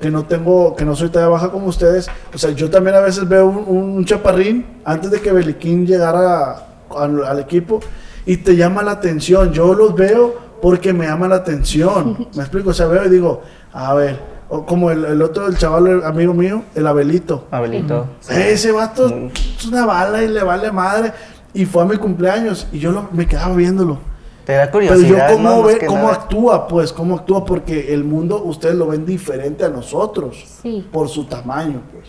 [0.00, 2.08] que no tengo, que no soy talla baja como ustedes.
[2.34, 6.66] O sea, yo también a veces veo un, un chaparrín antes de que Beliquín llegara
[6.96, 7.80] al, al equipo
[8.24, 9.52] y te llama la atención.
[9.52, 12.28] Yo los veo porque me llama la atención.
[12.34, 13.42] Me explico, o sea, veo y digo,
[13.72, 17.46] a ver, o como el, el otro, el chaval el amigo mío, el Abelito.
[17.50, 18.06] Abelito.
[18.30, 21.12] Ese vato Muy- es una bala y le vale madre.
[21.54, 23.98] Y fue a mi cumpleaños y yo lo- me quedaba viéndolo.
[24.46, 26.14] Te da Pero yo curiosidad, cómo ve, cómo nada.
[26.14, 31.08] actúa, pues, cómo actúa, porque el mundo ustedes lo ven diferente a nosotros, Sí, por
[31.08, 32.08] su tamaño, pues.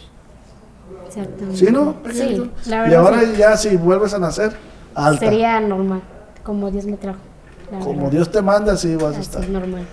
[1.08, 1.56] exactamente.
[1.58, 1.96] ¿Sí, no?
[2.12, 3.34] Sí, la y verdad ahora sí.
[3.38, 4.52] ya si vuelves a nacer,
[4.96, 5.20] alta.
[5.26, 6.02] Sería normal,
[6.44, 7.20] como Dios me trajo.
[7.80, 8.10] Como.
[8.10, 9.44] Dios te manda, así vas a estar.
[9.44, 9.86] es normal.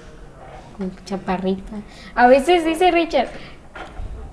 [0.79, 1.73] Con chaparrita.
[2.15, 3.29] A veces dice Richard,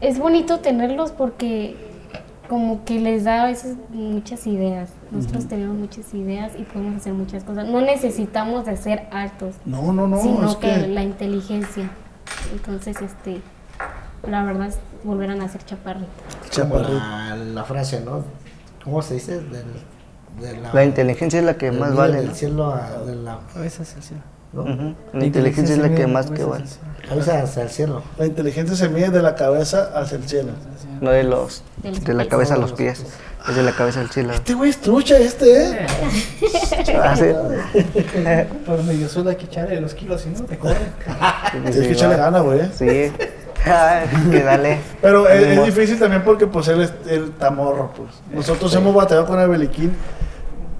[0.01, 1.75] es bonito tenerlos porque
[2.47, 4.89] como que les da a veces muchas ideas.
[5.11, 7.67] Nosotros tenemos muchas ideas y podemos hacer muchas cosas.
[7.67, 10.87] No necesitamos de ser altos, No, no, no, sino es que, que...
[10.87, 11.89] la inteligencia.
[12.53, 13.41] Entonces, este,
[14.29, 16.07] la verdad es volver a nacer chaparrita.
[16.39, 16.93] Como Chaparrito.
[16.93, 18.23] la, la frase, ¿no?
[18.83, 19.41] ¿Cómo se dice?
[19.41, 19.65] Del,
[20.39, 22.35] de la, La inteligencia es la que más vale, Del ¿no?
[22.35, 24.21] cielo a, de la, Cabeza hacia el cielo.
[24.53, 24.61] ¿no?
[24.63, 24.95] Ujú.
[25.13, 26.65] La inteligencia es la que más que vale.
[27.07, 28.01] Cabeza hacia el cielo.
[28.17, 30.51] La inteligencia se mide de la cabeza hacia el cielo.
[31.01, 32.27] No de los De la pies.
[32.29, 33.03] cabeza a los pies.
[33.47, 34.33] Es de la cabeza al cielo.
[34.33, 35.87] Este güey es trucha, este, ¿eh?
[37.01, 37.25] Ah, sí.
[38.65, 40.75] Por medio solo hay que echarle los kilos, si no te corre.
[41.51, 42.59] Tienes que echarle gana, güey.
[42.61, 42.71] ¿eh?
[42.73, 43.25] Sí.
[44.31, 44.79] Que dale.
[45.01, 48.09] Pero es, es difícil también porque pues él es el tamorro, pues.
[48.33, 49.93] Nosotros hemos batallado con el Beliquín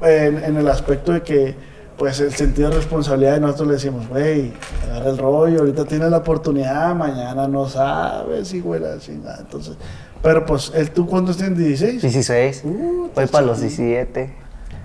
[0.02, 1.56] en, en el aspecto de que
[1.98, 4.54] pues el sentido de responsabilidad y nosotros le decimos, güey,
[4.84, 9.40] agarra el rollo, ahorita tienes la oportunidad, mañana no sabes, y güey, la chingada.
[9.40, 9.76] Entonces,
[10.22, 11.58] pero pues, ¿el, ¿tú cuántos tienes?
[11.82, 12.02] ¿16?
[12.02, 12.62] 16.
[12.66, 13.82] Uh, Voy para los chiquito.
[13.82, 14.34] 17.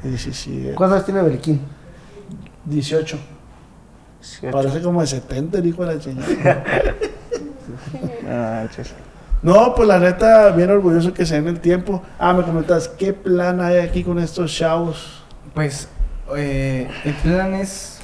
[0.05, 0.74] 17.
[0.74, 1.60] ¿Cuántos tiene Beliquín?
[2.64, 3.18] 18.
[4.20, 4.51] 18.
[4.51, 6.64] Parece como de 70 el hijo de la chingada.
[8.22, 9.11] No.
[9.43, 12.02] No, pues la neta, bien orgulloso que se den el tiempo.
[12.19, 15.23] Ah, me comentas, ¿qué plan hay aquí con estos shows?
[15.52, 15.89] Pues
[16.36, 17.98] eh, el plan es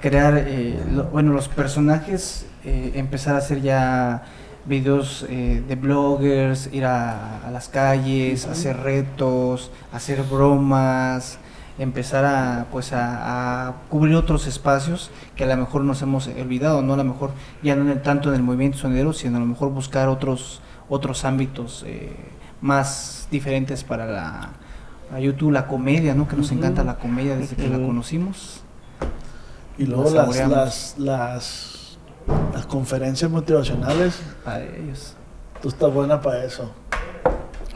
[0.00, 4.24] crear, eh, lo- bueno, los personajes, eh, empezar a hacer ya
[4.66, 11.38] videos eh, de bloggers, ir a, a las calles, hacer retos, hacer bromas,
[11.78, 16.82] empezar a, pues a, a cubrir otros espacios que a lo mejor nos hemos olvidado,
[16.82, 17.30] no a lo mejor
[17.62, 20.60] ya no en el- tanto en el movimiento sonidero, sino a lo mejor buscar otros,
[20.88, 22.14] otros ámbitos eh,
[22.60, 24.50] más diferentes para la,
[25.12, 26.28] a YouTube, la comedia, ¿no?
[26.28, 28.60] Que nos encanta la comedia desde que la conocimos.
[29.76, 31.98] Y luego las, las, las,
[32.52, 34.20] las conferencias motivacionales.
[34.44, 35.14] Para ellos.
[35.60, 36.70] Tú estás buena para eso.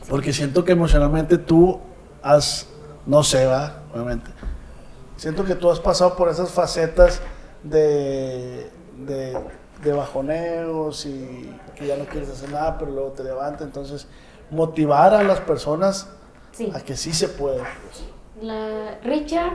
[0.08, 1.80] Porque siento que emocionalmente tú
[2.22, 2.66] has,
[3.06, 4.30] no sé, va, obviamente.
[5.16, 7.20] Siento que tú has pasado por esas facetas
[7.62, 8.70] de,
[9.06, 9.36] de,
[9.82, 13.64] de bajoneos y que ya no quieres hacer nada, pero luego te levanta.
[13.64, 14.06] Entonces,
[14.50, 16.08] motivar a las personas
[16.52, 16.72] Sí.
[16.74, 17.58] a que sí se puede.
[17.58, 18.04] pues.
[18.42, 19.52] La Richard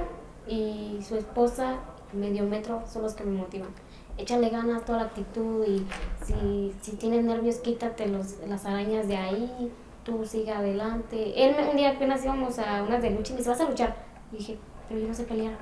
[0.48, 1.76] y su esposa,
[2.14, 3.70] medio metro, son los que me motivan.
[4.18, 5.86] Échale ganas, toda la actitud y
[6.26, 9.72] si, si tienes nervios, quítate los, las arañas de ahí,
[10.04, 11.44] tú sigue adelante.
[11.46, 13.96] Él un día apenas íbamos a unas de lucha y me dice, vas a luchar.
[14.32, 15.54] Y dije, pero yo no sé pelear.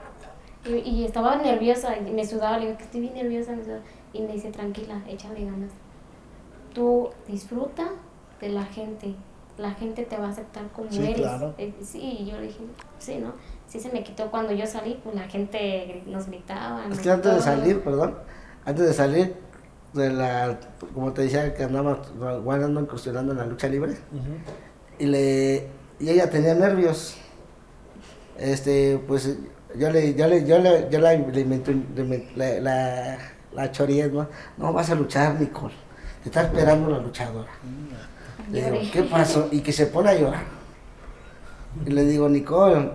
[0.66, 3.54] Y, y estaba nerviosa y me sudaba, le digo que estoy bien nerviosa.
[3.54, 3.82] me sudaba.
[4.14, 5.72] Y me dice, tranquila, échale ganas.
[6.74, 7.90] Tú disfruta
[8.40, 9.16] de la gente.
[9.58, 11.18] La gente te va a aceptar como Sí, eres.
[11.18, 11.54] claro.
[11.58, 12.60] Eh, sí, yo le dije,
[13.00, 13.34] sí, ¿no?
[13.68, 16.86] Sí se me quitó cuando yo salí, pues la gente nos gritaba.
[16.92, 18.16] Es que antes de salir, perdón,
[18.66, 19.36] antes de salir
[19.94, 20.58] de la,
[20.94, 22.02] como te decía, que andaba
[22.44, 23.98] guardando, incursionando en la lucha libre,
[24.98, 25.68] y le,
[26.00, 27.18] y ella tenía nervios,
[28.38, 29.38] este, pues,
[29.78, 31.12] yo le, yo le, yo le, yo la,
[32.36, 33.18] la, la,
[33.54, 34.28] la choreé, ¿no?
[34.58, 35.74] No vas a luchar, Nicole,
[36.24, 37.50] te está esperando la luchadora.
[38.52, 38.78] Le digo.
[38.92, 39.48] ¿qué pasó?
[39.52, 40.44] Y que se pone a llorar.
[41.86, 42.92] Y le digo, Nicole,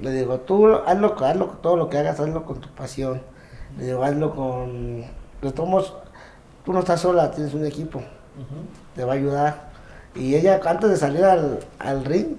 [0.00, 3.22] le digo, tú hazlo, hazlo, todo lo que hagas, hazlo con tu pasión.
[3.78, 5.04] Le digo, hazlo con...
[5.42, 5.94] Le tomos,
[6.64, 8.02] tú no estás sola, tienes un equipo,
[8.94, 9.66] te va a ayudar.
[10.14, 12.36] Y ella, antes de salir al, al ring,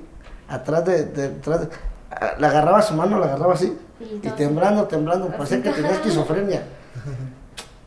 [0.49, 1.67] atrás de, de- atrás de-
[2.11, 5.91] ah, le agarraba su mano, la agarraba así, Y y temblando, temblando, parecía que tenía
[5.91, 6.63] esquizofrenia.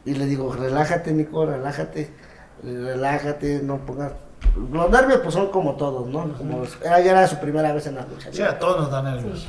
[0.04, 2.10] Y le digo, relájate, Nico, relájate,
[2.62, 4.12] relájate, no pongas...
[4.72, 6.32] Los nervios pues son como todos, ¿no?
[6.36, 8.30] Como, ya era su primera vez en la lucha.
[8.32, 9.46] Sí, a todos nos da nervios.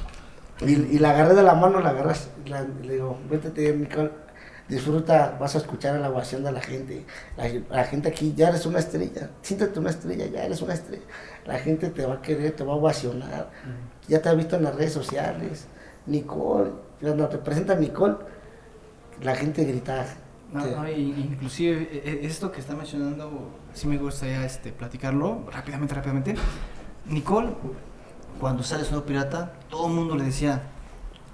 [0.59, 4.11] Y, y la agarré de la mano, la agarras, la- le digo, vete, Nicole,
[4.67, 7.05] disfruta, vas a escuchar la ovación de la gente.
[7.37, 7.45] La,
[7.77, 11.03] la gente aquí, ya eres una estrella, siéntate una estrella, ya eres una estrella.
[11.45, 13.49] La gente te va a querer, te va a ovacionar.
[14.07, 15.65] Ya te ha visto en las redes sociales.
[16.05, 18.15] Nicole, cuando te presenta Nicole,
[19.21, 20.05] la gente grita.
[20.51, 25.45] No, no, y- inclusive e- e- esto que está mencionando, sí me gustaría este, platicarlo
[25.51, 26.35] rápidamente, rápidamente.
[27.05, 27.53] Nicole,
[28.39, 30.63] cuando sale Sonido Pirata, todo el mundo le decía,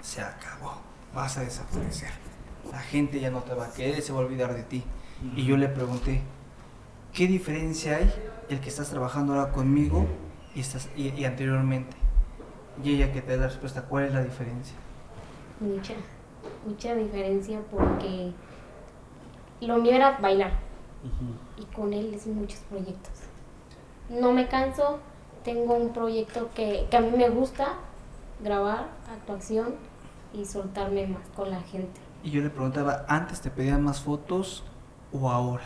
[0.02, 0.73] se acabó,
[1.15, 2.11] vas a desaparecer.
[2.72, 4.84] La gente ya no te va a querer, se va a olvidar de ti.
[5.35, 6.22] Y yo le pregunté,
[7.14, 8.14] ¿qué diferencia hay
[8.49, 10.06] el que estás trabajando ahora conmigo
[10.53, 11.95] y, estás, y, y anteriormente?
[12.84, 14.76] Y ella que te da la respuesta, ¿cuál es la diferencia?
[15.60, 15.94] Mucha,
[16.68, 18.31] mucha diferencia porque
[19.61, 20.51] lo mío era bailar
[21.57, 23.13] y con él hice muchos proyectos.
[24.09, 24.99] No me canso,
[25.43, 27.69] tengo un proyecto que, que a mí me gusta,
[28.43, 29.75] grabar, actuación
[30.34, 31.99] y soltarme más con la gente.
[32.23, 34.63] Y yo le preguntaba, ¿antes te pedían más fotos
[35.11, 35.65] o ahora?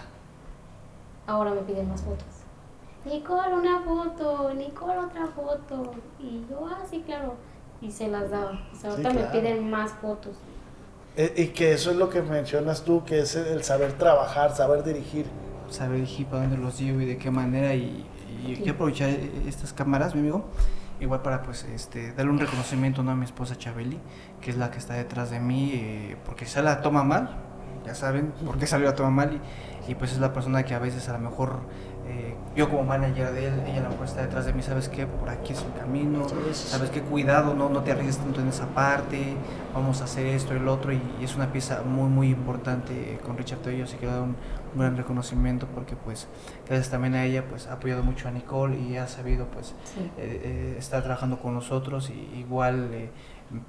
[1.28, 2.26] Ahora me piden más fotos.
[3.06, 5.92] Nicole, una foto, Nicole, otra foto.
[6.20, 7.36] Y yo, ah, sí, claro.
[7.82, 8.60] Y se las daba.
[8.72, 9.28] O sea, ahorita claro.
[9.28, 10.38] me piden más fotos.
[11.18, 14.84] Eh, Y que eso es lo que mencionas tú, que es el saber trabajar, saber
[14.84, 15.26] dirigir.
[15.70, 18.06] saber elegir para dónde los llevo y de qué manera y,
[18.46, 19.10] y quiero aprovechar
[19.48, 20.46] estas cámaras, mi amigo,
[21.00, 23.12] igual para pues este darle un reconocimiento ¿no?
[23.12, 23.98] a mi esposa Chabeli,
[24.42, 27.38] que es la que está detrás de mí, eh, porque se la toma mal,
[27.86, 29.40] ya saben por qué salió la toma mal
[29.88, 31.60] y, y, pues es la persona que a veces a lo mejor
[32.12, 34.90] eh, yo como manager de él, ella a lo mejor está detrás de mí, sabes
[34.90, 38.50] que por aquí es el camino, sabes que cuidado, no, no te arriesgues tanto en
[38.50, 39.36] esa parte,
[39.74, 43.20] vamos a hacer esto y lo otro y, y es una pieza muy muy importante
[43.26, 44.36] con Richard Toyo, así que le doy un,
[44.74, 46.28] un gran reconocimiento porque pues
[46.68, 50.00] gracias también a ella pues ha apoyado mucho a Nicole y ha sabido pues Sí.
[50.18, 53.10] eh, eh, estar trabajando con nosotros y igual eh,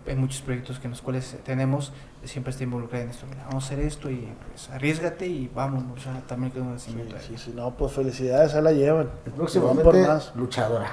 [0.06, 1.92] en muchos proyectos que en los cuales tenemos,
[2.24, 3.26] siempre está involucrada en esto.
[3.26, 5.98] Mira, vamos a hacer esto y pues arriesgate y vámonos.
[5.98, 7.38] O sea, también queda un agradecimiento a Sí, ella.
[7.38, 9.10] sí, no, pues felicidades, ahí la llevan.
[9.36, 10.32] Próximamente, Van por más.
[10.36, 10.90] luchadora.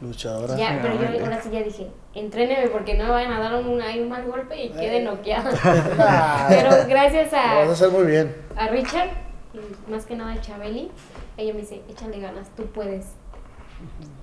[0.00, 0.56] Luchadora.
[0.56, 3.82] Ya, pero yo ahora sí ya dije, entréneme porque no me vayan a dar un,
[3.82, 5.50] ahí un mal golpe y quede noqueada.
[6.48, 8.34] Pero gracias lo vas a a, hacer muy bien.
[8.56, 9.10] a Richard,
[9.52, 10.90] y más que nada a Chabeli,
[11.36, 13.08] ella me dice, échale ganas, tú puedes.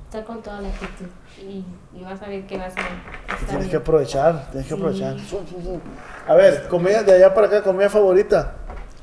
[0.09, 1.07] Está con toda la actitud
[1.41, 3.69] y, y vas a ver que vas a estar Tienes bien.
[3.71, 4.79] que aprovechar, tienes que Sí.
[4.79, 5.15] aprovechar.
[6.27, 8.53] A ver, comida de allá para acá, comida favorita.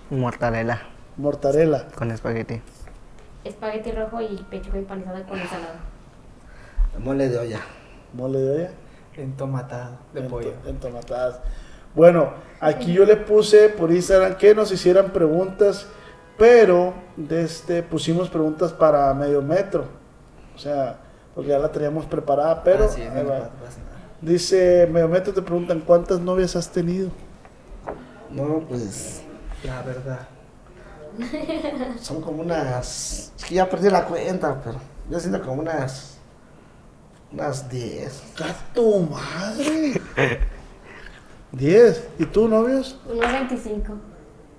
[0.09, 0.81] Mortadela
[1.18, 1.85] Mortadela.
[1.94, 2.62] con espagueti.
[3.44, 5.76] Espagueti rojo y pechuga empanizada con ensalada.
[6.98, 7.60] Mole de olla.
[8.14, 8.70] Mole de olla.
[9.16, 10.52] Entomatado de Ento- pollo.
[10.66, 11.40] Entomatadas.
[11.94, 15.86] Bueno, aquí yo le puse por Instagram que nos hicieran preguntas,
[16.39, 16.94] pero
[17.31, 19.85] este, pusimos preguntas para medio metro.
[20.55, 20.97] O sea,
[21.35, 23.51] porque ya la teníamos preparada, pero Ah, sí, no nada.
[24.20, 27.10] dice medio metro te preguntan cuántas novias has tenido.
[28.31, 29.22] No, pues
[29.64, 30.28] La verdad.
[32.01, 33.32] son como unas.
[33.36, 34.78] Es que ya perdí la cuenta, pero
[35.10, 36.18] yo siento como unas.
[37.32, 38.22] Unas 10.
[38.39, 40.01] ¡Gato madre!
[41.52, 42.09] 10.
[42.18, 42.98] ¿Y tú, novios?
[43.09, 43.93] Unos 25.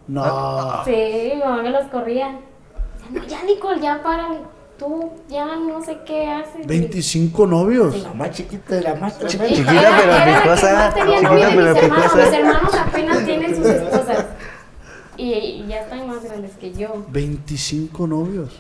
[0.08, 0.84] No.
[0.86, 2.40] Sí, mi mamá me los corría.
[3.12, 4.40] Ya, no, ya, Nicole, ya párale.
[4.78, 6.68] Tú ya no sé qué haces.
[6.68, 8.04] 25 novios.
[8.04, 9.48] La más chiquita y la más tremenda.
[9.48, 12.04] Chiquita, pero picosa, chiquita, novia de pero mis hermanos.
[12.12, 12.26] picosa.
[12.26, 14.26] Mis hermanos apenas tienen sus esposas.
[15.18, 17.06] Y, y ya están más grandes que yo.
[17.10, 18.60] 25 novios.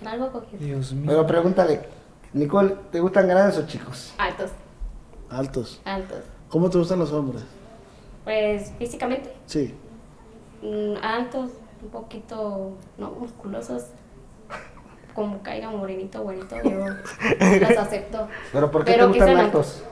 [0.00, 0.64] Era algo cogido.
[0.64, 1.04] Dios mío.
[1.08, 1.80] Pero pregúntale,
[2.32, 4.14] Nicole, ¿te gustan grandes o chicos?
[4.16, 4.50] Altos,
[5.28, 5.80] Altos.
[5.84, 6.18] altos.
[6.48, 7.42] ¿Cómo te gustan los hombres?
[8.24, 9.74] Pues físicamente, Sí.
[10.62, 11.50] mm, altos,
[11.82, 13.84] un poquito, no, musculosos.
[15.18, 16.70] Como caiga morenito, güerito, yo
[17.60, 18.28] los acepto.
[18.52, 19.82] Pero ¿por qué Pero te gustan altos?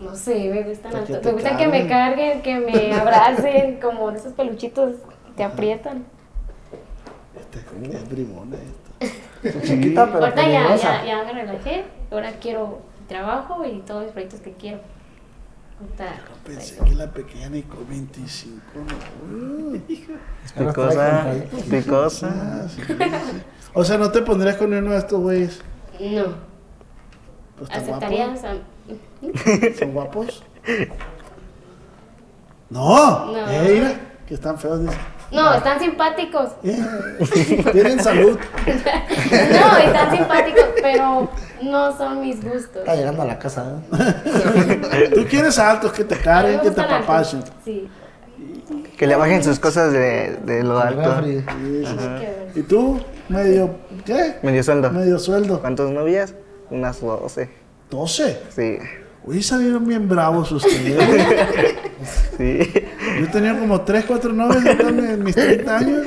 [0.00, 1.20] No sé, me gustan altos.
[1.20, 4.94] te Me gustan que me carguen, que me abracen, como esos peluchitos
[5.36, 6.04] te aprietan.
[7.36, 8.58] Este, qué bribona
[9.00, 9.60] esta.
[9.66, 11.04] Chiquita, pero Ahorita ya, peligrosa.
[11.04, 11.84] ya, ya me relajé.
[12.12, 12.78] Ahora quiero
[13.08, 14.78] trabajo y todos mis proyectos que quiero.
[15.80, 16.14] Ahorita,
[16.46, 18.62] Pensé que la pequeña Nicole 25
[19.28, 19.82] novios.
[20.56, 21.26] Picosa,
[21.68, 22.28] picosa.
[22.32, 22.94] Ah, sí, sí.
[23.74, 25.60] O sea, ¿no te pondrías con uno de estos güeyes?
[26.00, 26.52] no.
[27.58, 28.40] Pues ¿Aceptarías?
[28.44, 30.42] a- ¿Son guapos?
[32.70, 33.26] No.
[33.26, 33.50] No.
[33.50, 33.94] Eh, mira,
[34.26, 34.80] que están feos.
[34.80, 34.96] dice.
[35.30, 36.50] No, están simpáticos.
[36.64, 36.84] Eh,
[37.72, 38.38] Tienen salud.
[38.66, 41.28] No, están simpáticos, pero
[41.62, 42.76] no son mis gustos.
[42.78, 43.76] Está llegando a la casa.
[43.98, 45.10] ¿eh?
[45.14, 47.42] Tú quieres altos que te carguen, que te apapachen.
[47.64, 47.88] Sí.
[48.96, 51.20] Que le bajen sus cosas de, de lo alto.
[51.20, 51.44] Refri.
[52.54, 53.00] ¿Y tú?
[53.28, 53.70] Medio,
[54.04, 54.36] ¿qué?
[54.42, 54.90] Medio sueldo.
[54.90, 55.60] Medio sueldo.
[55.60, 56.34] ¿Cuántas novias?
[56.70, 57.48] Unas 12.
[57.90, 58.38] 12.
[58.54, 58.78] Sí,
[59.24, 60.98] Uy, salieron bien bravos ustedes.
[62.36, 62.58] sí.
[63.20, 66.06] Yo tenía como 3, 4 novias en mis 30 años.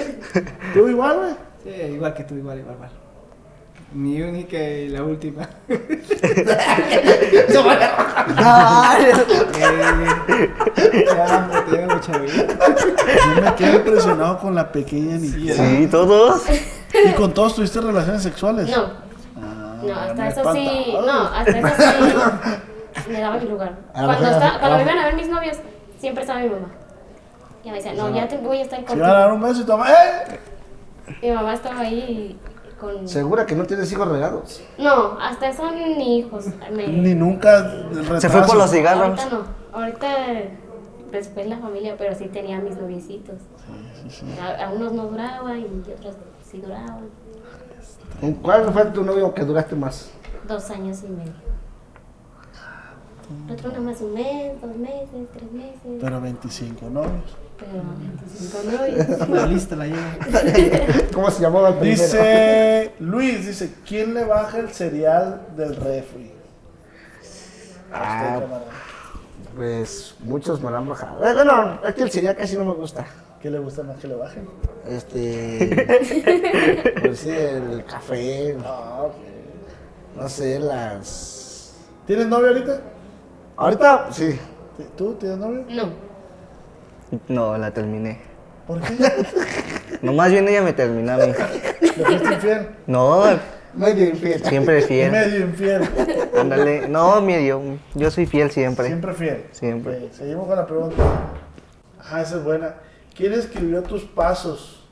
[0.73, 1.33] ¿Tú igual, güey?
[1.63, 3.04] Sí, igual que tú, igual, igual, igual.
[3.95, 5.47] Mi única y la última.
[5.67, 6.55] Eh,
[11.05, 12.01] ya, te amo.
[13.35, 15.53] Yo me quedé impresionado con la pequeña Nicole.
[15.53, 16.43] Sí, todos.
[16.93, 18.69] ¿Y con todos tuviste relaciones sexuales?
[18.69, 19.05] No,
[19.37, 21.67] Ah, no, hasta eso sí, no, hasta eso
[23.05, 23.75] sí me daba mi lugar.
[23.93, 25.57] Cuando, está, cuando a- me iban a ver mis novios,
[25.99, 26.67] siempre estaba mi mamá.
[27.63, 29.45] Y me decía, no, ya te voy a estar Se iban a dar contigo.
[29.45, 30.39] un beso y toma, ¡eh!
[31.21, 32.37] Mi mamá estaba ahí
[32.79, 33.07] con...
[33.07, 34.61] ¿Segura que no tienes hijos regados?
[34.77, 36.45] No, hasta eso ni hijos.
[36.71, 36.87] Me...
[36.87, 37.71] Ni nunca.
[38.19, 39.19] Se fue por los cigarros.
[39.19, 40.07] Ahorita no, ahorita
[41.11, 43.35] después la familia, pero sí tenía mis noviecitos.
[44.41, 46.15] A, a unos no duraban y otros
[46.49, 47.09] sí duraban.
[48.41, 50.11] ¿Cuál fue tu novio que duraste más?
[50.47, 51.33] Dos años y medio.
[53.47, 55.99] El otro nada más un mes, dos meses, tres meses.
[55.99, 57.37] Pero 25 novios.
[57.57, 59.29] Pero 25 novios.
[59.29, 60.17] La lista la lleva.
[61.13, 62.01] ¿Cómo se llamaba el primero?
[62.03, 66.31] Dice Luis, dice, ¿quién le baja el cereal del refri?
[67.93, 68.41] Ah.
[69.55, 71.25] Pues muchos me lo han bajado.
[71.25, 73.05] Eh, Bueno, es que el cereal casi no me gusta.
[73.41, 74.49] ¿Qué le gusta más que le bajen?
[74.87, 75.87] Este.
[77.01, 78.57] pues sí, el café.
[78.65, 79.07] Ah,
[80.17, 81.73] No sé, las.
[82.05, 82.81] ¿Tienes novio ahorita?
[83.55, 84.37] Ahorita, sí.
[84.97, 85.63] ¿Tú tienes novio?
[85.69, 86.14] No.
[87.27, 88.19] No, la terminé.
[88.67, 88.95] ¿Por qué?
[90.01, 91.33] No, más bien ella me terminó a mí.
[91.81, 92.67] ¿Le fuiste infiel?
[92.85, 93.23] No,
[93.73, 94.43] Medio infiel.
[94.43, 95.11] siempre fiel.
[95.11, 95.81] Medio infiel.
[96.39, 96.87] Ándale.
[96.87, 97.61] No, medio.
[97.95, 98.85] Yo soy fiel siempre.
[98.87, 99.45] Siempre fiel.
[99.51, 100.05] Siempre.
[100.05, 100.95] Ok, seguimos con la pregunta.
[101.99, 102.75] Ajá, esa es buena.
[103.15, 104.83] ¿Quién escribió tus pasos?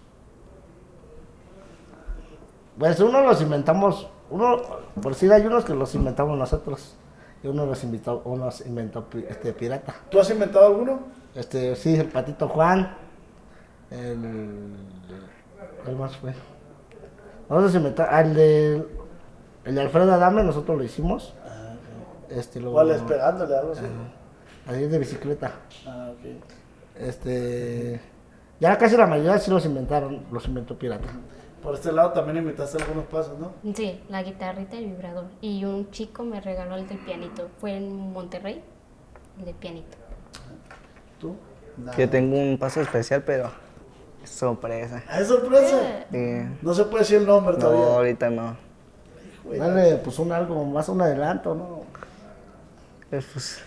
[2.78, 4.10] Pues uno los inventamos.
[4.30, 4.62] Uno,
[5.02, 6.96] por decir, hay unos que los inventamos nosotros.
[7.44, 9.94] Y uno los invitó, uno se inventó pi- este pirata.
[10.10, 11.00] ¿Tú has inventado alguno?
[11.36, 12.96] Este, sí, el patito Juan.
[13.92, 14.76] El.
[15.84, 16.34] ¿Cuál más fue?
[17.50, 18.14] Nosotros inventamos.
[18.20, 18.88] El de.
[19.66, 21.34] El de Alfredo Adame, nosotros lo hicimos.
[22.30, 23.02] Este, luego- ¿Cuál es?
[23.04, 23.84] Pegándole algo así.
[24.68, 25.52] Ahí de bicicleta.
[25.86, 27.00] Ah, ok.
[27.00, 28.02] Este.
[28.60, 31.08] Ya casi la mayoría sí los inventaron, los inventó pirata.
[31.62, 33.52] Por este lado también inventaste algunos pasos, ¿no?
[33.74, 35.26] Sí, la guitarrita y el vibrador.
[35.42, 37.50] Y un chico me regaló el del pianito.
[37.60, 38.62] Fue en Monterrey,
[39.40, 39.98] el de pianito.
[41.24, 41.36] ¿Tú?
[41.98, 43.50] Yo tengo un paso especial, pero
[44.22, 45.02] es sorpresa.
[45.08, 45.80] ¿Ah, ¿Es sorpresa?
[46.12, 46.46] Sí.
[46.62, 47.96] No se puede decir el nombre No, todavía.
[47.96, 48.58] ahorita no.
[49.58, 51.82] Dale, pues un algo, más un adelanto, ¿no?
[53.18, 53.60] Es, pues,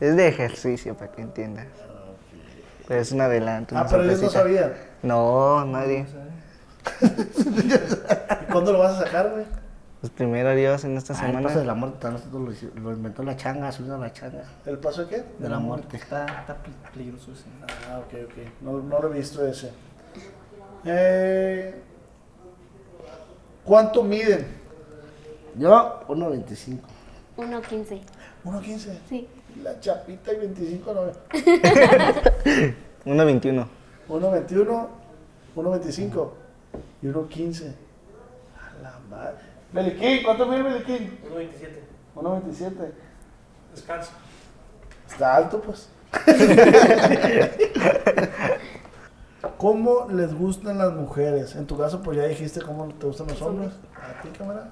[0.00, 1.66] es de ejercicio, para que entiendas.
[2.88, 3.76] Pero es un adelanto.
[3.78, 4.72] Ah, pero ellos no sabían.
[5.02, 6.06] No, nadie.
[8.42, 9.44] ¿Y cuándo lo vas a sacar, güey?
[10.00, 11.48] Pues primero Dios en esta Ah, el semana.
[11.48, 14.44] paso de la muerte, nosotros lo, lo inventó la changa, a la changa.
[14.64, 15.24] ¿El paso de qué?
[15.40, 15.96] De la muerte.
[15.96, 17.44] Está, está pe- peligroso ese.
[17.90, 18.34] Ah, ok, ok.
[18.62, 19.72] No, no lo he visto ese.
[20.84, 21.82] Eh,
[23.64, 24.46] ¿Cuánto miden?
[25.56, 26.78] Yo, 1.25.
[27.36, 28.00] 1.15.
[28.44, 28.98] 1.15.
[29.08, 29.28] Sí.
[29.62, 31.00] La chapita y 25 no.
[33.04, 33.66] 1.21.
[34.08, 34.86] 1.21,
[35.56, 36.30] 1.25
[37.02, 37.72] y 1.15.
[38.56, 39.47] A la madre.
[39.72, 41.18] Beliquín, ¿cuánto mide Beliquín?
[41.30, 41.80] 1.27.
[42.14, 42.92] 1.27.
[43.74, 44.12] Descanso.
[45.06, 45.88] Está alto, pues.
[49.58, 51.54] ¿Cómo les gustan las mujeres?
[51.56, 53.72] En tu caso, pues ya dijiste cómo te gustan los hombres.
[53.94, 54.68] ¿A ti, cámara?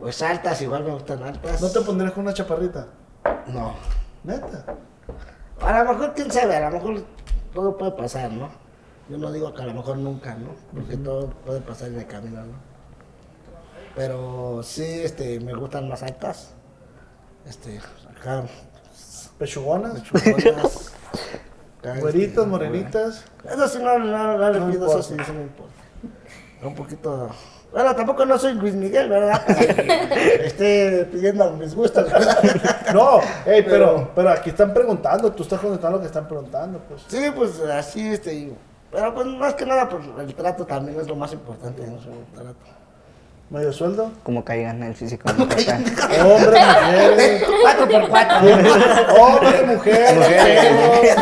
[0.00, 1.60] Pues altas, igual me gustan altas.
[1.60, 2.86] ¿No te pondrías con una chaparrita?
[3.48, 3.74] No.
[4.24, 4.64] Neta.
[5.60, 7.04] A lo mejor, quién sabe, a lo mejor
[7.54, 8.48] todo puede pasar, ¿no?
[9.08, 10.50] Yo no digo que a lo mejor nunca, ¿no?
[10.72, 12.67] Porque todo puede pasar en el camino, ¿no?
[13.98, 16.52] Pero sí, este, me gustan más altas.
[17.48, 17.80] Este,
[18.16, 18.44] acá,
[19.38, 20.92] Pechugonas, pechugonas.
[21.80, 23.24] acá, este, güeritas, morenitas.
[23.44, 25.74] Eso sí, no, no, no le No pido, eso sí, no importa.
[26.62, 27.28] Un poquito...
[27.72, 29.42] Bueno, tampoco no soy Luis Miguel, ¿verdad?
[30.44, 32.38] Esté pidiendo mis gustos, ¿verdad?
[32.94, 37.02] No, ey, pero, pero aquí están preguntando, tú estás contestando lo que están preguntando, pues.
[37.08, 38.52] Sí, pues así, este,
[38.92, 41.96] pero pues más que nada, pues el trato también es lo más importante, ¿no?
[41.96, 42.77] El trato.
[43.50, 44.12] ¿Medio sueldo?
[44.24, 45.28] Como caigan el físico.
[45.32, 45.78] no importa.
[46.22, 47.44] Hombre, mujeres.
[47.62, 48.36] Cuatro por cuatro.
[49.18, 51.16] Hombre, mujeres.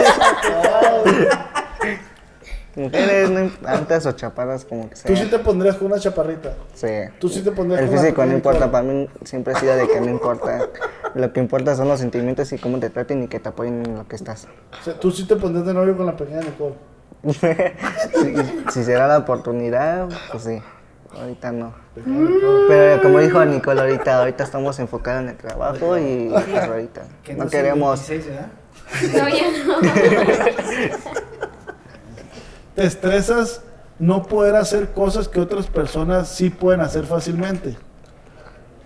[2.74, 5.06] Mujeres, no imp- altas o chaparras, como que sea.
[5.06, 6.54] Tú sí te pondrías con una chaparrita.
[6.74, 6.88] Sí.
[7.18, 9.76] Tú sí te pondrías El con una físico no importa, para mí siempre ha sido
[9.76, 10.68] de que no importa.
[11.14, 13.94] Lo que importa son los sentimientos y cómo te traten y que te apoyen en
[13.96, 14.46] lo que estás.
[14.78, 16.74] O sea, tú sí te pondrías de novio con la pequeña Nicole.
[17.24, 18.34] si,
[18.72, 20.60] si será la oportunidad, pues sí.
[21.14, 21.74] Ahorita no.
[22.68, 27.02] Pero como dijo Nicole ahorita, ahorita estamos enfocados en el trabajo y pues ahorita
[27.36, 28.08] no queremos.
[28.08, 28.48] 26, ¿verdad?
[29.14, 29.80] No, ya no.
[32.74, 33.62] ¿Te estresas
[33.98, 37.76] no poder hacer cosas que otras personas sí pueden hacer fácilmente?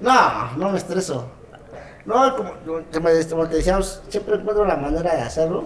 [0.01, 1.27] No, no me estreso.
[2.07, 5.65] No, como, como te- como te decíamos, siempre encuentro la manera de hacerlo.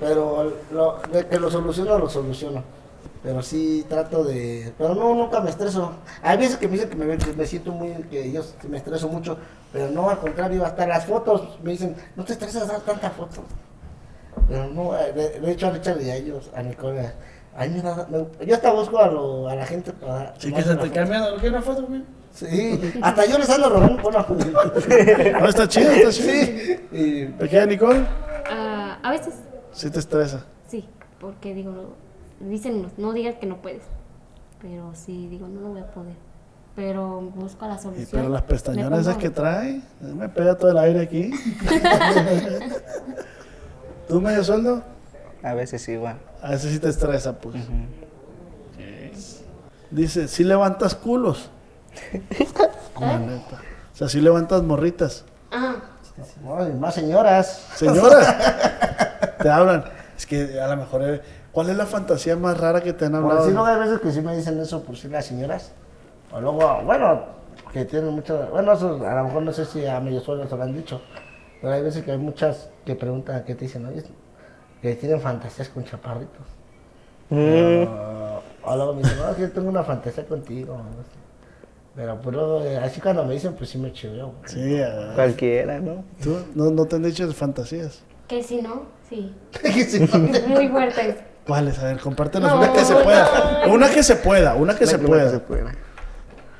[0.00, 2.62] Pero lo, de que lo soluciono, lo soluciono.
[3.26, 4.72] Pero sí trato de...
[4.78, 5.90] Pero no, nunca me estreso.
[6.22, 7.90] Hay veces que me dicen que me, que me siento muy...
[8.04, 9.36] que yo me estreso mucho.
[9.72, 13.40] Pero no, al contrario, hasta las fotos me dicen, no te estresas dar tantas fotos.
[14.48, 17.10] Pero no, eh, de, de hecho a Richard y a ellos, a Nicole,
[17.56, 20.32] a mí me da- me- yo hasta busco a, lo- a la gente para...
[20.38, 21.22] Sí, que se te cambian.
[21.22, 22.04] ¿No quieres una foto, güey?
[22.32, 24.24] Sí, hasta yo les ando robando por la
[25.40, 26.30] No, está chido, está chido.
[26.32, 26.80] Sí.
[26.92, 28.06] Y ¿Pequeña Nicole?
[28.48, 29.34] Ah, a veces
[29.72, 30.44] Sí te estresa.
[30.68, 30.88] sí,
[31.18, 32.05] porque digo, no,
[32.40, 33.82] dicen, no, digas que no puedes.
[34.60, 36.14] Pero sí, digo, no, no voy a poder.
[36.74, 38.08] Pero busco la Y solución.
[38.10, 41.30] pero las pestañonas esas que trae, me pega todo el aire aquí.
[44.08, 44.82] ¿Tú medio sueldo?
[45.42, 46.18] A veces igual.
[46.42, 47.56] A veces sí te estresa, pues.
[49.90, 51.50] Dice, si levantas culos.
[52.12, 53.60] Neta.
[53.92, 55.24] O sea, si levantas morritas.
[55.50, 55.76] Ah,
[56.42, 57.66] no, y más señoras.
[57.74, 59.84] Señora, te hablan.
[60.16, 61.22] Es que a lo mejor, eh,
[61.56, 63.46] ¿cuál es la fantasía más rara que te han Por hablado?
[63.46, 65.72] si luego hay veces que sí me dicen eso por si las señoras.
[66.30, 67.24] O luego, bueno,
[67.72, 68.46] que tienen mucho.
[68.50, 71.00] Bueno, eso a lo mejor no sé si a medio sueldo se lo han dicho.
[71.62, 74.04] Pero hay veces que hay muchas que preguntan, que te dicen, oye,
[74.82, 76.46] que tienen fantasías con chaparritos.
[77.30, 80.76] O- o luego me dicen, no, yo tengo una fantasía contigo.
[80.76, 81.08] no sé.
[81.94, 84.34] Pero pues luego, eh, así cuando me dicen, pues sí me chiveo.
[84.44, 86.04] Sí, a- Cualquiera, ¿no?
[86.22, 86.36] ¿tú?
[86.54, 88.02] No, no te han dicho fantasías.
[88.28, 89.34] que si no, sí.
[89.62, 90.48] Que sí, no.
[90.48, 91.16] Muy fuertes.
[91.46, 91.78] ¿Cuáles?
[91.78, 92.58] A ver, compártenos No.
[92.58, 93.62] una que se pueda.
[93.68, 95.30] Una que se pueda, una que se pueda.
[95.30, 95.72] se pueda.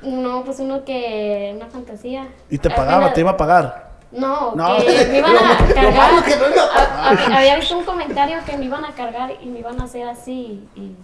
[0.01, 1.53] No, pues uno que.
[1.55, 2.27] Una fantasía.
[2.49, 3.87] Y te pagaba, te iba a pagar.
[4.11, 4.77] No, No.
[4.77, 5.93] que me iban a cargar.
[5.93, 8.93] malo que no iba a a- a- había visto un comentario que me iban a
[8.93, 10.65] cargar y me iban a hacer así.
[10.75, 10.95] Y.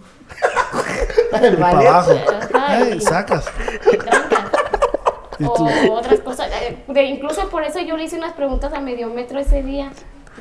[1.42, 2.12] El Y para abajo.
[2.54, 3.44] Ajá, Ey, y- sacas.
[3.44, 4.40] trancas.
[5.38, 5.68] ¿Y o tú?
[5.92, 6.48] otras cosas.
[6.62, 9.90] eh, de- incluso por eso yo le hice unas preguntas a medio metro ese día.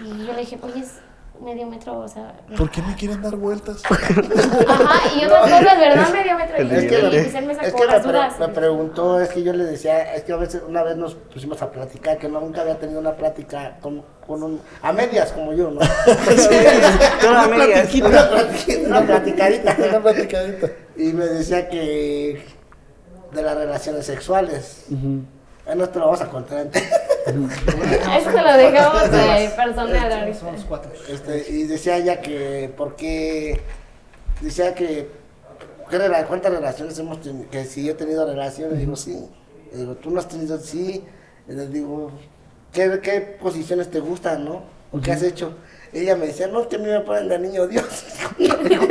[0.02, 0.86] Y yo le dije, oye,
[1.42, 2.36] medio metro, o sea.
[2.58, 3.82] ¿Por qué me quieren dar vueltas?
[3.90, 6.10] Ajá, y otras cosas, ¿verdad?
[6.14, 6.64] Medio metro.
[6.64, 8.40] Y, Es que, y me, él me es sacó que me, las pre- dudas.
[8.40, 11.62] me preguntó, es que yo le decía, es que a veces una vez nos pusimos
[11.62, 15.54] a platicar, que no, nunca había tenido una plática con, con un, a medias como
[15.54, 15.80] yo, ¿no?
[17.22, 17.86] Toda media.
[18.06, 19.76] una, platiquita, una platicadita.
[19.90, 20.68] Una platicadita.
[20.96, 22.46] Y me decía que
[23.32, 24.86] de las relaciones sexuales.
[25.66, 26.84] Bueno, esto lo vamos a contar antes.
[27.26, 30.40] Eso lo dejamos de personal ahorita.
[30.40, 30.92] Somos cuatro.
[31.08, 33.62] Este, y decía ella que, porque,
[34.42, 35.10] decía que,
[35.90, 37.50] ¿qué ¿cuántas relaciones hemos tenido?
[37.50, 39.26] Que si yo he tenido relaciones, digo, sí.
[39.72, 40.60] Le digo, ¿tú no has tenido?
[40.60, 41.04] Sí.
[41.48, 42.12] Y le digo,
[42.74, 44.64] ¿qué, qué posiciones te gustan, no?
[44.92, 45.54] ¿O qué has hecho?
[45.94, 47.86] Ella me decía, no, es que a mí me ponen de niño Dios.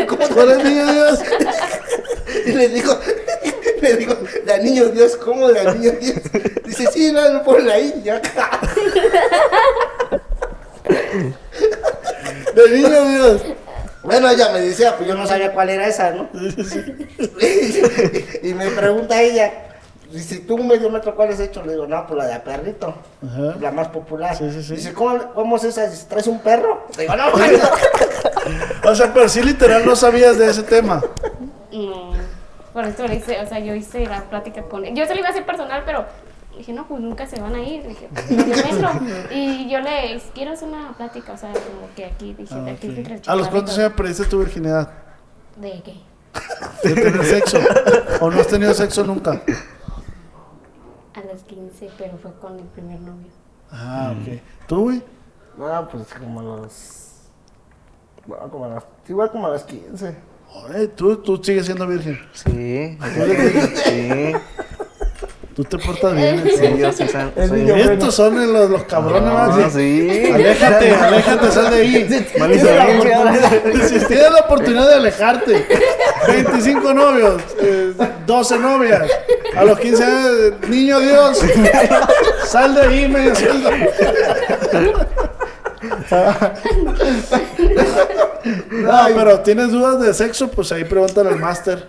[0.09, 1.21] ¿Cómo ¿Cuál es niño Dios?
[2.47, 2.99] y le digo,
[3.83, 4.15] le digo,
[4.47, 6.21] de niño Dios, ¿cómo de niño Dios?
[6.65, 8.23] Dice, sí, no, lo ponen ahí, ya.
[12.55, 13.43] De niño Dios.
[14.05, 16.29] Bueno, ella me decía, pues yo no sabía cuál era esa, ¿no?
[18.43, 19.53] y me pregunta ella,
[20.11, 21.63] dice, ¿tú un medio metro cuál has hecho?
[21.65, 22.95] Le digo, no, pues la de a perrito,
[23.25, 23.57] Ajá.
[23.61, 24.37] la más popular.
[24.37, 24.75] Sí, sí, sí.
[24.77, 25.89] Dice, ¿cómo, cómo es esa?
[25.89, 26.87] Dice, ¿traes un perro?
[26.97, 27.59] Le digo, no, bueno.
[28.85, 31.03] O sea, pero sí literal no sabías de ese tema.
[31.71, 32.13] No,
[32.73, 34.95] por eso le hice, o sea, yo hice la plática con él.
[34.95, 36.05] Yo se lo iba a hacer personal, pero
[36.57, 37.87] dije, no, pues nunca se van a ir.
[37.87, 38.91] Dije, medio metro.
[39.31, 42.89] Y yo le quiero hacer una plática, o sea, como que aquí, dije, Ah, aquí
[42.89, 42.97] ok.
[42.99, 44.91] entre el ¿A los cuántos años perdiste tu virginidad?
[45.57, 45.95] ¿De qué?
[46.89, 47.59] ¿De tener sexo?
[48.21, 49.43] ¿O no has tenido sexo nunca?
[51.15, 53.29] A los 15, pero fue con el primer novio.
[53.71, 54.41] Ah, ok.
[54.67, 55.03] ¿Tú, güey?
[55.59, 56.99] No, pues como a los...
[58.27, 58.85] No, como a las...
[59.09, 60.17] Igual como a las 15.
[60.55, 62.21] Oye, ¿tú, tú sigues siendo virgen.
[62.33, 62.99] Sí.
[63.85, 64.33] Sí.
[65.55, 66.43] Tú te portas bien.
[66.45, 67.71] Sí, yo sí soy.
[67.81, 69.73] Estos son los, los cabrones No, más.
[69.73, 70.31] sí.
[70.33, 72.05] Aléjate, aléjate, sal de ahí.
[72.09, 75.67] Tienes la Si tienes la oportunidad de alejarte,
[76.27, 77.93] 25 novios, eh,
[78.27, 79.03] 12 novias,
[79.55, 80.31] a los 15 años,
[80.71, 81.39] niño Dios,
[82.47, 83.71] sal de ahí, medio sueldo.
[88.71, 91.87] No, pero tienes dudas de sexo, pues ahí pregúntale al máster.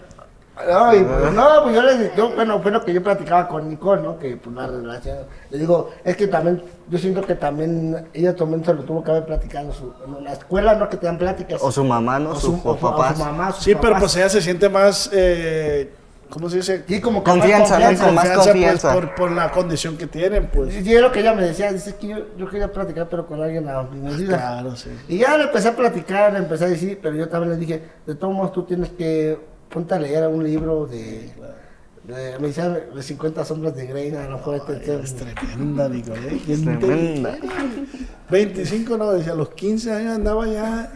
[0.70, 3.68] No, y pues, no, pues yo le yo, bueno, fue lo que yo platicaba con
[3.68, 4.20] Nicole, ¿no?
[4.20, 5.18] Que pues la relación,
[5.50, 9.10] le digo, es que también, yo siento que también ella también se lo tuvo que
[9.12, 10.88] haber platicado en, su, en la escuela, ¿no?
[10.90, 11.60] Que te dan pláticas.
[11.62, 12.32] O su mamá, ¿no?
[12.32, 13.18] O Sus o o papás.
[13.18, 15.92] su mamá, Sí, pero pues ella se siente más, eh,
[16.30, 16.84] ¿cómo se dice?
[16.88, 17.98] Sí, como que más Confianza, ¿no?
[18.00, 18.94] Con más pues, confianza.
[18.94, 20.74] por, por la condición que tienen, pues.
[20.74, 23.26] Sí, sí, es lo que ella me decía, dice que yo, yo quería platicar, pero
[23.26, 24.38] con alguien a mi medida.
[24.38, 24.90] Claro, sí.
[25.08, 27.84] Y ya le empecé a platicar, le empecé a decir, pero yo también le dije,
[28.06, 29.38] de todos modos tú tienes que,
[29.70, 31.32] ponte a leer un libro de, de
[32.06, 36.20] me decían, de 50 sombras de Grey, a lo mejor este te- Es tremenda, Nicole.
[36.36, 36.42] ¿eh?
[36.46, 37.38] ¿Quién te- Tremenda.
[38.30, 40.92] 25, no, decía, a los 15 años andaba ya.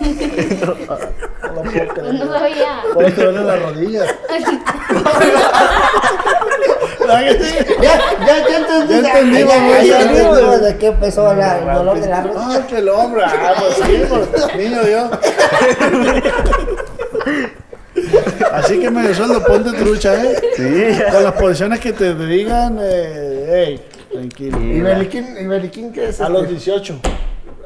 [0.00, 0.66] No
[1.54, 2.14] lo puedo creer.
[2.14, 2.82] No sabía.
[2.94, 4.14] ¿Cómo te duelen las rodillas?
[7.08, 7.20] Ya,
[7.82, 9.02] ya, ya entendí.
[9.02, 10.60] Ya entendimos, ya, güey, ya entendimos.
[10.60, 11.38] de qué empezó el
[11.74, 12.46] dolor de la rodilla.
[12.46, 13.22] Ah, que el hombre.
[13.24, 15.10] Ah, pues sí, pues, niño Dios.
[18.52, 20.36] Así que medio sueldo, ponte trucha, ¿eh?
[20.56, 21.02] Sí.
[21.12, 23.80] Con las posiciones que te digan, eh, hey,
[24.12, 24.60] tranquilo.
[24.60, 26.20] ¿Y Beliquín, ¿Y Beliquín qué es?
[26.20, 26.32] A este?
[26.32, 27.00] los 18.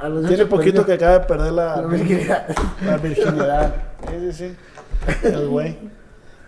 [0.00, 2.46] A los Tiene 18 poquito que acaba de perder la, La virginidad.
[2.84, 3.74] la virginidad.
[4.08, 5.26] Sí, sí, sí.
[5.28, 5.78] El güey.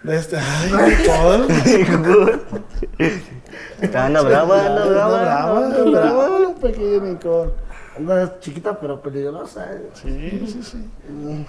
[0.03, 0.37] De este.
[0.37, 0.97] Ay,
[4.23, 5.23] brava, anda brava.
[5.23, 6.55] brava, anda brava.
[6.61, 7.51] pequeña Nicole.
[7.97, 9.73] Anda chiquita pero peligrosa.
[9.73, 9.89] eh.
[9.95, 10.91] Sí, sí, sí.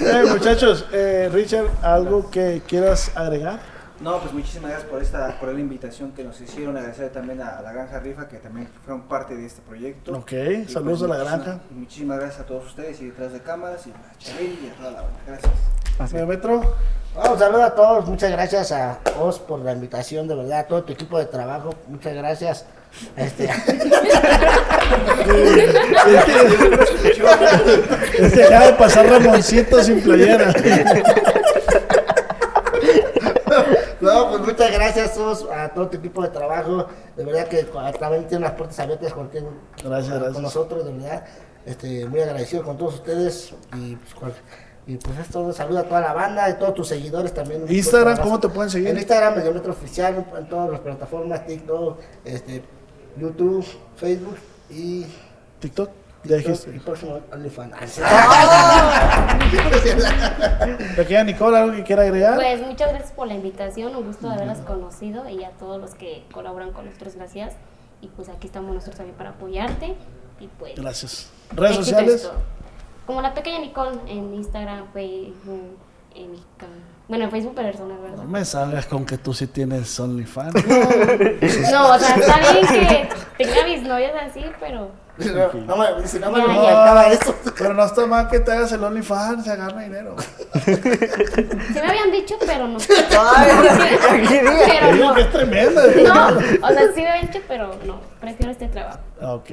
[0.00, 3.60] Eh, muchachos, eh, Richard, ¿algo que quieras agregar?
[4.00, 6.76] No, pues muchísimas gracias por esta por la invitación que nos hicieron.
[6.76, 10.12] Agradecer también a la Granja Rifa que también fueron parte de este proyecto.
[10.16, 11.60] Ok, Y, saludos pues, a la granja.
[11.70, 14.90] Muchísimas gracias a todos ustedes y detrás de cámaras y a Chabeli y a toda
[14.90, 15.18] la banda.
[15.26, 16.12] Gracias.
[16.14, 16.74] ¿Me metro?
[17.14, 20.66] Bueno, un saludo a todos, muchas gracias a vos por la invitación, de verdad, a
[20.66, 22.64] todo tu equipo de trabajo, muchas gracias.
[23.16, 23.48] Este,
[28.18, 30.52] Es que acaba de pasar Ramoncito sin playera.
[34.00, 36.86] no, pues muchas gracias a todos, a todo tu equipo de trabajo,
[37.16, 37.64] de verdad que
[37.98, 39.46] también tienen las puertas abiertas con, quien-
[39.82, 40.32] Gracias, gracias.
[40.34, 41.24] con nosotros, de verdad,
[41.66, 44.34] este, muy agradecido con todos ustedes y pues, cual-
[44.86, 47.64] Y pues es todo, saluda a toda la banda y todos tus seguidores también.
[47.68, 48.88] Instagram, ¿cómo te pueden seguir?
[48.88, 52.64] En Instagram, Mediometro Oficial, en todas las plataformas, TikTok, este,
[53.16, 53.64] YouTube,
[53.96, 54.36] Facebook
[54.70, 55.06] y
[55.60, 55.90] TikTok.
[56.24, 56.70] Ya dijiste.
[56.74, 58.00] y próximo OnlyFans.
[60.96, 62.36] Pequeña Nicole, ¿algo que quiera agregar?
[62.36, 65.94] Pues muchas gracias por la invitación, un gusto de haberlas conocido y a todos los
[65.94, 67.54] que colaboran con nosotros, gracias.
[68.00, 69.94] Y pues aquí estamos nosotros también para apoyarte.
[70.40, 70.74] Y pues.
[70.76, 71.30] Gracias.
[71.54, 72.30] ¿Redes sociales?
[73.06, 75.76] Como la pequeña Nicole en Instagram, Facebook,
[76.14, 78.24] en mi cam- bueno, en Facebook personal, No ¿verdad?
[78.24, 80.54] me salgas con que tú sí tienes OnlyFans.
[81.70, 84.90] No, o sea, está bien que tenga mis novias así, pero
[85.66, 87.34] No, me, si no me acaba esto.
[87.58, 90.16] Pero no está mal que te hagas el OnlyFans, se agarra dinero.
[90.64, 92.78] se me habían dicho, pero no.
[93.20, 93.50] Ay,
[94.66, 95.14] pero no.
[95.14, 95.82] que es tremenda.
[96.02, 96.28] No,
[96.66, 98.00] o sea, sí me habían dicho, pero no.
[98.22, 99.00] Prefiero este trabajo.
[99.20, 99.50] Ah, Ok.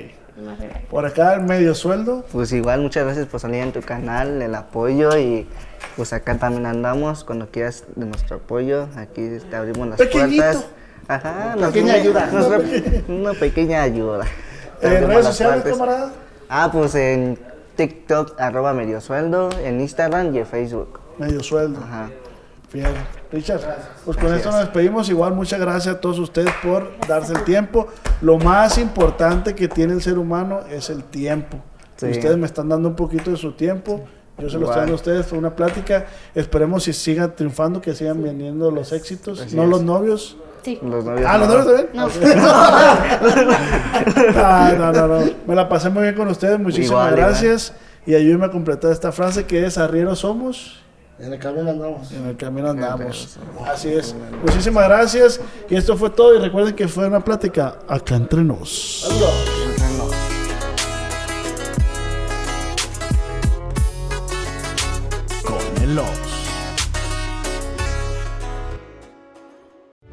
[0.90, 2.24] Por acá el medio sueldo.
[2.32, 5.46] Pues igual, muchas gracias por salir en tu canal, el apoyo y
[5.96, 8.88] pues acá también andamos cuando quieras de nuestro apoyo.
[8.96, 10.44] Aquí te abrimos las Pequeñito.
[10.44, 10.66] puertas.
[11.08, 12.26] Ajá, nos- Pequeña ayuda.
[12.32, 14.26] nos- Una pequeña ayuda.
[14.82, 16.12] ¿En redes sociales, camarada?
[16.48, 17.38] Ah, pues en
[17.76, 21.00] TikTok, arroba medio sueldo, en Instagram y en Facebook.
[21.18, 21.80] Medio sueldo.
[21.84, 22.10] Ajá.
[22.70, 22.98] Fíjate.
[23.32, 23.62] Richard,
[24.06, 25.10] pues con esto nos despedimos.
[25.10, 27.88] Igual muchas gracias a todos ustedes por darse el tiempo.
[28.22, 31.58] Lo más importante que tiene el ser humano es el tiempo.
[31.98, 32.08] Sí.
[32.12, 34.06] Ustedes me están dando un poquito de su tiempo.
[34.40, 36.06] Yo se los traigo a ustedes por una plática.
[36.34, 39.70] Esperemos que sigan triunfando, que sigan viniendo los éxitos, Así no es.
[39.70, 40.38] los novios.
[40.64, 40.80] Sí.
[40.84, 41.26] Los novios.
[41.30, 41.58] Ah, los no.
[41.58, 41.90] novios también.
[41.96, 42.08] No.
[44.36, 45.26] Ah, no, no, no.
[45.48, 46.60] Me la pasé muy bien con ustedes.
[46.60, 47.74] Muchísimas Igual, gracias.
[48.06, 50.80] Y ayúdenme a completar esta frase que es arrieros somos.
[51.20, 52.12] En el camino andamos.
[52.12, 53.38] En el camino andamos.
[53.66, 54.16] Así es.
[54.42, 55.40] Muchísimas gracias.
[55.70, 56.36] Y esto fue todo.
[56.36, 59.06] Y recuerden que fue una plática acá entre nos.
[65.90, 66.29] El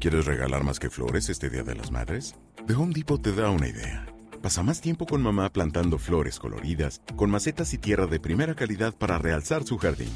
[0.00, 2.36] ¿Quieres regalar más que flores este Día de las Madres?
[2.68, 4.06] The Home Depot te da una idea.
[4.40, 8.94] Pasa más tiempo con mamá plantando flores coloridas, con macetas y tierra de primera calidad
[8.94, 10.12] para realzar su jardín.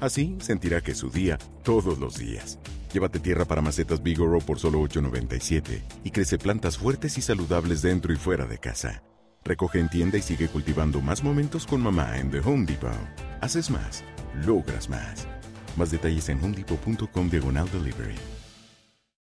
[0.00, 2.58] Así sentirá que es su día todos los días.
[2.92, 8.12] Llévate tierra para macetas Bigoro por solo $8.97 y crece plantas fuertes y saludables dentro
[8.12, 9.02] y fuera de casa.
[9.44, 12.92] Recoge en tienda y sigue cultivando más momentos con mamá en The Home Depot.
[13.40, 14.04] Haces más,
[14.44, 15.26] logras más.
[15.78, 18.16] Más detalles en homedepot.com diagonal delivery.